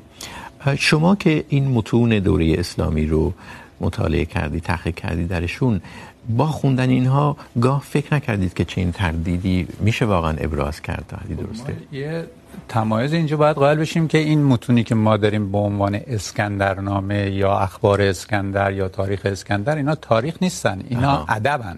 شما 0.78 1.16
که 1.16 1.44
این 1.48 1.68
متون 1.68 2.18
دوره 2.18 2.54
اسلامی 2.58 3.06
رو 3.06 3.34
مطالعه 3.80 4.24
کردی، 4.24 4.60
تحقیق 4.60 4.94
کردی 4.94 5.24
درشون 5.24 5.80
با 6.28 6.46
خوندن 6.46 6.90
اینها 6.90 7.36
گاه 7.60 7.80
فکر 7.80 8.14
نکردید 8.14 8.54
که 8.54 8.64
چه 8.64 8.80
این 8.80 8.92
تردیدی 8.92 9.68
میشه 9.80 10.04
واقعا 10.04 10.36
ابراز 10.38 10.82
کرد 10.82 11.18
حدی 11.24 11.34
درسته؟ 11.34 11.76
یه 11.92 12.26
تمایز 12.68 13.12
اینجا 13.12 13.36
باید 13.36 13.56
قائل 13.56 13.78
بشیم 13.78 14.08
که 14.08 14.18
این 14.18 14.44
متونی 14.44 14.84
که 14.84 14.94
ما 14.94 15.16
داریم 15.16 15.52
به 15.52 15.58
عنوان 15.58 16.00
اسکندرنامه 16.06 17.30
یا 17.30 17.58
اخبار 17.58 18.02
اسکندر 18.02 18.72
یا 18.72 18.88
تاریخ 18.88 19.20
اسکندر 19.24 19.76
اینا 19.76 19.94
تاریخ 19.94 20.34
نیستن 20.40 20.82
اینا 20.88 21.24
ادبن 21.28 21.76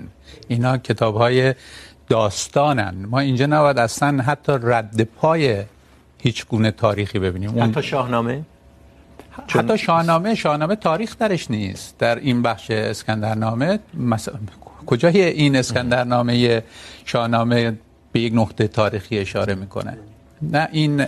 اینا 0.49 0.79
کتاب‌های 0.79 1.55
داستانن. 2.09 2.95
ما 3.11 3.21
اینجا 3.21 3.47
نباید 3.47 3.79
اصلا 3.79 4.23
حتی 4.23 4.53
رد 4.63 5.03
پای 5.03 5.63
هیچ 6.19 6.47
گونه 6.47 6.71
تاریخی 6.71 7.19
ببینیم. 7.19 7.63
حتی 7.63 7.83
شاهنامه؟ 7.83 8.43
حتی 9.49 9.79
شاهنامه 9.79 10.35
شاهنامه 10.35 10.77
تاریخ 10.77 11.17
درش 11.19 11.51
نیست. 11.51 11.99
در 11.99 12.19
این 12.19 12.43
بخش 12.43 12.71
اسکندرنامه 12.71 13.79
مس... 13.95 14.29
کجای 14.87 15.23
این 15.23 15.57
اسکندرنامه 15.57 16.63
شاهنامه 17.05 17.79
به 18.13 18.21
یک 18.21 18.33
نقطه 18.37 18.69
تاریخی 18.69 19.19
اشاره 19.19 19.55
میکنه؟ 19.55 19.99
نه 20.53 20.69
این 20.73 20.99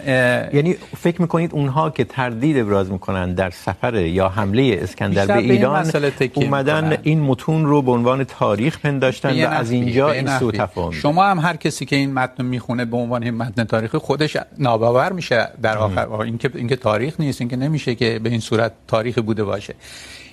یعنی 0.53 0.77
فکر 0.97 1.23
میکنید 1.23 1.53
اونها 1.53 1.91
که 1.91 2.05
تردید 2.05 2.59
ابراز 2.59 2.91
میکنن 2.91 3.35
در 3.35 3.51
سفر 3.51 3.95
یا 3.95 4.29
حمله 4.29 4.79
اسکندر 4.83 5.27
به 5.27 5.39
ایران 5.39 5.93
اومدن 6.35 6.99
این 7.03 7.21
متون 7.21 7.67
رو 7.67 7.83
به 7.83 7.91
عنوان 7.91 8.25
تاریخ 8.25 8.79
پنداشتن 8.79 9.45
و 9.45 9.49
از 9.49 9.71
اینجا 9.71 10.11
این 10.11 10.39
سو 10.39 10.51
تفاهم. 10.51 10.91
شما 10.91 11.25
هم 11.25 11.39
هر 11.39 11.57
کسی 11.57 11.85
که 11.85 11.97
این 11.97 12.13
متن 12.15 12.45
میخونه 12.45 12.85
به 12.85 12.97
عنوان 12.97 13.31
متن 13.31 13.65
تاریخی 13.65 13.99
خودش 13.99 14.37
ناباور 14.59 15.13
میشه 15.13 15.49
در 15.63 15.79
آخر. 15.79 16.13
اینکه 16.13 16.51
اینکه 16.55 16.77
تاریخ 16.77 17.21
نیست 17.21 17.41
اینکه 17.41 17.57
نمیشه 17.57 17.95
که 17.95 18.19
به 18.23 18.31
این 18.31 18.41
صورت 18.41 18.73
تاریخی 18.89 19.21
بوده 19.21 19.45
باشه. 19.45 19.75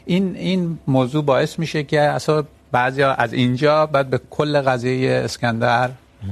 این 0.06 0.36
این 0.36 0.80
موضوع 0.88 1.24
باعث 1.24 1.60
میشه 1.60 1.84
که 1.84 2.02
اصلا 2.02 2.44
بعضیا 2.72 3.14
از 3.14 3.34
اینجا 3.34 3.86
بعد 3.86 4.10
به 4.10 4.20
کل 4.30 4.62
قضیه 4.62 5.12
اسکندر 5.12 5.90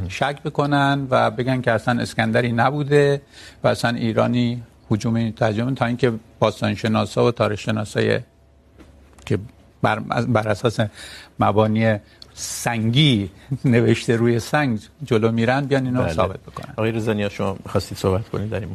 شک 0.09 0.43
بکنن 0.43 1.07
و 1.09 1.31
بگن 1.31 1.61
که 1.61 1.71
اصلا 1.71 2.01
اسکندری 2.01 2.51
نبوده 2.51 3.21
و 3.63 3.67
اصلا 3.67 3.97
ایرانی 3.97 4.63
هجوم 4.91 5.31
ترجمه 5.31 5.75
تا 5.75 5.85
اینکه 5.85 6.13
باستان 6.39 6.75
شناسا 6.75 7.25
و 7.25 7.31
تاریخ 7.31 7.59
شناسای 7.59 8.19
که 9.25 9.39
بر, 9.81 9.99
بر 9.99 10.47
اساس 10.47 10.79
مبانی 11.39 11.95
سنگی 12.33 13.29
نوشته 13.65 14.15
روی 14.15 14.39
سنگ 14.39 14.79
جلو 15.03 15.31
میرن 15.31 15.65
بیان 15.65 15.85
اینو 15.85 16.09
ثابت 16.09 16.39
بکنن. 16.39 16.73
آقای 16.77 16.91
رضانی 16.91 17.29
شما 17.29 17.57
خواستید 17.69 17.97
صحبت 17.97 18.29
کنید 18.29 18.49
در 18.49 18.59
این 18.59 18.69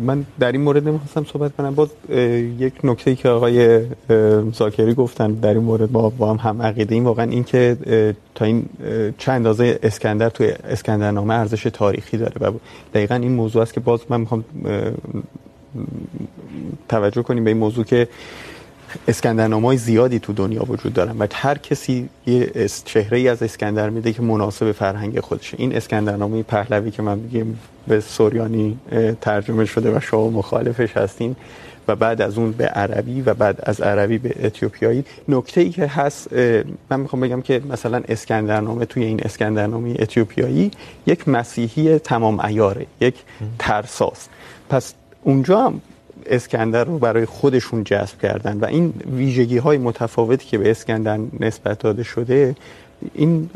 من 0.00 0.26
در 0.38 0.52
این 0.52 0.60
مورد 0.60 0.88
نمیخواستم 0.88 1.24
صحبت 1.24 1.56
کنم. 1.56 1.74
باز 1.74 1.88
یک 2.58 2.72
نکته 2.84 3.10
ای 3.10 3.16
که 3.16 3.28
آقای 3.28 3.80
زاکری 4.52 4.94
گفتن 4.94 5.32
در 5.32 5.54
این 5.54 5.62
مورد 5.62 5.92
ما 5.92 6.10
با 6.10 6.34
هم 6.34 6.36
هم 6.36 6.62
عقیده 6.62 6.94
این 6.94 7.04
واقعا 7.04 7.30
این 7.30 7.44
که 7.44 7.76
تا 8.34 8.44
این 8.44 8.66
چند 9.18 9.34
اندازه 9.34 9.78
اسکندر 9.82 10.28
توی 10.28 10.46
اسکندرنامه 10.46 11.34
ارزش 11.34 11.62
تاریخی 11.62 12.16
داره 12.16 12.48
و 12.48 12.52
دقیقا 12.94 13.14
این 13.14 13.32
موضوع 13.32 13.62
است 13.62 13.74
که 13.74 13.80
باز 13.80 14.00
من 14.08 14.20
میخوام 14.20 14.44
توجه 16.88 17.22
کنیم 17.22 17.44
به 17.44 17.50
این 17.50 17.58
موضوع 17.58 17.84
که 17.84 18.08
اسکندرنامه‌های 19.08 19.76
زیادی 19.76 20.18
تو 20.18 20.32
دنیا 20.32 20.64
وجود 20.64 20.92
دارن 20.92 21.16
و 21.18 21.26
هر 21.32 21.58
کسی 21.58 22.08
یه 22.26 22.68
چهره 22.84 23.18
ای 23.18 23.28
از 23.28 23.42
اسکندر 23.42 23.90
میده 23.90 24.12
که 24.12 24.22
مناسب 24.22 24.72
فرهنگ 24.72 25.20
خودشه. 25.20 25.56
این 25.58 25.76
اسکندرنامه 25.76 26.42
پهلوی 26.42 26.90
که 26.90 27.02
من 27.02 27.18
میگم 27.18 27.46
به 27.88 28.00
سوریانی 28.00 28.78
ترجمه 29.20 29.64
شده 29.64 29.96
و 29.96 30.00
شما 30.00 30.30
مخالفش 30.30 30.96
هستین 30.96 31.36
و 31.88 31.96
بعد 31.96 32.22
از 32.22 32.38
اون 32.38 32.52
به 32.52 32.66
عربی 32.66 33.20
و 33.20 33.34
بعد 33.34 33.60
از 33.62 33.80
عربی 33.80 34.18
به 34.18 34.46
اتیوپیایی. 34.46 35.04
نکته 35.28 35.60
ای 35.60 35.70
که 35.70 35.86
هست 35.86 36.32
من 36.90 37.00
میخوام 37.00 37.20
بگم 37.22 37.42
که 37.42 37.62
مثلا 37.70 38.02
اسکندرنامه 38.08 38.84
توی 38.84 39.04
این 39.04 39.20
اسکندرنامه 39.24 39.94
اتیوپیایی 39.98 40.70
یک 41.06 41.28
مسیحی 41.28 41.98
تمام 41.98 42.40
عیاره 42.40 42.86
یک 43.00 43.14
ترساست. 43.58 44.30
پس 44.68 44.94
اونجا 45.22 45.62
هم 45.62 45.80
اسکندر 46.30 46.84
رو 46.84 46.98
برای 46.98 47.26
خودشون 47.26 47.84
جذب 47.84 48.18
کردن 48.18 48.56
و 48.56 48.64
این 48.64 48.94
ویژگی 49.16 49.58
های 49.58 49.78
متفاوتی 49.78 50.46
که 50.46 50.58
به 50.58 50.70
اسکندر 50.70 51.18
نسبت 51.40 51.78
داده 51.78 52.02
شده 52.02 52.56
این 53.14 53.50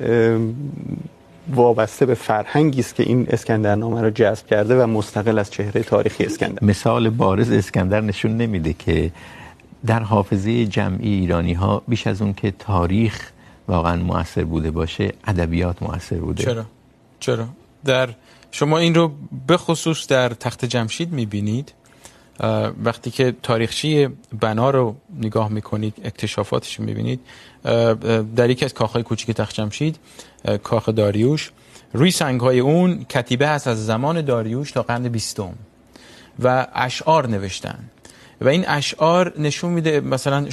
وابسته 1.54 2.06
به 2.06 2.14
فرهنگی 2.14 2.80
است 2.80 2.94
که 2.94 3.02
این 3.02 3.26
اسکندرنامه 3.30 4.02
رو 4.02 4.10
جذب 4.10 4.46
کرده 4.46 4.82
و 4.82 4.86
مستقل 4.86 5.38
از 5.38 5.50
چهره 5.50 5.82
تاریخی 5.82 6.24
اسکندر. 6.24 6.64
مثال 6.64 7.10
بارز 7.10 7.50
اسکندر 7.50 8.00
نشون 8.00 8.36
نمیده 8.36 8.72
که 8.72 9.10
در 9.86 10.02
حافظه 10.02 10.66
جمعی 10.66 11.14
ایرانی 11.14 11.52
ها 11.52 11.82
بیش 11.88 12.06
از 12.06 12.22
اون 12.22 12.32
که 12.32 12.50
تاریخ 12.50 13.30
واقعا 13.68 13.96
مؤثر 13.96 14.44
بوده 14.44 14.70
باشه 14.70 15.12
ادبیات 15.26 15.82
مؤثر 15.82 16.16
بوده. 16.16 16.44
چرا؟ 16.44 16.64
چرا؟ 17.20 17.46
در 17.84 18.08
شما 18.50 18.78
این 18.78 18.94
رو 18.94 19.12
به 19.46 19.56
خصوص 19.56 20.06
در 20.06 20.28
تخت 20.28 20.64
جمشید 20.64 21.12
میبینید؟ 21.12 21.72
وقتی 22.84 23.10
که 23.10 23.34
تاریخچی 23.42 24.08
بنا 24.40 24.70
رو 24.70 24.96
نگاه 25.18 25.48
میکنید، 25.48 25.94
اکتشافاتش 26.04 26.78
رو 26.78 26.84
میبینید 26.84 27.20
در 28.36 28.50
یکی 28.50 28.64
از 28.64 28.74
کاخهای 28.74 29.02
کوچیک 29.02 29.30
تخت 29.30 29.60
کاخ 30.62 30.88
داریوش. 30.88 31.50
روی 31.92 32.10
سنگ 32.10 32.40
های 32.40 32.60
اون 32.60 33.04
کتیبه 33.04 33.48
هست 33.48 33.66
از 33.66 33.86
زمان 33.86 34.20
داریوش 34.20 34.70
تا 34.72 34.82
قرن 34.82 35.08
بیستم 35.08 35.54
و 36.42 36.66
اشعار 36.74 37.28
نوشتن. 37.28 37.78
و 38.40 38.48
این 38.48 38.64
اشعار 38.68 39.34
نشون 39.38 39.70
میده 39.70 40.00
مثلا 40.00 40.48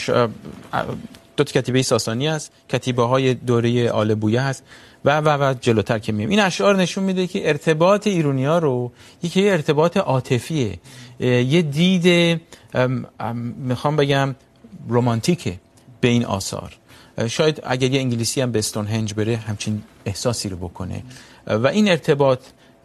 دو 1.37 1.43
تا 1.43 1.61
کتیبه 1.61 1.81
ساسانی 1.81 2.27
هست 2.27 2.51
کتیبه 2.69 3.03
های 3.03 3.33
دوره 3.33 3.91
آل 3.91 4.15
بویه 4.15 4.41
هست. 4.41 4.63
و 5.07 5.09
و 5.09 5.49
و 5.49 5.53
جلوتر 5.53 5.99
که 5.99 6.11
مییم 6.11 6.29
این 6.29 6.39
اشعار 6.39 6.75
نشون 6.75 7.03
میده 7.03 7.27
که 7.27 7.47
ارتباط 7.47 8.07
ایرونیا 8.07 8.57
رو 8.59 8.91
یکی 9.23 9.49
ارتباط 9.49 9.97
عاطفیه. 9.97 10.79
یه 11.19 11.61
دید 11.61 12.41
میخوام 13.57 13.95
بگم 13.95 14.35
رمانتیکه 14.89 15.59
به 16.01 16.07
این 16.07 16.25
آثار. 16.25 16.77
شاید 17.27 17.61
اگر 17.63 17.91
یه 17.91 17.99
انگلیسی 17.99 18.41
هم 18.41 18.51
به 18.51 18.59
استونهنج 18.59 19.13
بره 19.13 19.35
همچین 19.37 19.83
احساسی 20.05 20.49
رو 20.49 20.57
بکنه. 20.57 21.03
و 21.47 21.67
این 21.67 21.89
ارتباط 21.89 22.39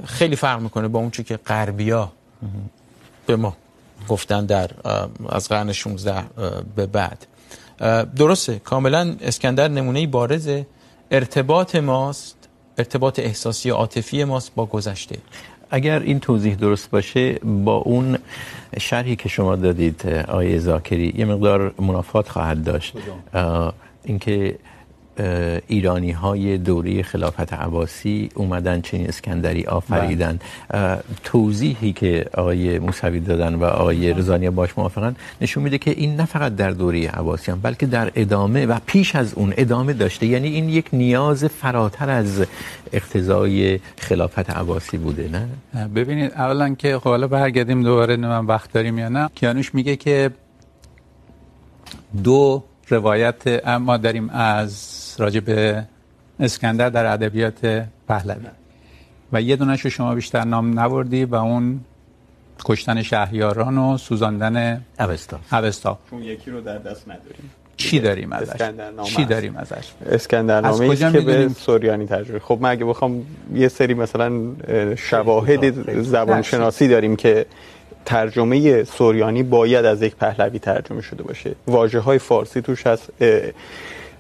خیلی 0.05 0.37
فرق 0.37 0.61
میکنه 0.61 0.89
با 0.89 0.99
اون 0.99 1.11
چی 1.11 1.25
که 1.25 1.37
غربیا 1.37 2.13
به 3.27 3.37
ما 3.37 3.57
گفتن 4.09 4.47
در 4.47 4.71
از 5.29 5.49
قرن 5.49 5.73
16 5.73 6.25
به 6.77 6.87
بعد. 6.87 7.27
درسته، 8.17 8.59
کاملا 8.59 9.17
اسکندر 9.21 9.69
نمونه 9.69 10.07
بارزه. 10.07 10.67
ارتباط 11.13 11.77
ماست 11.77 12.49
ارتباط 12.79 13.19
احساسی 13.19 13.71
و 13.71 13.75
عاطفی 13.75 14.25
ماست 14.25 14.55
با 14.55 14.67
گذشته. 14.67 15.19
اگر 15.71 16.01
این 16.01 16.21
توضیح 16.21 16.55
درست 16.55 16.91
باشه 16.91 17.33
با 17.45 17.77
اون 17.77 18.19
شرحی 18.81 19.17
که 19.17 19.29
شما 19.29 19.57
دادید 19.57 20.07
آیه 20.29 20.59
زاکری 20.59 21.15
یه 21.17 21.25
مقدار 21.25 21.75
منافات 21.79 22.29
خواهد 22.29 22.65
داشت. 22.65 22.95
اینکه 24.05 24.59
ایرانی 25.69 26.11
های 26.11 26.59
دوره 26.59 27.03
خلافت 27.03 27.53
عباسی 27.53 28.31
اومدن 28.35 28.81
چنین 28.81 29.09
اسکندری 29.09 29.65
آفریدن. 29.65 30.39
توضیحی 31.25 31.93
که 31.93 32.27
آقای 32.35 32.79
موسوی 32.79 33.21
دادن 33.21 33.55
و 33.55 33.65
آقای 33.65 34.13
رضانی 34.13 34.51
باش 34.51 34.79
موافقن 34.79 35.17
نشون 35.41 35.63
میده 35.63 35.79
که 35.79 35.91
این 35.91 36.17
نه 36.17 36.25
فقط 36.25 36.57
در 36.57 36.71
دوره 36.71 37.09
عباسیان 37.09 37.61
بلکه 37.61 37.87
در 37.87 38.13
ادامه 38.15 38.67
و 38.67 38.79
پیش 38.87 39.17
از 39.17 39.35
اون 39.35 39.55
ادامه 39.57 39.93
داشته. 39.93 40.27
یعنی 40.27 40.49
این 40.49 40.69
یک 40.69 40.89
نیاز 40.93 41.45
فراتر 41.45 42.11
از 42.11 42.47
اقتضای 42.93 43.81
خلافت 43.99 44.51
عباسی 44.51 44.99
بوده 44.99 45.29
نه؟ 45.29 45.89
ببینید 45.89 46.33
اولا 46.33 46.75
که 46.75 46.97
حالا 46.97 47.27
برگردیم 47.27 47.83
دوباره 47.83 48.17
من 48.17 48.47
وقت 48.47 48.73
داریم 48.73 48.99
یا 48.99 49.09
نه. 49.09 49.31
کیانوش 49.35 49.75
میگه 49.75 49.97
که 49.97 50.31
دو 52.25 52.65
روایت 52.89 53.67
ما 53.67 53.97
داریم 53.97 54.31
از 54.31 55.02
راجع 55.21 55.41
به 55.41 55.85
اسکندر 56.41 56.89
در 56.89 57.13
ادبیات 57.13 57.85
پهلوی. 58.09 58.47
و 59.33 59.43
یه 59.43 59.57
دونش 59.57 59.81
رو 59.81 59.91
شما 59.91 60.15
بیشتر 60.15 60.45
نام 60.45 60.81
نبردی 60.81 61.25
و 61.25 61.35
اون 61.35 61.81
کشتن 62.65 63.03
شهریاران 63.03 63.79
و 63.79 63.99
سوزاندن 63.99 64.85
اوستا. 65.01 65.41
اوستا. 65.53 65.99
چون 66.11 66.23
یکی 66.23 66.51
رو 66.51 66.61
در 66.61 66.79
دست 66.79 67.09
نداریم. 67.09 67.51
چی 67.77 68.01
داریم 68.01 68.33
ازش؟ 68.33 68.73
چی 69.05 69.25
داریم 69.25 69.57
ازش؟ 69.57 69.93
اسکندرنامه 70.11 70.91
است 70.91 71.13
که 71.13 71.21
به 71.21 71.49
سوریانی 71.49 72.07
ترجمه. 72.07 72.39
خب 72.39 72.59
من 72.61 72.71
اگه 72.71 72.85
بخوام 72.85 73.27
یه 73.55 73.69
سری 73.69 73.95
مثلا 73.95 74.33
شواهد 74.97 76.03
زبان 76.03 76.43
شناسی 76.43 76.89
داریم 76.89 77.17
که 77.17 77.47
ترجمه 78.05 78.85
سوریانی 78.85 79.43
باید 79.43 79.85
از 79.85 80.03
یک 80.03 80.17
پهلوی 80.17 80.59
ترجمه 80.59 81.01
شده 81.01 81.23
باشه. 81.23 81.55
واژه 81.67 82.01
های 82.01 82.19
فارسی 82.19 82.61
توش 82.61 82.87
هست. 82.87 83.11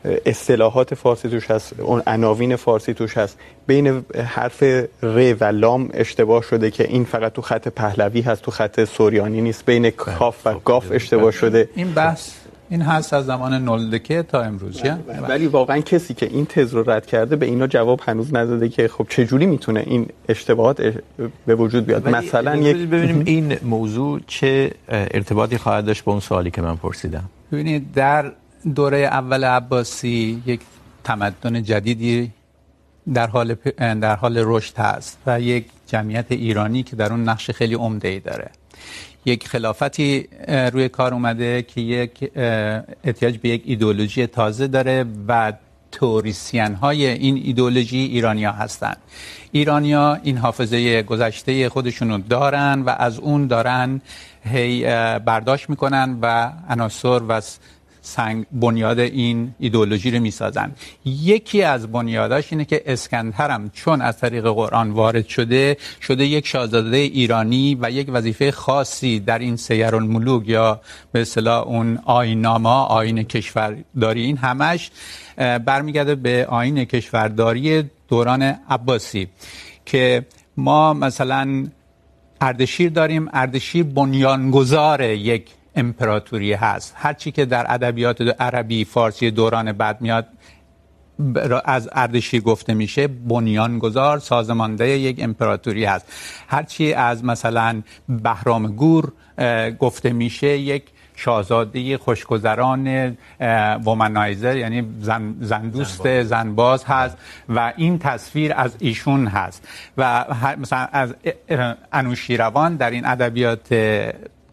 اصطلاحات 0.05 0.94
فارسی 0.94 1.28
توش 1.28 1.50
هست 1.50 1.80
اون 1.80 2.03
عناوین 2.07 2.57
فارسی 2.57 2.94
توش 2.94 3.16
هست. 3.16 3.38
بین 3.66 4.05
حرف 4.24 4.62
ر 5.03 5.34
و 5.40 5.44
لام 5.44 5.88
اشتباه 5.94 6.42
شده 6.42 6.70
که 6.70 6.88
این 6.88 7.05
فقط 7.05 7.32
تو 7.32 7.42
خط 7.42 7.68
پهلوی 7.68 8.20
هست 8.20 8.42
تو 8.42 8.50
خط 8.50 8.84
سوریانی 8.84 9.40
نیست. 9.40 9.66
بین 9.66 9.90
کاف 9.90 10.46
و 10.46 10.55
گاف 10.55 10.86
اشتباه 10.92 11.30
شده. 11.30 11.68
این 11.74 11.92
بحث 11.92 12.30
این 12.70 12.82
هست 12.82 13.12
از 13.12 13.26
زمان 13.26 13.55
نولدکه 13.64 14.22
تا 14.22 14.42
امروز 14.42 14.82
ولی 15.28 15.46
واقعا 15.46 15.80
کسی 15.80 16.14
که 16.14 16.26
این 16.26 16.46
تز 16.46 16.74
رو 16.74 16.90
رد 16.90 17.07
کرده 17.07 17.36
به 17.36 17.46
اینا 17.46 17.66
جواب 17.66 18.00
هنوز 18.03 18.34
نداده 18.34 18.68
که 18.68 18.88
خب 18.88 19.07
چه 19.09 19.26
جوری 19.26 19.46
میتونه 19.46 19.82
این 19.86 20.09
اشتباهات 20.28 20.94
به 21.46 21.55
وجود 21.55 21.86
بیاد؟ 21.86 22.09
مثلا 22.09 22.57
یک 22.57 22.76
ببینیم 22.76 23.22
این 23.26 23.57
موضوع 23.62 24.20
چه 24.26 24.70
ارتباطی 24.88 25.59
خواهد 25.59 25.84
داشت 25.86 26.05
با 26.05 26.12
اون 26.12 26.20
سوالی 26.20 26.50
که 26.50 26.62
من 26.62 26.76
پرسیدم. 26.76 27.24
ببینید 27.53 27.92
در 27.92 28.32
دوره 28.65 28.99
اول 28.99 29.45
عباسی 29.45 30.43
یک 30.47 30.61
تمدن 31.05 31.63
جدیدی 31.63 32.31
در 33.15 33.27
حال 33.27 33.55
در 33.79 34.17
حال 34.17 34.43
رشد 34.47 34.79
هست 34.79 35.19
و 35.27 35.41
یک 35.41 35.67
جمعیت 35.87 36.27
ایرانی 36.33 36.83
که 36.83 36.97
در 36.97 37.13
اون 37.13 37.29
نقش 37.29 37.51
خیلی 37.51 37.75
عمده 37.75 38.09
ای 38.09 38.21
داره. 38.21 38.51
یک 39.25 39.49
خلافتی 39.49 40.29
روی 40.49 40.89
کار 40.89 41.15
اومده 41.15 41.63
که 41.63 41.81
یک 41.81 42.31
احتیاج 43.05 43.39
به 43.39 43.49
یک 43.49 43.63
ایدئولوژی 43.65 44.27
تازه 44.27 44.67
داره 44.67 45.05
و 45.29 45.53
توریسین 45.93 46.75
های 46.75 47.07
این 47.07 47.37
ایدئولوژی 47.37 47.99
ایرانیا 47.99 48.53
هستند 48.53 48.97
ایرانیا 49.53 50.15
این 50.23 50.39
حافظه 50.39 51.03
گذشته 51.03 51.69
خودشونو 51.69 52.19
دارن 52.19 52.83
و 52.83 52.95
از 52.99 53.19
اون 53.19 53.47
دارن 53.47 54.01
هی 54.45 54.85
برداشت 55.19 55.71
میکنن 55.71 56.19
و 56.23 56.53
عناصر 56.69 57.21
و 57.29 57.41
سنگ 58.03 58.46
بنیاد 58.53 58.98
این 58.98 59.55
ایدئولوژی 59.59 60.11
رو 60.11 60.20
میسازن. 60.20 60.72
یکی 61.05 61.62
از 61.62 61.92
بنیاداش 61.92 62.53
اینه 62.53 62.64
که 62.64 62.82
اسکندر 62.86 63.50
هم 63.50 63.70
چون 63.70 64.03
از 64.03 64.18
طریق 64.18 64.44
قرآن 64.48 64.90
وارد 64.90 65.28
شده 65.28 65.76
شده 66.00 66.26
یک 66.26 66.46
شاهزاده 66.46 66.96
ایرانی 66.96 67.78
و 67.80 67.90
یک 67.90 68.07
وظیفه 68.11 68.50
خاصی 68.50 69.20
در 69.20 69.38
این 69.38 69.57
سیر 69.57 69.94
الملوک 69.94 70.48
یا 70.48 70.80
به 71.12 71.20
اصطلاح 71.20 71.66
اون 71.66 71.98
آیناما 72.05 72.84
آین 72.84 73.22
کشورداری. 73.22 74.22
این 74.22 74.36
همش 74.36 74.90
برمیگرده 75.36 76.14
به 76.14 76.46
آین 76.46 76.84
کشورداری 76.84 77.90
دوران 78.09 78.42
عباسی 78.42 79.28
که 79.86 80.26
ما 80.57 80.94
مثلا 80.94 81.66
اردشیر 82.40 82.90
داریم. 82.90 83.28
اردشیر 83.32 83.82
بنیانگذار 83.82 85.03
یک 85.03 85.46
امپراتوری 85.77 86.53
هست. 86.53 86.95
هر 86.97 87.12
چی 87.12 87.31
که 87.31 87.45
در 87.45 87.66
ادبیات 87.68 88.20
عربی 88.41 88.85
فارسی 88.85 89.31
دوران 89.31 89.73
بعد 89.73 90.01
میاد 90.01 90.27
از 91.64 91.89
اردشیر 91.93 92.43
گفته 92.43 92.75
میشه 92.75 93.07
بنیانگذار 93.09 94.18
سازمانده 94.18 94.89
یک 94.89 95.16
امپراتوری 95.23 95.85
هست. 95.85 96.12
هر 96.49 96.62
چی 96.62 96.93
از 96.93 97.25
مثلا 97.25 97.83
بهرام 98.09 98.66
گور 98.66 99.12
گفته 99.79 100.12
میشه 100.12 100.59
یک 100.59 100.83
شاهزاده 101.16 101.99
خوشگذران 101.99 103.16
وومنایزر 103.85 104.57
یعنی 104.57 104.89
زن, 105.01 105.35
زن 105.41 105.68
دوست 105.68 106.23
زن 106.23 106.55
باز 106.55 106.85
هست 106.85 107.16
و 107.49 107.73
این 107.77 107.99
تصویر 107.99 108.53
از 108.57 108.77
ایشون 108.79 109.27
هست. 109.27 109.68
و 109.99 110.25
مثلا 110.59 110.89
از 110.93 111.14
انوشیروان 111.93 112.77
در 112.77 112.91
این 112.91 113.07
ادبیات 113.07 113.75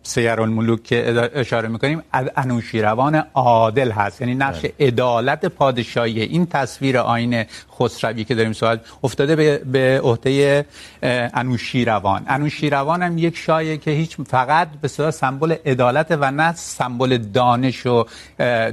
سیر 0.10 0.42
الملوک 0.42 0.84
که 0.84 1.30
اشاره 1.34 1.68
میکنیم 1.68 2.04
انوشیروان 2.38 3.24
عادل 3.34 3.92
هست. 3.92 4.22
یعنی 4.22 4.36
نقش 4.36 4.66
عدالت 4.80 5.46
پادشاهی. 5.46 6.22
این 6.22 6.46
تصویر 6.46 6.98
آین 6.98 7.44
خسروی 7.80 8.24
که 8.24 8.36
داریم 8.36 8.54
سوال 8.54 8.80
افتاده 9.04 9.36
به, 9.36 9.58
به 9.58 10.02
عهده 10.04 10.66
انوشیروان. 11.34 12.26
انوشیروان 12.28 13.04
هم 13.04 13.18
یک 13.18 13.38
شایه 13.38 13.78
که 13.78 13.92
هیچ 13.92 14.18
فقط 14.28 14.68
به 14.82 14.88
صدا 14.88 15.12
سمبل 15.12 15.56
عدالت 15.66 16.08
و 16.12 16.32
نه 16.32 16.54
سمبل 16.54 17.18
دانش 17.18 17.86
و 17.86 18.06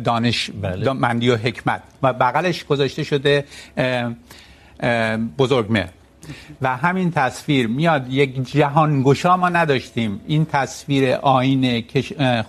دانش 0.04 0.50
بله. 0.62 0.92
مندی 0.92 1.30
و 1.30 1.36
حکمت. 1.36 1.82
و 2.02 2.12
بغلش 2.12 2.64
گذاشته 2.64 3.02
شده 3.02 3.44
بزرگمهر 5.38 5.88
و 6.62 6.76
همین 6.76 7.10
تصویر 7.10 7.66
میاد 7.66 8.08
یک 8.08 8.52
جهانگشا 8.52 9.36
ما 9.36 9.48
نداشتیم. 9.48 10.20
این 10.26 10.44
تصویر 10.44 11.14
آین 11.14 11.84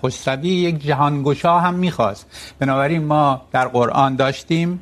خسروی 0.03 0.49
یک 0.49 0.84
جهانگشا 0.84 1.59
هم 1.59 1.73
میخواست. 1.73 2.25
بنابراین 2.59 3.03
ما 3.03 3.41
در 3.51 3.67
قرآن 3.67 4.15
داشتیم. 4.15 4.80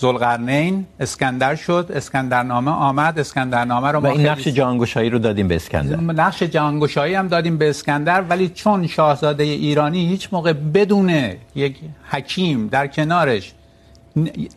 ذوالقرنین 0.00 0.86
اسکندر 1.00 1.54
شد 1.54 1.90
اسکندرنامه 1.94 2.70
آمد 2.70 3.18
اسکندرنامه 3.18 3.88
رو 3.88 4.00
ما 4.00 4.08
و 4.08 4.12
این 4.12 4.26
نقش 4.26 4.48
جهانگشایی 4.48 5.10
رو 5.10 5.18
دادیم 5.18 5.48
به 5.48 5.56
اسکندر. 5.56 5.96
نقش 5.96 6.42
جهانگشایی 6.42 7.14
هم 7.14 7.28
دادیم 7.28 7.58
به 7.58 7.70
اسکندر 7.70 8.20
ولی 8.20 8.48
چون 8.48 8.86
شاهزاده 8.86 9.44
ایرانی 9.44 10.08
هیچ 10.08 10.28
موقع 10.32 10.52
بدون 10.52 11.32
یک 11.54 11.76
حکیم 12.10 12.68
در 12.68 12.86
کنارش 12.86 13.52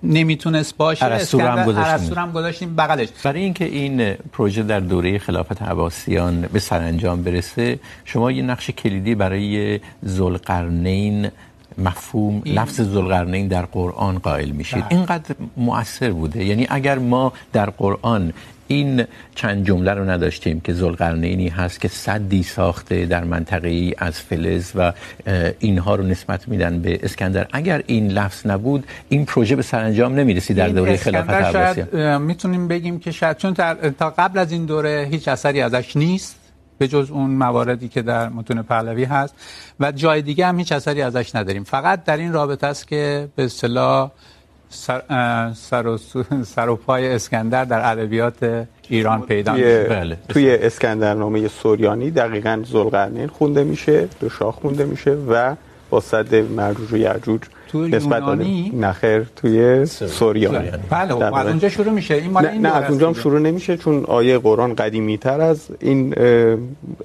نمیتونست 0.04 0.78
باشه 0.78 1.06
ارسطو 1.06 1.40
هم 1.40 1.66
گذاشتیم. 1.66 2.14
هم 2.14 2.32
گذاشتیم 2.32 2.76
بغلش. 2.76 3.08
برای 3.24 3.42
اینکه 3.42 3.66
این 3.66 4.14
پروژه 4.14 4.64
در 4.64 4.80
دوره 4.80 5.20
خلافت 5.20 5.62
عباسیان 5.62 6.42
به 6.42 6.60
سرانجام 6.60 7.24
برسه 7.24 7.80
شما 8.06 8.32
یه 8.32 8.44
نقش 8.44 8.70
کلیدی 8.70 9.16
برای 9.16 9.80
ذوالقرنین 10.06 11.32
مفهوم 11.78 12.42
این... 12.44 12.60
لفظ 12.60 12.82
ذوالقرنین 12.82 13.48
در 13.48 13.66
قرآن 13.66 14.20
قائل 14.20 14.50
میشید. 14.50 14.84
اینقدر 14.90 15.36
مؤثر 15.58 16.12
بوده؟ 16.12 16.46
یعنی 16.46 16.68
اگر 16.70 17.00
ما 17.00 17.34
در 17.54 17.70
قرآن 17.70 18.34
این 18.72 19.06
چند 19.36 19.66
جمله 19.66 19.94
رو 19.94 20.10
نداشتیم 20.10 20.60
که 20.60 20.74
ذوالقرنینی 20.74 21.48
هست 21.48 21.82
که 21.82 21.88
صدی 21.88 22.44
ساخته 22.44 23.06
در 23.06 23.24
منطقه 23.24 23.68
ای 23.68 23.96
از 23.98 24.20
فلز 24.20 24.72
و 24.76 24.94
اینها 25.60 25.96
رو 25.96 26.04
نسبت 26.04 26.48
میدن 26.48 26.80
به 26.80 27.00
اسکندر. 27.04 27.48
اگر 27.52 27.84
این 27.86 28.08
لفظ 28.08 28.48
نبود 28.48 28.88
این 29.10 29.26
پروژه 29.26 29.56
به 29.56 29.62
سرانجام 29.62 30.16
نمیرسید 30.16 30.58
در 30.58 30.70
دوره 30.70 30.98
خلافت 30.98 31.30
عباسیان 31.30 32.22
میتونیم 32.22 32.68
بگیم 32.68 33.00
که 33.00 33.12
شاید 33.12 33.38
چون 33.38 33.54
تا 33.92 34.10
قبل 34.10 34.40
از 34.40 34.52
این 34.52 34.66
دوره 34.66 35.08
هیچ 35.12 35.28
اثری 35.28 35.62
ازش 35.62 35.98
نیست 35.98 36.36
به 36.78 36.88
جز 36.88 37.12
اون 37.12 37.30
مواردی 37.30 37.88
که 37.88 38.02
در 38.02 38.30
متون 38.30 38.62
پهلوی 38.62 39.04
هست 39.04 39.36
و 39.80 39.92
جای 39.92 40.22
دیگه 40.22 40.46
هم 40.46 40.60
هیچ 40.60 40.72
اثری 40.72 41.02
ازش 41.02 41.36
نداریم. 41.36 41.64
فقط 41.64 42.04
در 42.04 42.18
این 42.18 42.34
رابطه 42.34 42.68
است 42.68 42.88
که 42.88 43.28
به 43.36 43.44
اصطلاح 43.44 44.12
سر, 44.70 45.02
سر, 45.54 45.88
و 45.88 45.98
سر 46.44 46.70
و 46.70 46.76
پای 46.76 47.08
اسکندر 47.08 47.66
در 47.66 47.92
ادبیات 47.92 48.66
ایران 48.90 49.22
پیدا 49.22 49.54
میشه 49.54 49.84
بله. 49.84 50.18
توی 50.30 50.56
اسکندرنامه 50.56 51.48
سوریانی 51.48 52.12
دقیقاً 52.12 52.64
ذوالقرنین 52.66 53.28
خونده 53.28 53.64
میشه 53.64 54.08
دو 54.20 54.30
شاه 54.30 54.52
خونده 54.52 54.86
میشه 54.86 55.12
و 55.12 55.56
با 55.90 56.00
صد 56.00 56.36
مرجوج 56.36 56.94
و 56.94 56.98
یعجوج 56.98 57.42
نسبت 57.74 58.22
یونانی؟ 58.22 58.74
نخیر 58.80 59.24
توی 59.36 59.86
سوریان. 59.86 60.66
بله 60.90 61.14
و 61.14 61.36
از 61.36 61.48
اونجا 61.48 61.70
شروع 61.70 61.94
میشه. 61.94 62.14
این 62.16 62.32
مال 62.32 62.46
این 62.46 62.62
نه 62.62 62.76
از 62.76 62.90
اونجا 62.90 63.08
هم 63.08 63.14
شروع 63.14 63.40
نمیشه 63.40 63.78
چون 63.78 64.06
آیه 64.06 64.38
قرآن 64.38 64.76
قدیمی 64.76 65.18
تر 65.18 65.42
از 65.42 65.68
این 65.80 66.14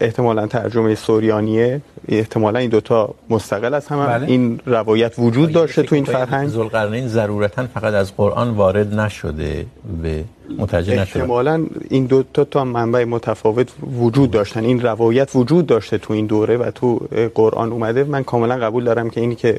احتمالا 0.01 0.47
ترجمه 0.47 0.95
سوریانیه. 0.95 1.81
احتمالا 2.09 2.59
این 2.59 2.71
دوتا 2.71 3.15
مستقل 3.31 3.75
از 3.75 3.87
هم, 3.87 4.07
بله. 4.07 4.27
این 4.27 4.61
روایت 4.67 5.13
وجود 5.19 5.53
داشته 5.53 5.83
تو 5.83 5.95
این 5.95 6.05
فرهنگ. 6.05 6.49
ذوالقرنین 6.49 7.09
ضرورتا 7.09 7.67
فقط 7.67 7.95
از 7.95 8.17
قرآن 8.17 8.51
وارد 8.51 8.95
نشده 9.01 9.67
به 10.03 10.25
متوجه 10.59 11.01
نشده 11.01 11.21
احتمالا 11.21 11.67
این 11.91 12.07
دو 12.07 12.23
تا 12.35 12.45
تا 12.45 12.65
منبع 12.65 13.05
متفاوت 13.05 13.69
وجود 13.99 14.31
داشتن. 14.31 14.65
این 14.65 14.83
روایت 14.83 15.31
وجود 15.35 15.67
داشته 15.67 15.99
تو 15.99 16.13
این 16.13 16.27
دوره 16.27 16.57
و 16.57 16.71
تو 16.71 17.01
قرآن 17.35 17.73
اومده. 17.73 18.05
من 18.05 18.25
کاملا 18.25 18.57
قبول 18.57 18.85
دارم 18.85 19.11
که 19.11 19.21
اینی 19.21 19.35
که 19.35 19.59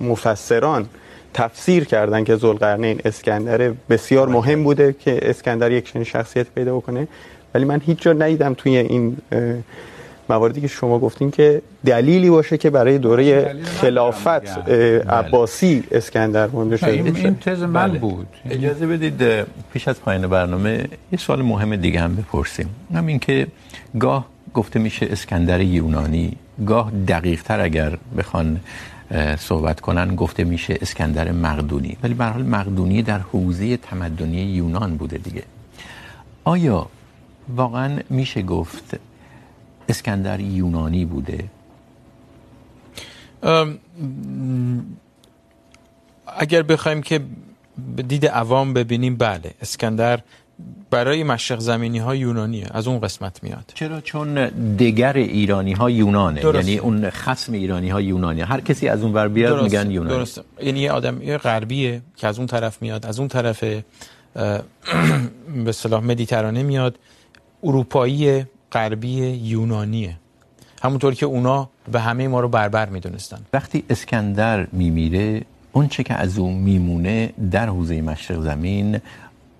مفسران 0.00 0.86
تفسیر 1.34 1.84
کردن 1.84 2.24
که 2.24 2.36
ذوالقرنین 2.36 3.00
اسکندر 3.04 3.72
بسیار 3.90 4.28
مهم 4.28 4.64
بوده 4.64 4.94
که 5.00 5.18
اسکندر 5.22 5.72
یک 5.72 5.92
چنین 5.92 6.04
شخصیت 6.04 6.46
پیدا 6.54 6.76
بکنه. 6.76 7.08
ولی 7.54 7.64
من 7.64 7.80
هیچ 7.86 8.02
جا 8.02 8.12
ندیدم 8.12 8.54
توی 8.54 8.76
این 8.76 9.16
مواردی 10.28 10.60
که 10.60 10.68
شما 10.68 10.98
گفتین 10.98 11.30
که 11.30 11.62
دلیلی 11.84 12.30
باشه 12.30 12.58
که 12.58 12.70
برای 12.70 12.98
دوره 12.98 13.52
خلافت 13.62 14.68
عباسی 15.08 15.84
اسکندر 15.90 16.46
مونده 16.46 16.76
شده 16.76 16.90
این 16.90 17.38
تز 17.38 17.62
من 17.62 17.98
بود. 17.98 18.26
اجازه 18.50 18.86
بدید 18.86 19.46
پیش 19.72 19.88
از 19.88 20.00
پایان 20.00 20.26
برنامه 20.26 20.84
یه 21.12 21.18
سوال 21.18 21.42
مهم 21.42 21.76
دیگه 21.76 22.00
هم 22.00 22.16
بپرسیم. 22.16 22.68
همین 22.94 23.18
که 23.18 23.46
گاه 23.98 24.26
گفته 24.54 24.78
میشه 24.78 25.06
اسکندر 25.10 25.60
یونانی 25.60 26.36
گاه 26.66 26.90
دقیق 27.08 27.42
تر 27.42 27.60
اگر 27.60 27.98
بخوان 28.18 28.60
صحبت 29.38 29.80
کنن 29.80 30.14
گفته 30.14 30.44
میشه 30.44 30.78
اسکندر 30.80 31.32
مقدونی. 31.32 31.96
ولی 32.02 32.14
به 32.14 32.24
هر 32.24 32.30
حال 32.30 32.42
مقدونی 32.42 33.02
در 33.02 33.18
حوزه 33.18 33.76
تمدنی 33.76 34.36
یونان 34.36 34.96
بوده 34.96 35.18
دیگه. 35.18 35.42
آیا 36.44 36.86
واقعا 37.56 37.98
میشه 38.10 38.42
گفت 38.42 38.96
اسکندر 39.88 40.40
یونانی 40.40 41.04
بوده؟ 41.04 41.44
اگر 46.38 46.62
بخوایم 46.62 47.02
که 47.02 47.20
دید 48.08 48.26
عوام 48.26 48.74
ببینیم 48.74 49.16
بله 49.16 49.54
اسکندر 49.62 50.20
برای 50.90 51.24
مشرق 51.24 51.58
زمینی 51.58 51.98
ها 51.98 52.14
یونانیه 52.14 52.66
از 52.70 52.88
اون 52.88 53.00
قسمت 53.00 53.42
میاد. 53.42 53.72
چرا؟ 53.74 54.00
چون 54.00 54.34
دگر 54.76 55.12
ایرانی 55.12 55.72
ها 55.72 55.90
یونانه 55.90 56.40
درست. 56.40 56.68
یعنی 56.68 56.78
اون 56.78 57.10
خصم 57.10 57.52
ایرانی 57.52 57.88
ها 57.88 58.00
یونانیه. 58.00 58.44
هر 58.44 58.60
کسی 58.60 58.88
از 58.88 59.02
اون 59.02 59.12
ور 59.12 59.28
بیاد 59.28 59.52
درست. 59.52 59.64
میگن 59.64 59.90
یونانی. 59.90 60.16
درست. 60.16 60.40
یعنی 60.62 60.80
یه 60.80 60.92
آدم 60.92 61.22
یه 61.22 61.38
غربیه 61.38 62.02
که 62.16 62.26
از 62.26 62.38
اون 62.38 62.46
طرف 62.46 62.82
میاد 62.82 63.06
از 63.06 63.18
اون 63.18 63.28
طرف 63.28 63.64
به 64.34 64.62
اصطلاح 65.66 66.04
مدیترانه 66.04 66.62
میاد 66.62 66.98
اروپایی 67.62 68.44
غربی 68.72 69.08
یونانیه. 69.26 70.16
همونطور 70.82 71.14
که 71.14 71.26
اونا 71.26 71.70
به 71.92 72.00
همه 72.00 72.28
ما 72.28 72.40
رو 72.40 72.48
بربر 72.48 72.88
میدونستن. 72.88 73.38
وقتی 73.52 73.84
اسکندر 73.90 74.66
میمیره 74.72 75.42
اون 75.72 75.88
چه 75.88 76.02
که 76.02 76.14
از 76.14 76.38
اون 76.38 76.54
میمونه 76.54 77.32
در 77.50 77.66
حوزه 77.66 78.00
مشرق 78.02 78.42
زمین 78.42 79.00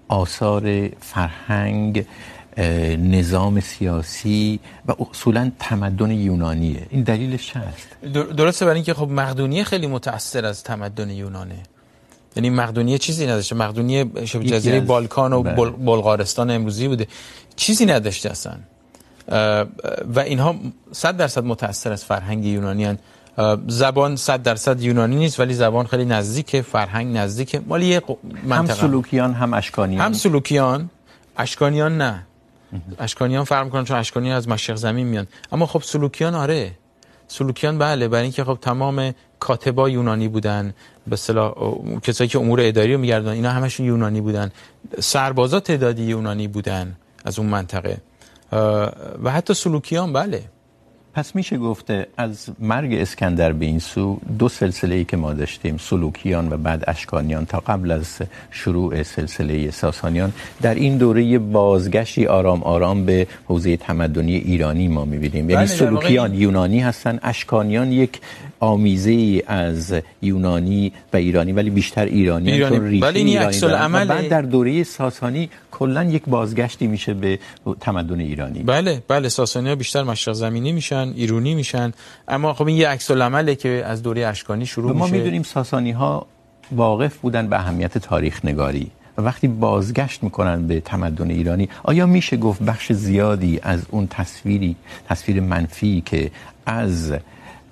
آثار 0.08 0.88
فرهنگ 0.88 2.06
نظام 2.98 3.60
سیاسی 3.60 4.60
و 4.88 4.94
اصولا 5.10 5.50
تمدن 5.58 6.10
یونانیه. 6.10 6.86
این 6.90 7.02
دلیلش 7.02 7.56
هست 7.56 7.88
درسته 8.12 8.64
برای 8.64 8.74
اینکه 8.74 8.94
خب 8.94 9.08
مقدونیه 9.10 9.64
خیلی 9.64 9.86
متأثر 9.86 10.44
از 10.44 10.62
تمدن 10.62 11.10
یونانه. 11.10 11.62
یعنی 12.36 12.50
مقدونیه 12.50 12.98
چیزی 12.98 13.26
نداشته. 13.26 13.54
مقدونیه 13.54 14.06
شبه 14.24 14.44
جزیره 14.44 14.80
بالکان 14.80 15.32
و 15.32 15.42
بل... 15.42 15.70
بلغارستان 15.70 16.50
امروزی 16.50 16.88
بوده. 16.88 17.06
چیزی 17.56 17.86
نداشته 17.86 18.30
اصلا. 18.30 18.54
و 19.28 20.20
اینها 20.26 20.54
صد 20.92 21.16
درصد 21.16 21.44
متأثر 21.44 21.92
از 21.92 22.04
فرهنگ 22.04 22.44
یونانی 22.44 22.84
هن. 22.84 22.98
زبان 23.66 24.16
صد 24.16 24.42
درصد 24.42 24.82
یونانی 24.82 25.16
نیست 25.16 25.40
ولی 25.40 25.54
زبان 25.54 25.86
خیلی 25.86 26.04
نزدیکه 26.04 26.62
فرهنگ 26.62 27.16
نزدیکه 27.16 27.60
مالی 27.66 28.00
منطقه 28.44 28.74
هم 28.74 28.88
سلوکیان 28.88 29.34
هم 29.34 29.54
اشکانیان. 29.54 30.04
هم 30.04 30.12
سلوکیان 30.12 30.90
اشکانیان 31.36 31.98
نه. 31.98 32.26
اشکانیان 32.98 33.44
فرق 33.44 33.64
میکنن 33.64 33.84
چون 33.84 33.96
اشکانیان 33.96 34.36
از 34.36 34.48
مشرق 34.48 34.76
زمین 34.76 35.06
میان. 35.06 35.26
اما 35.52 35.66
خب 35.66 35.82
سلوکیان 35.82 36.34
آره. 36.34 36.72
سلوکیان 37.28 37.78
بله. 37.78 38.08
برای 38.08 38.22
اینکه 38.22 38.44
خب 38.44 38.58
تمام 38.60 39.14
کاتبا 39.40 39.88
یونانی 39.88 40.28
بودن. 40.28 40.74
به 41.06 41.12
اصطلاح 41.12 41.54
کسایی 42.02 42.28
که 42.28 42.38
امور 42.38 42.60
اداری 42.62 42.92
رو 42.92 43.00
میگردن 43.00 43.28
اینا 43.28 43.50
همشون 43.50 43.86
یونانی 43.86 44.20
بودن. 44.20 44.50
سربازا 45.00 45.60
تعدادی 45.60 46.02
یونانی 46.02 46.48
بودن 46.48 46.96
از 47.24 47.38
اون 47.38 47.48
منطقه. 47.48 47.96
و 49.22 49.30
حتی 49.30 49.54
سلوکیان 49.54 50.12
بله. 50.12 50.42
پس 51.14 51.34
میشه 51.34 51.58
گفته 51.58 52.06
از 52.16 52.48
مرگ 52.58 52.94
اسکندر 52.94 53.52
به 53.52 53.66
این 53.66 53.78
سو 53.78 54.20
دو 54.38 54.48
سلسله 54.48 54.94
ای 54.94 55.04
که 55.04 55.16
ما 55.16 55.34
داشتیم 55.34 55.76
سلوکیان 55.76 56.52
و 56.52 56.56
بعد 56.56 56.84
اشکانیان 56.86 57.46
تا 57.46 57.60
قبل 57.60 57.90
از 57.90 58.18
شروع 58.50 59.02
سلسله 59.02 59.70
ساسانیان 59.70 60.32
در 60.62 60.74
این 60.74 60.98
دوره 60.98 61.38
بازگشتی 61.38 62.26
آرام 62.26 62.62
آرام 62.62 63.04
به 63.04 63.26
حوزه 63.46 63.76
تمدنی 63.76 64.36
ایرانی 64.36 64.88
ما 64.88 65.04
میبینیم. 65.04 65.50
یعنی 65.50 65.66
سلوکیان 65.66 66.34
یونانی 66.34 66.80
هستن 66.80 67.18
اشکانیان 67.22 67.92
یک 67.92 68.20
آمیزه 68.60 69.10
ای 69.10 69.42
از 69.46 69.94
یونانی 70.22 70.92
و 71.12 71.16
ایرانی 71.16 71.52
ولی 71.52 71.70
بیشتر 71.70 72.04
ایرانی, 72.04 72.52
ایرانی. 72.52 72.76
چون 72.76 72.86
ریشه 72.86 73.06
ایرانی 73.06 73.60
دارن. 73.60 73.94
و 73.94 74.04
بعد 74.06 74.28
در 74.28 74.42
دوره 74.42 74.82
ساسانی 74.82 75.50
کلا 75.78 76.04
یک 76.04 76.22
بازگشتی 76.26 76.86
میشه 76.86 77.14
به 77.14 77.38
تمدن 77.80 78.20
ایرانی. 78.20 78.62
بله 78.62 79.02
بله 79.08 79.28
ساسانی 79.28 79.68
ها 79.68 79.74
بیشتر 79.74 80.02
مشرق 80.02 80.34
زمینی 80.34 80.72
میشن 80.72 81.12
ایرانی 81.16 81.54
میشن 81.54 81.92
اما 82.28 82.54
خب 82.54 82.66
این 82.66 82.76
یه 82.76 82.88
عکس 82.88 83.10
العمله 83.10 83.54
که 83.54 83.82
از 83.86 84.02
دوره 84.02 84.26
اشکانی 84.26 84.66
شروع 84.66 84.92
میشه 84.92 84.98
ما 84.98 85.06
میدونیم 85.06 85.42
ساسانی 85.42 85.90
ها 85.90 86.26
واقف 86.72 87.16
بودن 87.16 87.48
به 87.48 87.56
اهمیت 87.56 87.98
تاریخ 87.98 88.44
نگاری 88.44 88.90
و 89.18 89.22
وقتی 89.22 89.48
بازگشت 89.48 90.22
میکنن 90.22 90.66
به 90.66 90.80
تمدن 90.80 91.30
ایرانی 91.30 91.68
آیا 91.82 92.06
میشه 92.06 92.36
گفت 92.36 92.62
بخش 92.62 92.92
زیادی 92.92 93.60
از 93.62 93.82
اون 93.90 94.06
تصویری 94.06 94.76
تصویر 95.08 95.40
منفی 95.40 96.02
که 96.06 96.30
از 96.66 97.12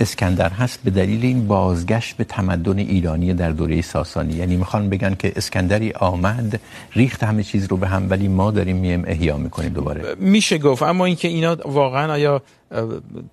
اسکندر 0.00 0.50
هست 0.50 0.80
به 0.84 0.90
دلیل 0.90 1.24
این 1.24 1.46
بازگشت 1.46 2.16
به 2.16 2.24
تمدن 2.24 2.78
ایرانی 2.78 3.34
در 3.34 3.50
دوره 3.50 3.82
ساسانی. 3.82 4.34
یعنی 4.34 4.56
میخوان 4.56 4.90
بگن 4.90 5.14
که 5.14 5.32
اسکندری 5.36 5.92
آمد، 5.92 6.60
ریخت 6.92 7.22
همه 7.22 7.42
چیز 7.42 7.66
رو 7.66 7.76
به 7.76 7.88
هم، 7.88 8.10
ولی 8.10 8.28
ما 8.28 8.50
داریم 8.50 8.76
میم 8.76 9.04
احیا 9.06 9.36
میکنیم 9.36 9.72
دوباره. 9.72 10.14
میشه 10.14 10.58
گفت، 10.58 10.82
اما 10.82 11.04
اینکه 11.04 11.28
اینا 11.28 11.56
واقعا 11.64 12.12
آیا 12.12 12.42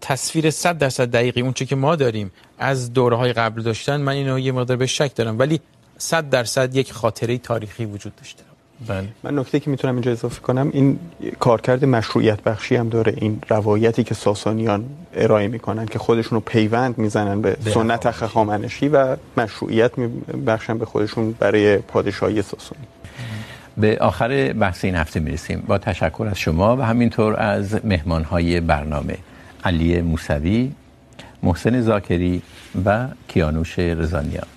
تصویر 0.01 0.49
100 0.49 0.77
درصد 0.77 1.11
دقیقی 1.11 1.41
اون 1.41 1.53
چه 1.53 1.65
که 1.65 1.75
ما 1.75 1.95
داریم 1.95 2.31
از 2.59 2.93
دوره 2.93 3.15
های 3.15 3.33
قبل 3.33 3.61
داشتن، 3.61 4.01
من 4.01 4.13
اینو 4.13 4.39
یه 4.39 4.51
مقدار 4.51 4.77
به 4.77 4.85
شک 4.85 5.15
دارم، 5.15 5.39
ولی 5.39 5.59
100 5.97 6.29
درصد 6.29 6.75
یک 6.75 6.93
خاطره 6.93 7.37
تاریخی 7.37 7.85
وجود 7.85 8.15
داشته. 8.15 8.43
بله. 8.87 9.07
من 9.23 9.39
نکته 9.39 9.59
که 9.59 9.69
میتونم 9.69 9.93
اینجا 9.93 10.11
اضافه 10.11 10.41
کنم 10.41 10.69
این 10.73 10.99
کارکرد 11.39 11.85
مشروعیت 11.85 12.41
بخشی 12.43 12.75
هم 12.75 12.89
داره. 12.89 13.13
این 13.17 13.41
روایتی 13.49 14.03
که 14.03 14.13
ساسانیان 14.15 14.85
ارائه 15.13 15.47
میکنن 15.47 15.85
که 15.85 15.99
خودشون 15.99 16.35
رو 16.35 16.39
پیوند 16.39 16.97
میزنن 16.97 17.41
به 17.41 17.57
سنت 17.73 18.11
خخامنشی 18.11 18.87
و 18.87 19.15
مشروعیت 19.37 19.97
میبخشن 19.97 20.77
به 20.77 20.85
خودشون 20.85 21.31
برای 21.31 21.77
پادشاهی 21.77 22.41
ساسانی. 22.41 22.87
به 23.77 23.97
آخر 24.01 24.53
بحث 24.53 24.85
این 24.85 24.95
هفته 24.95 25.19
میرسیم. 25.19 25.63
با 25.67 25.77
تشکر 25.77 26.27
از 26.31 26.39
شما 26.39 26.77
و 26.77 26.81
همینطور 26.81 27.39
از 27.39 27.85
مهمانهای 27.85 28.61
برنامه 28.61 29.17
علی 29.63 30.01
موسوی 30.01 30.71
محسن 31.43 31.81
زاکری 31.81 32.41
و 32.85 33.07
کیانوش 33.27 33.79
رضانیان. 33.79 34.47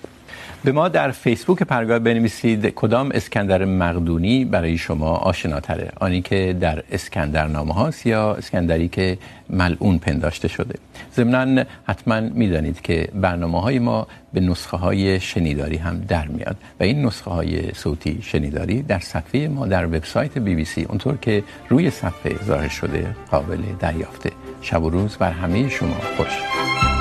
به 0.67 0.73
ما 0.73 0.87
در 0.87 1.11
فیسبوک 1.11 1.63
پرگاه 1.63 1.99
بنویسید 1.99 2.65
کدام 2.65 3.11
اسکندر 3.13 3.65
مقدونی 3.65 4.45
برای 4.45 4.77
شما 4.77 5.11
آشناتره. 5.11 5.91
آنی 5.99 6.21
که 6.21 6.57
در 6.59 6.83
اسکندر 6.91 7.47
نامه 7.47 7.73
هاست 7.73 8.05
یا 8.05 8.33
اسکندری 8.33 8.87
که 8.87 9.17
ملعون 9.49 9.97
پنداشته 9.97 10.47
شده. 10.47 10.75
ضمناً 11.15 11.63
حتما 11.85 12.19
میدانید 12.19 12.81
که 12.81 13.07
برنامه 13.15 13.61
های 13.61 13.79
ما 13.79 14.07
به 14.33 14.39
نسخه 14.39 14.77
های 14.77 15.19
شنیداری 15.19 15.77
هم 15.77 15.99
در 16.07 16.27
میاد 16.27 16.57
و 16.79 16.83
این 16.83 17.05
نسخه 17.05 17.31
های 17.31 17.73
صوتی 17.73 18.19
شنیداری 18.21 18.81
در 18.81 18.99
صفحه 18.99 19.47
ما 19.47 19.67
در 19.67 19.85
وبسایت 19.85 20.37
بی 20.37 20.55
بی 20.55 20.65
سی، 20.65 20.83
اونطور 20.83 21.17
که 21.17 21.43
روی 21.69 21.89
صفحه 21.89 22.35
ظاهر 22.45 22.69
شده، 22.69 23.15
قابل 23.31 23.61
دریافته. 23.79 24.31
شب 24.61 24.83
و 24.83 24.89
روز 24.89 25.17
بر 25.17 25.31
همه 25.31 25.69
شما 25.69 25.97
خوش. 26.17 26.96